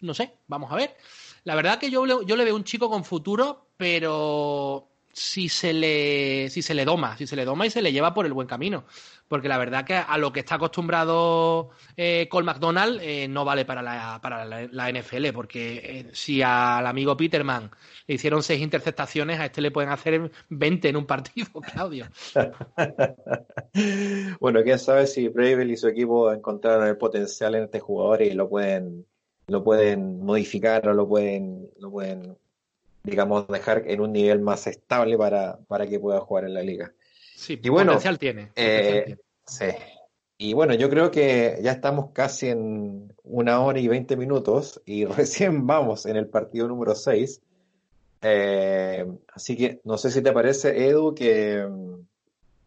[0.00, 0.96] no sé, vamos a ver.
[1.44, 4.88] La verdad que yo, yo le veo un chico con futuro, pero
[5.18, 8.14] si se le si se le doma, si se le doma y se le lleva
[8.14, 8.84] por el buen camino.
[9.26, 13.66] Porque la verdad que a lo que está acostumbrado eh, Cole McDonald eh, no vale
[13.66, 17.70] para la, para la, NFL, porque eh, si al amigo Peterman
[18.06, 22.06] le hicieron seis interceptaciones, a este le pueden hacer 20 en un partido, Claudio.
[24.40, 28.30] bueno, quién sabe si Bravel y su equipo encontraron el potencial en este jugador y
[28.30, 29.04] lo pueden
[29.48, 32.36] lo pueden modificar o lo pueden lo pueden
[33.08, 36.92] digamos, dejar en un nivel más estable para, para que pueda jugar en la liga.
[37.34, 38.52] Sí, y bueno, potencial tiene.
[38.56, 39.16] Eh,
[39.46, 39.66] sí.
[40.40, 45.04] Y bueno, yo creo que ya estamos casi en una hora y veinte minutos y
[45.04, 47.42] recién vamos en el partido número 6.
[48.22, 51.66] Eh, así que no sé si te parece, Edu, que,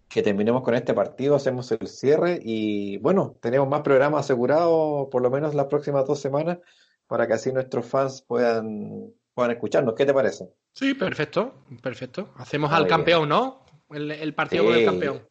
[0.10, 5.22] que terminemos con este partido, hacemos el cierre y bueno, tenemos más programas asegurados por
[5.22, 6.60] lo menos las próximas dos semanas
[7.08, 9.96] para que así nuestros fans puedan puedan escucharnos.
[9.96, 10.50] ¿Qué te parece?
[10.74, 12.30] Sí, perfecto, perfecto.
[12.36, 13.66] Hacemos al campeón, ¿no?
[13.90, 15.28] El, partido con el campeón.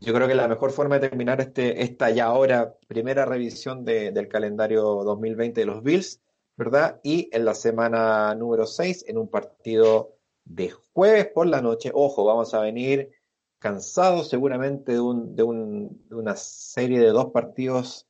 [0.00, 4.28] Yo creo que la mejor forma de terminar este, esta ya ahora primera revisión del
[4.28, 6.22] calendario 2020 de los Bills,
[6.56, 6.98] ¿verdad?
[7.02, 10.14] Y en la semana número 6, en un partido
[10.44, 13.10] de jueves por la noche, ojo, vamos a venir
[13.58, 18.05] cansados seguramente de, un, de, un, de una serie de dos partidos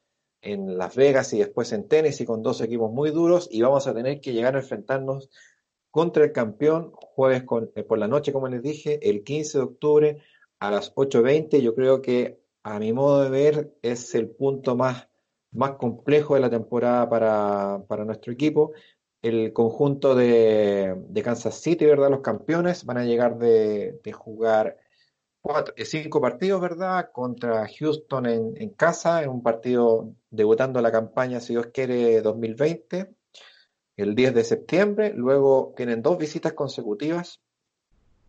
[0.46, 3.94] en Las Vegas y después en Tennessee con dos equipos muy duros y vamos a
[3.94, 5.28] tener que llegar a enfrentarnos
[5.90, 7.44] contra el campeón jueves
[7.74, 10.22] eh, por la noche, como les dije, el 15 de octubre
[10.60, 11.60] a las 8.20.
[11.60, 15.08] Yo creo que a mi modo de ver es el punto más,
[15.50, 18.72] más complejo de la temporada para, nuestro equipo.
[19.22, 22.10] El conjunto de, de, Kansas City, ¿verdad?
[22.10, 24.76] Los campeones van a llegar de, de jugar
[25.76, 27.10] eh, cinco partidos, ¿verdad?
[27.12, 33.14] Contra Houston en, casa, en un partido debutando la campaña, si Dios quiere, 2020,
[33.96, 35.12] el 10 de septiembre.
[35.14, 37.40] Luego tienen dos visitas consecutivas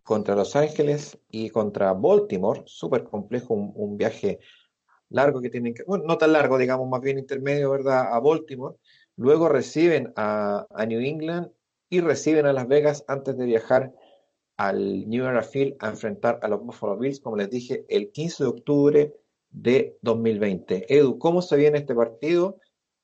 [0.02, 4.38] contra Los Ángeles y contra Baltimore, súper complejo, un, viaje
[5.10, 8.12] largo que tienen que, bueno, no tan largo, digamos, más bien intermedio, ¿verdad?
[8.12, 8.76] A Baltimore.
[9.16, 11.50] Luego reciben a, New England
[11.90, 13.92] y reciben a Las Vegas antes de viajar
[14.58, 18.42] al New Era Field a enfrentar a los Buffalo Bills, como les dije, el 15
[18.44, 19.14] de octubre
[19.50, 20.92] de 2020.
[20.94, 22.58] Edu, ¿cómo se viene este partido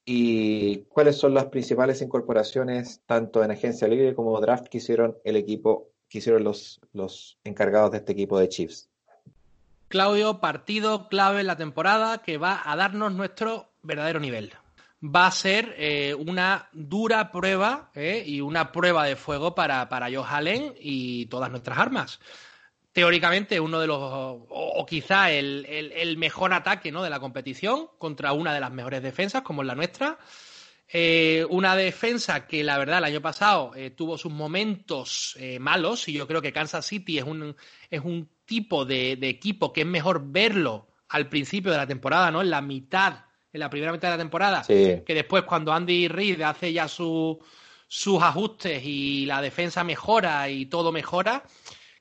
[0.05, 5.37] y cuáles son las principales incorporaciones tanto en agencia libre como draft que hicieron el
[5.37, 8.91] equipo, que hicieron los, los encargados de este equipo de Chiefs?
[9.89, 14.53] Claudio, partido clave en la temporada que va a darnos nuestro verdadero nivel.
[15.05, 20.07] Va a ser eh, una dura prueba eh, y una prueba de fuego para, para
[20.07, 22.21] Joe Allen y todas nuestras armas
[22.93, 27.03] teóricamente uno de los, o, quizá el, mejor ataque ¿no?
[27.03, 30.17] de la competición contra una de las mejores defensas, como es la nuestra.
[30.87, 36.29] Eh, una defensa que la verdad el año pasado tuvo sus momentos malos y yo
[36.29, 37.57] creo que Kansas City es un,
[37.91, 42.43] es un tipo de, equipo que es mejor verlo al principio de la temporada, ¿no?
[42.43, 43.25] En la mitad,
[43.55, 47.39] en la primera mitad de la temporada, que después cuando Andy Reid hace ya sus
[48.21, 51.45] ajustes y la defensa mejora y todo mejora,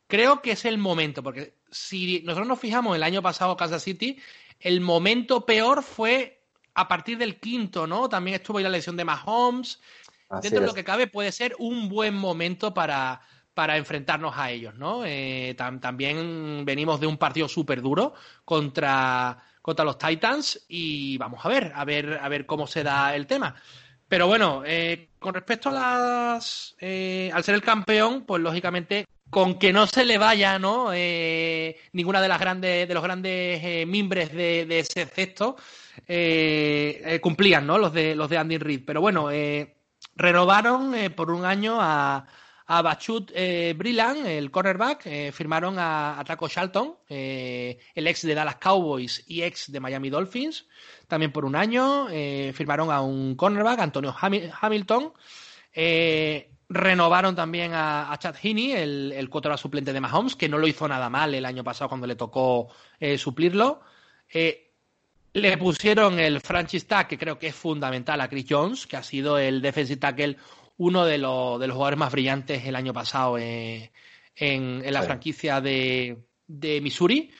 [0.07, 4.17] creo que es el momento, porque si nosotros nos fijamos el año pasado Kansas City,
[4.59, 6.41] el momento peor fue
[6.73, 8.09] a partir del quinto, ¿no?
[8.09, 9.79] También estuvo ahí la lesión de Mahomes.
[10.41, 13.21] Dentro de lo que cabe puede ser un buen momento para,
[13.53, 15.05] para enfrentarnos a ellos, ¿no?
[15.05, 21.49] Eh, también venimos de un partido súper duro contra, contra los Titans y vamos a
[21.49, 23.55] ver, a ver, a ver cómo se da el tema.
[24.09, 29.57] Pero bueno, eh, con respecto a las, eh, al ser el campeón, pues lógicamente con
[29.57, 30.91] que no se le vaya, ¿no?
[30.93, 35.55] Eh, ninguna de las grandes, de los grandes eh, mimbres de, ese cesto
[37.21, 37.77] cumplían, ¿no?
[37.77, 38.81] Los de los de Andy Reid.
[38.85, 39.29] Pero bueno,
[40.15, 42.27] renovaron por un año a,
[42.77, 43.31] a Bachut
[43.75, 49.79] Brillan, el cornerback, firmaron a, Taco Shalton, el ex de Dallas Cowboys y ex de
[49.79, 50.65] Miami Dolphins,
[51.07, 52.07] también por un año.
[52.53, 54.15] firmaron a un cornerback, Antonio
[54.61, 55.13] Hamilton.
[56.73, 61.07] Renovaron también a, Chad Heaney, el, el suplente de Mahomes, que no lo hizo nada
[61.07, 62.69] mal el año pasado cuando le tocó
[62.99, 63.81] eh, suplirlo.
[64.33, 64.71] Eh,
[65.33, 69.03] le pusieron el franchise tag, que creo que es fundamental, a Chris Jones, que ha
[69.03, 70.37] sido el defensive tackle,
[70.77, 73.91] uno de, los, de los jugadores más brillantes el año pasado eh,
[74.35, 76.17] en, la franquicia de,
[76.47, 77.31] Missouri.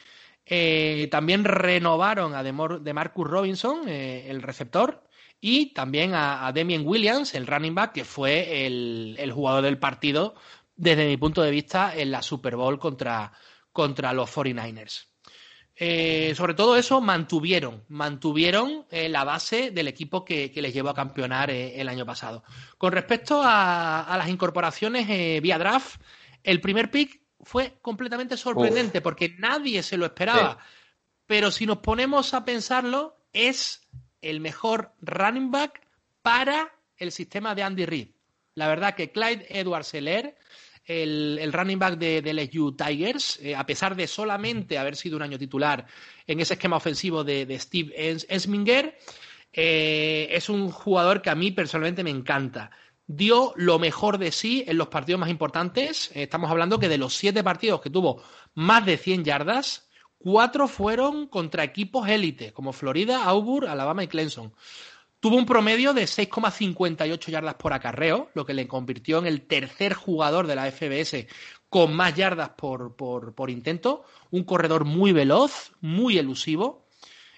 [1.10, 5.04] también renovaron a de Marcus Robinson, el receptor,
[5.46, 10.36] y también a, a Damien Williams, el running back, que fue el, jugador del partido
[10.78, 13.34] desde mi punto de vista en la Super Bowl contra,
[13.74, 15.13] contra los 49ers.
[15.76, 20.94] Eh, sobre todo eso mantuvieron, mantuvieron eh, la base del equipo que, les llevó a
[20.94, 22.44] campeonar eh, el año pasado.
[22.78, 25.08] Con respecto a, las incorporaciones
[25.42, 26.00] vía draft,
[26.44, 30.60] el primer pick fue completamente sorprendente porque nadie se lo esperaba.
[31.26, 33.88] Pero si nos ponemos a pensarlo, es
[34.22, 35.82] el mejor running back
[36.22, 38.10] para el sistema de Andy Reid.
[38.56, 40.38] La verdad que Clyde Edwards Seller,
[40.86, 45.24] el, running back de, de LSU Tigers, eh, a pesar de solamente haber sido un
[45.24, 45.86] año titular
[46.28, 47.94] en ese esquema ofensivo de, Steve
[48.28, 48.98] Esminger,
[49.52, 52.72] eh, es un jugador que a mí personalmente me encanta.
[53.06, 56.10] Dio lo mejor de sí en los partidos más importantes.
[56.16, 58.24] Eh, estamos hablando que de los siete partidos que tuvo
[58.54, 59.90] más de 100 yardas,
[60.24, 64.54] Cuatro fueron contra equipos élite, como Florida, Auburn, Alabama y Clemson.
[65.24, 69.94] Tuvo un promedio de 6,58 yardas por acarreo, lo que le convirtió en el tercer
[69.94, 71.28] jugador de la FBS
[71.70, 74.04] con más yardas por, por, intento.
[74.32, 76.90] Un corredor muy veloz, muy elusivo,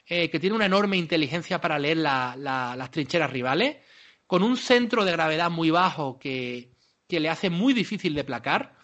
[0.08, 3.78] eh, que tiene una enorme inteligencia para leer las trincheras rivales,
[4.26, 6.72] con un centro de gravedad muy bajo que,
[7.08, 8.76] que le hace muy difícil de placar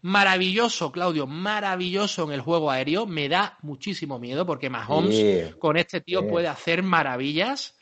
[0.00, 3.06] Maravilloso, Claudio, maravilloso en el juego aéreo.
[3.06, 7.76] Me da muchísimo miedo porque Mahomes con este tío puede hacer maravillas.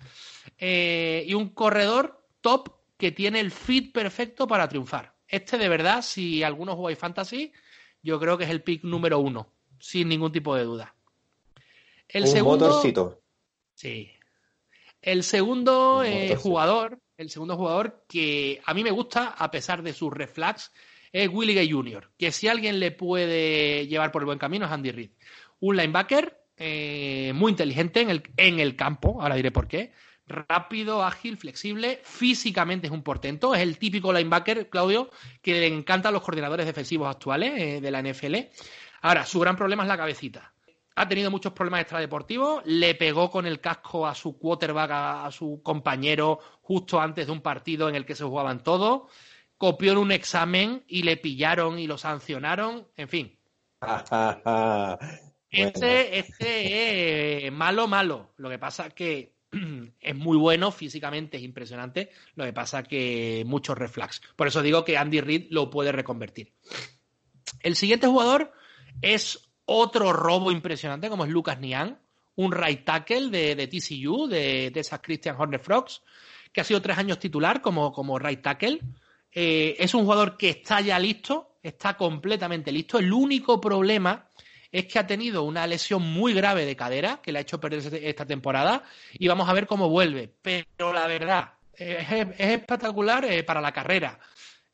[0.59, 5.14] Eh, y un corredor top que tiene el fit perfecto para triunfar.
[5.28, 7.52] Este, de verdad, si algunos jugáis fantasy,
[8.02, 10.94] yo creo que es el pick número uno, sin ningún tipo de duda.
[12.09, 12.66] El un segundo.
[12.68, 13.20] Motorcito.
[13.74, 14.10] Sí.
[15.02, 19.93] El segundo eh, jugador, el segundo jugador que a mí me gusta, a pesar de
[19.93, 20.73] sus reflex
[21.12, 24.73] es Willie Gay Jr., que si alguien le puede llevar por el buen camino es
[24.73, 25.10] Andy Reid.
[25.60, 29.93] Un linebacker eh, muy inteligente en el, en el campo, ahora diré por qué.
[30.27, 36.12] Rápido, ágil, flexible, físicamente es un portento, es el típico linebacker, Claudio, que le encantan
[36.12, 38.35] los coordinadores defensivos actuales eh, de la NFL.
[39.03, 40.53] Ahora, su gran problema es la cabecita.
[40.97, 45.31] Ha tenido muchos problemas extradeportivos, le pegó con el casco a su quarterback, a, a
[45.31, 49.03] su compañero, justo antes de un partido en el que se jugaban todos
[49.59, 53.39] copió en un examen y le pillaron y lo sancionaron, en fin.
[55.51, 58.32] este, este es malo, malo.
[58.36, 59.35] Lo que pasa es que
[60.00, 62.10] es muy bueno físicamente, es impresionante.
[62.34, 64.20] Lo que pasa que muchos reflex.
[64.34, 66.52] Por eso digo que Andy Reid lo puede reconvertir.
[67.60, 68.52] El siguiente jugador
[69.02, 71.98] es otro robo impresionante, como es Lucas Nian,
[72.36, 76.02] un right tackle de, TCU, de esas Christian Horner Frogs,
[76.56, 78.80] que ha sido tres años titular como, como right tackle.
[79.30, 82.98] Eh, es un jugador que está ya listo, está completamente listo.
[82.98, 84.26] El único problema
[84.72, 87.94] es que ha tenido una lesión muy grave de cadera que le ha hecho perder
[88.02, 88.82] esta temporada
[89.12, 90.32] y vamos a ver cómo vuelve.
[90.43, 92.06] Pero la verdad, es,
[92.38, 94.18] espectacular eh, para la carrera.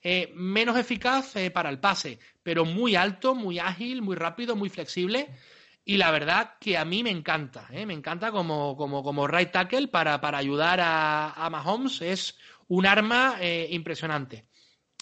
[0.05, 5.29] Eh, menos eficaz para el pase, pero muy alto, muy ágil, muy rápido, muy flexible.
[5.85, 9.89] Y la verdad que a mí me encanta, me encanta como, como, como right tackle
[9.89, 12.03] para, para ayudar a, a Mahomes.
[12.03, 12.37] Es
[12.69, 13.37] un arma
[13.69, 14.47] impresionante.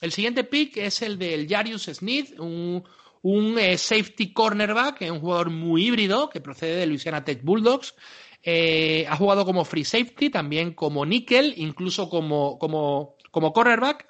[0.01, 2.83] El siguiente pick es el del Jarius Smith, un,
[3.23, 7.95] eh, safety cornerback, un jugador muy híbrido que procede de Louisiana Tech Bulldogs.
[8.43, 14.07] Eh, ha jugado como free safety, también como nickel, incluso como, como, como cornerback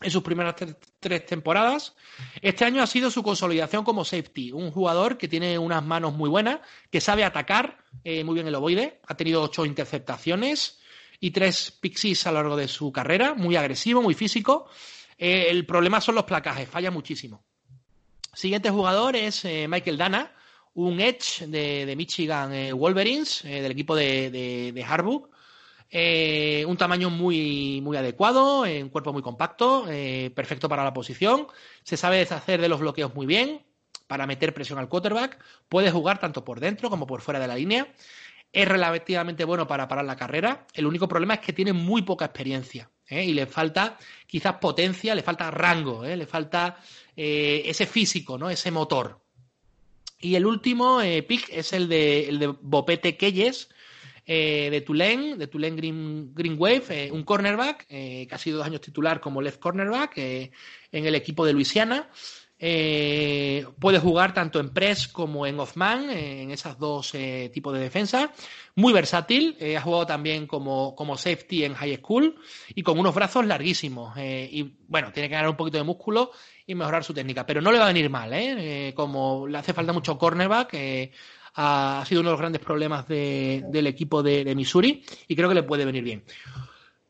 [0.00, 0.54] en sus primeras
[1.00, 1.94] tres temporadas.
[2.40, 6.28] Este año ha sido su consolidación como safety, un jugador que tiene unas manos muy
[6.28, 6.60] buenas,
[6.90, 10.78] que sabe atacar eh, muy bien el ovoide, ha tenido ocho interceptaciones
[11.20, 14.68] y tres pixies a lo largo de su carrera, muy agresivo, muy físico.
[15.16, 17.44] Eh, el problema son los placajes, falla muchísimo.
[18.34, 20.32] Siguiente jugador es eh, Michael Dana,
[20.74, 27.96] un Edge de, Michigan eh, Wolverines, del equipo de, de, de un tamaño muy, muy
[27.96, 29.84] adecuado, un cuerpo muy compacto,
[30.34, 31.46] perfecto para la posición.
[31.84, 33.62] Se sabe deshacer de los bloqueos muy bien
[34.08, 35.38] para meter presión al quarterback.
[35.68, 37.86] Puede jugar tanto por dentro como por fuera de la línea.
[38.52, 40.66] Es relativamente bueno para parar la carrera.
[40.74, 42.90] El único problema es que tiene muy poca experiencia.
[43.08, 43.24] ¿eh?
[43.24, 46.16] y le falta quizás potencia, le falta rango, ¿eh?
[46.16, 46.76] le falta
[47.16, 48.50] eh, ese físico, ¿no?
[48.50, 49.20] ese motor.
[50.18, 53.68] Y el último pick es el de, el de Bopete Keyes,
[54.26, 59.20] de Tulane, de Tulane Green, Green Wave, un cornerback que ha sido dos años titular
[59.20, 60.50] como left cornerback en
[60.92, 62.08] el equipo de Luisiana.
[62.66, 67.80] Eh, puede jugar tanto en press como en off-man, en esos dos eh, tipos de
[67.80, 68.32] defensa.
[68.76, 72.36] Muy versátil, eh, ha jugado también como, como, safety en high school
[72.74, 74.16] y con unos brazos larguísimos.
[74.16, 76.30] y bueno, tiene que ganar un poquito de músculo
[76.66, 78.32] y mejorar su técnica, pero no le va a venir mal,
[78.94, 81.10] como le hace falta mucho cornerback.
[81.56, 85.62] Ha, sido uno de los grandes problemas del equipo de Missouri y creo que le
[85.62, 86.24] puede venir bien.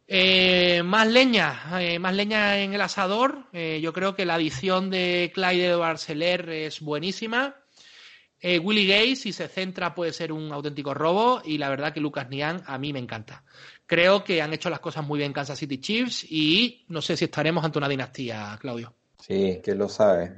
[0.06, 3.47] Eh, más leña, eh, más leña en el asador.
[3.52, 7.56] Eh, yo creo que la adición de Clyde Edwards es buenísima.
[8.62, 11.40] Willie Gay, si se centra, puede ser un auténtico robo.
[11.43, 13.43] Y la verdad que Lucas Nian a mí me encanta.
[13.86, 17.24] Creo que han hecho las cosas muy bien Kansas City Chiefs y no sé si
[17.24, 18.94] estaremos ante una dinastía, Claudio.
[19.27, 20.37] Sí, que lo sabe.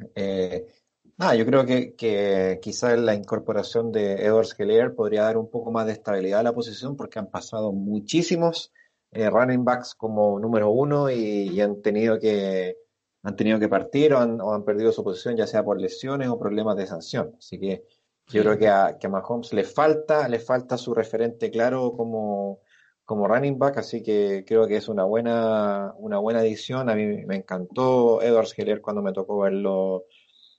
[1.19, 5.71] Ah, yo creo que, que quizás la incorporación de Edwards Heller podría dar un poco
[5.71, 8.71] más de estabilidad a la posición porque han pasado muchísimos
[9.13, 12.77] eh, running backs como número uno y, han tenido que
[13.23, 16.77] han tenido que partir o han, perdido su posición ya sea por lesiones o problemas
[16.77, 17.35] de sanción.
[17.39, 17.85] Así que
[18.29, 22.61] yo creo que a, que a Mahomes le falta, le falta su referente claro como,
[23.07, 26.91] como running back, así que creo que es una buena, una buena adición.
[26.91, 30.07] A mí me encantó Edwards Heller cuando me tocó verlo,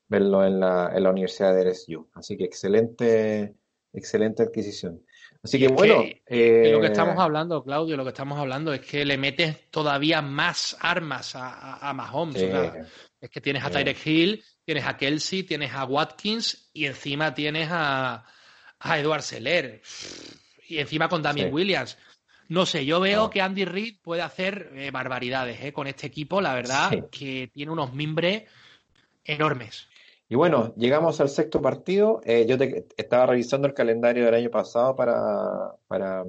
[0.08, 2.10] verlo en la, en la Universidad de LSU.
[2.16, 3.54] Así que excelente,
[3.92, 5.04] excelente adquisición.
[5.44, 5.96] Así que bueno.
[5.96, 10.22] lo que estamos eh, hablando, Claudio, lo que estamos hablando es que le metes todavía
[10.22, 12.42] más armas a, Mahomes.
[13.20, 17.68] es que tienes a Tyrek Hill, tienes a Kelsey, tienes a Watkins y encima tienes
[17.70, 18.26] a,
[18.80, 19.82] a Edward Seller.
[20.70, 21.98] Y encima con Damien Williams.
[22.50, 26.40] No sé, yo veo que Andy Reid puede hacer eh, barbaridades eh, con este equipo,
[26.40, 28.44] la verdad, que tiene unos mimbres
[29.26, 29.88] enormes.
[30.30, 32.22] Y bueno, llegamos al sexto partido.
[32.24, 32.58] Eh, yo
[32.98, 36.24] estaba revisando el calendario del año pasado para, para,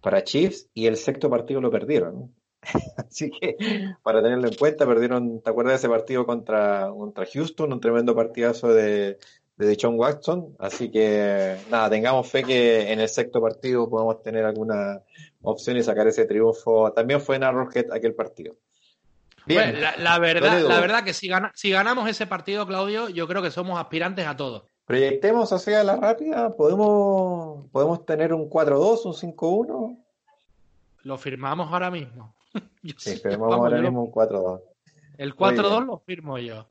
[0.00, 2.34] para Chiefs y el sexto partido lo perdieron.
[2.96, 3.56] Así que,
[4.02, 7.72] para tenerlo en cuenta, perdieron, ¿te acuerdas de ese partido contra, contra Houston?
[7.72, 9.18] Un tremendo partidazo de,
[9.66, 10.56] de John Watson.
[10.58, 15.02] Así que, nada, tengamos fe que en el sexto partido podamos tener alguna
[15.42, 16.92] opción y sacar ese triunfo.
[16.92, 18.54] También fue en Arrowhead aquel partido
[19.46, 23.78] la, verdad, la verdad que si, si ganamos ese partido, Claudio, yo creo que somos
[23.78, 24.66] aspirantes a todo.
[24.84, 30.04] Proyectemos hacia la rápida, podemos, podemos tener un 4-2, un 5-1.
[31.04, 32.34] Lo firmamos ahora mismo.
[32.98, 34.60] sí, firmamos ahora mismo un 4-2.
[35.18, 36.66] El 4-2 lo firmo yo.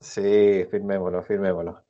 [0.00, 1.80] Sí, firmémoslo, firmémoslo.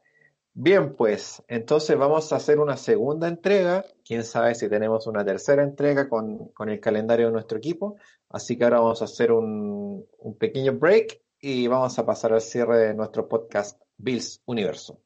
[0.55, 3.87] Bien, pues entonces vamos a hacer una segunda entrega.
[4.05, 7.97] Quién sabe si tenemos una tercera entrega con, con el calendario de nuestro equipo.
[8.29, 12.43] Así que ahora vamos a hacer un, un pequeño break y vamos a pasar al
[12.43, 15.01] cierre de nuestro podcast Bills Universo.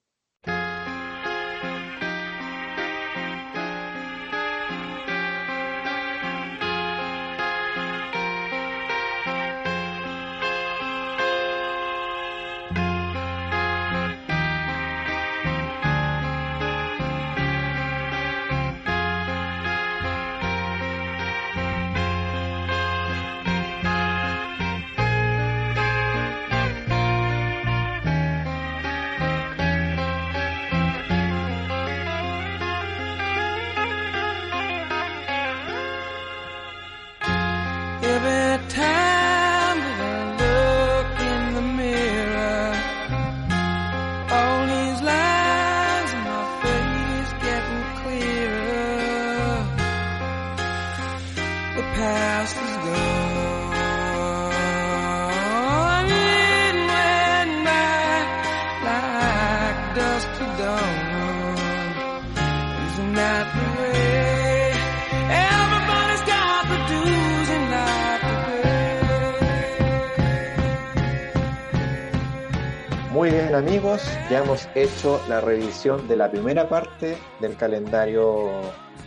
[74.38, 78.50] Hemos hecho la revisión de la primera parte del calendario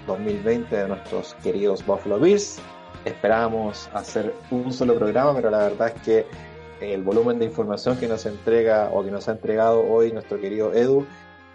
[0.08, 2.60] 2020 de nuestros queridos Buffalo Bills.
[3.06, 6.26] Esperábamos hacer un solo programa, pero la verdad es que
[6.82, 10.74] el volumen de información que nos entrega o que nos ha entregado hoy nuestro querido
[10.74, 11.06] Edu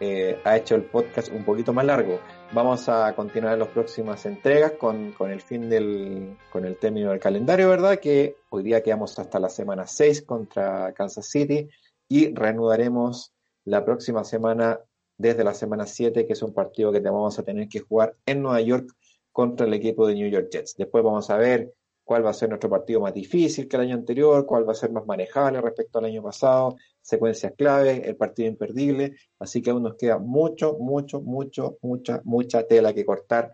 [0.01, 2.21] eh, ha hecho el podcast un poquito más largo.
[2.53, 7.21] Vamos a continuar las próximas entregas con, con el fin del, con el término del
[7.21, 7.99] calendario, ¿verdad?
[7.99, 11.69] Que hoy día quedamos hasta la semana 6 contra Kansas City
[12.09, 13.34] y reanudaremos
[13.65, 14.81] la próxima semana
[15.16, 18.43] desde la semana 7, que es un partido que vamos a tener que jugar en
[18.43, 18.91] Nueva York
[19.32, 20.77] contra el equipo de New York Jets.
[20.77, 21.73] Después vamos a ver
[22.05, 24.77] cuál va a ser nuestro partido más difícil que el año anterior, cuál va a
[24.77, 29.16] ser más manejable respecto al año pasado, secuencias clave, el partido imperdible.
[29.39, 33.53] Así que aún nos queda mucho, mucho, mucho, mucha, mucha tela que cortar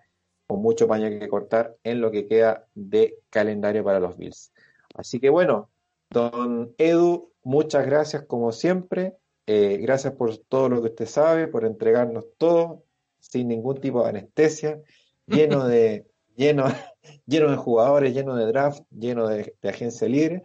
[0.49, 4.53] o mucho paño que cortar en lo que queda de calendario para los Bills.
[4.95, 5.71] Así que bueno,
[6.11, 9.17] don Edu, muchas gracias como siempre.
[9.53, 12.85] Eh, gracias por todo lo que usted sabe, por entregarnos todo
[13.19, 14.81] sin ningún tipo de anestesia,
[15.27, 16.07] lleno de,
[16.37, 16.67] lleno,
[17.27, 20.45] lleno de jugadores, lleno de draft, lleno de, de agencia libre.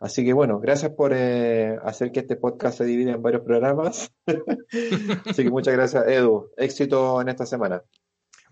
[0.00, 4.10] Así que bueno, gracias por eh, hacer que este podcast se divida en varios programas.
[5.26, 6.50] Así que muchas gracias, Edu.
[6.56, 7.82] Éxito en esta semana.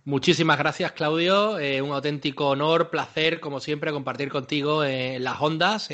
[0.05, 1.59] Muchísimas gracias, Claudio.
[1.59, 5.89] Eh, un auténtico honor, placer, como siempre, compartir contigo eh, las ondas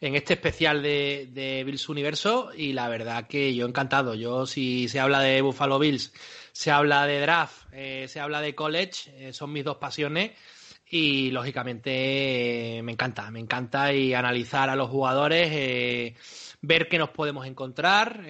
[0.00, 2.50] en este especial de, Bills Universo.
[2.56, 4.14] Y la verdad que yo encantado.
[4.14, 6.12] Yo, si se habla de Buffalo Bills,
[6.52, 10.32] se habla de draft, eh, se habla de college, son mis dos pasiones.
[10.88, 16.14] Y lógicamente me encanta, me encanta y analizar a los jugadores,
[16.60, 18.22] ver qué nos podemos encontrar.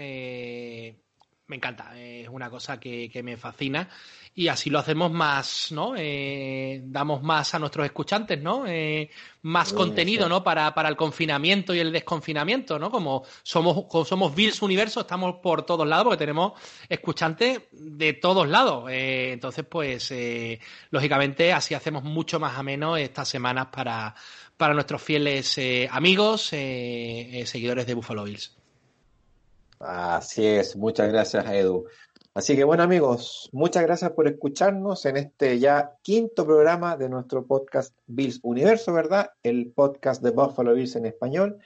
[1.48, 3.88] Me encanta, es una cosa que, que me fascina
[4.38, 5.94] y así lo hacemos más, ¿no?
[5.96, 8.66] Eh, damos más a nuestros escuchantes, ¿no?
[8.66, 9.08] Eh,
[9.42, 10.28] más contenido, sí.
[10.28, 10.44] ¿no?
[10.44, 12.90] Para, para el confinamiento y el desconfinamiento, ¿no?
[12.90, 16.52] Como somos, como somos Bills Universo, estamos por todos lados porque tenemos
[16.86, 18.90] escuchantes de todos lados.
[18.90, 20.60] Eh, entonces, pues, eh,
[20.90, 24.14] lógicamente, así hacemos mucho más ameno estas semanas para,
[24.58, 28.55] para nuestros fieles eh, amigos, seguidores de Buffalo Bills.
[29.78, 31.86] Así es, muchas gracias, Edu.
[32.36, 37.46] Así que bueno amigos, muchas gracias por escucharnos en este ya quinto programa de nuestro
[37.46, 39.30] podcast Bills Universo, ¿verdad?
[39.42, 41.58] El podcast de Buffalo Bills en español.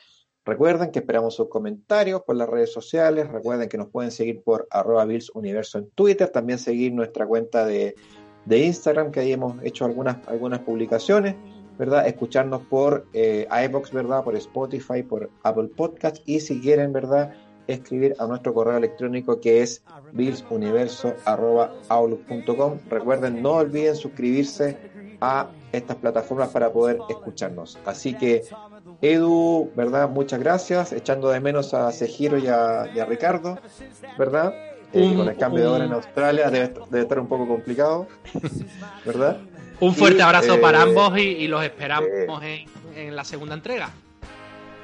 [0.45, 4.69] Recuerden que esperamos sus comentarios por las redes sociales, recuerden que nos pueden seguir por
[4.71, 7.97] arroba Bills Universo en Twitter, también seguir nuestra cuenta de,
[8.47, 11.35] de Instagram, que ahí hemos hecho algunas, algunas publicaciones,
[11.79, 12.07] ¿verdad?
[12.07, 14.23] Escucharnos por eh, iBox, ¿verdad?
[14.23, 17.35] Por Spotify, por Apple Podcast y si quieren, ¿verdad?
[17.73, 19.83] Escribir a nuestro correo electrónico que es
[20.13, 22.79] billsuniverso.outlook.com.
[22.89, 24.77] Recuerden, no olviden suscribirse
[25.21, 27.79] a estas plataformas para poder escucharnos.
[27.85, 28.43] Así que,
[29.03, 30.09] Edu, ¿verdad?
[30.09, 30.93] Muchas gracias.
[30.93, 33.59] Echando de menos a Sejiro y a, y a Ricardo,
[34.19, 34.55] ¿verdad?
[34.93, 38.07] Eh, Un- con el cambio de hora en Australia debe, debe estar un poco complicado,
[39.05, 39.39] ¿verdad?
[39.81, 42.09] Un fuerte Y, abrazo eh, para ambos y, y los esperamos
[42.43, 43.89] eh, en, en la segunda entrega.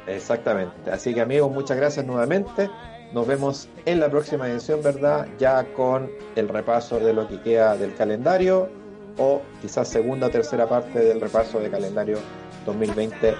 [0.06, 0.90] Exactamente.
[0.90, 2.70] Así que amigos, muchas gracias nuevamente.
[3.12, 5.26] Nos vemos en la próxima edición, ¿verdad?
[5.38, 8.68] Ya con el repaso de lo que queda del calendario
[9.18, 12.18] o quizás segunda o tercera parte del repaso de calendario
[12.66, 13.34] 2020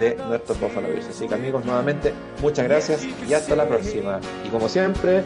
[0.00, 1.08] de nuestros Buffalo Bills.
[1.08, 2.12] Así que amigos, nuevamente,
[2.42, 4.20] muchas gracias y hasta la próxima.
[4.44, 5.22] Y como siempre,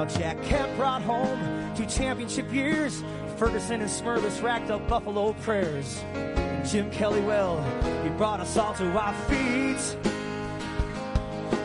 [0.00, 3.04] Now Jack Kemp brought home two championship years.
[3.36, 6.02] Ferguson and Smurvis racked up Buffalo prayers.
[6.64, 7.62] Jim Kelly, well,
[8.02, 9.96] he brought us all to our feet.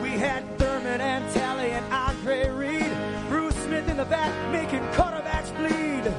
[0.02, 2.92] We had Thurman and Talley and Andre Reed.
[3.30, 6.12] Bruce Smith in the back making quarterbacks bleed.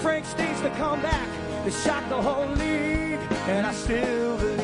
[0.00, 1.28] Frank staged the comeback
[1.66, 3.20] that shocked the whole league.
[3.48, 4.59] And I still believe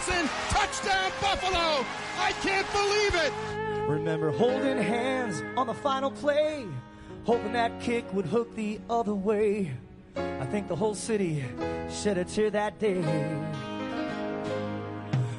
[0.00, 0.28] Nelson!
[0.48, 1.84] Touchdown Buffalo!
[2.18, 3.32] I can't believe it!
[3.86, 6.66] Remember holding hands on the final play,
[7.24, 9.72] hoping that kick would hook the other way.
[10.16, 11.44] I think the whole city
[11.90, 13.02] shed a tear that day.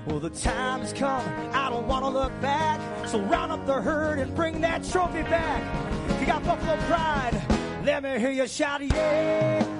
[0.06, 1.24] Well, the time has come,
[1.54, 2.80] I don't want to look back.
[3.08, 6.12] So round up the herd and bring that trophy back.
[6.12, 7.42] If you got Buffalo pride,
[7.84, 9.71] let me hear you shout, yeah.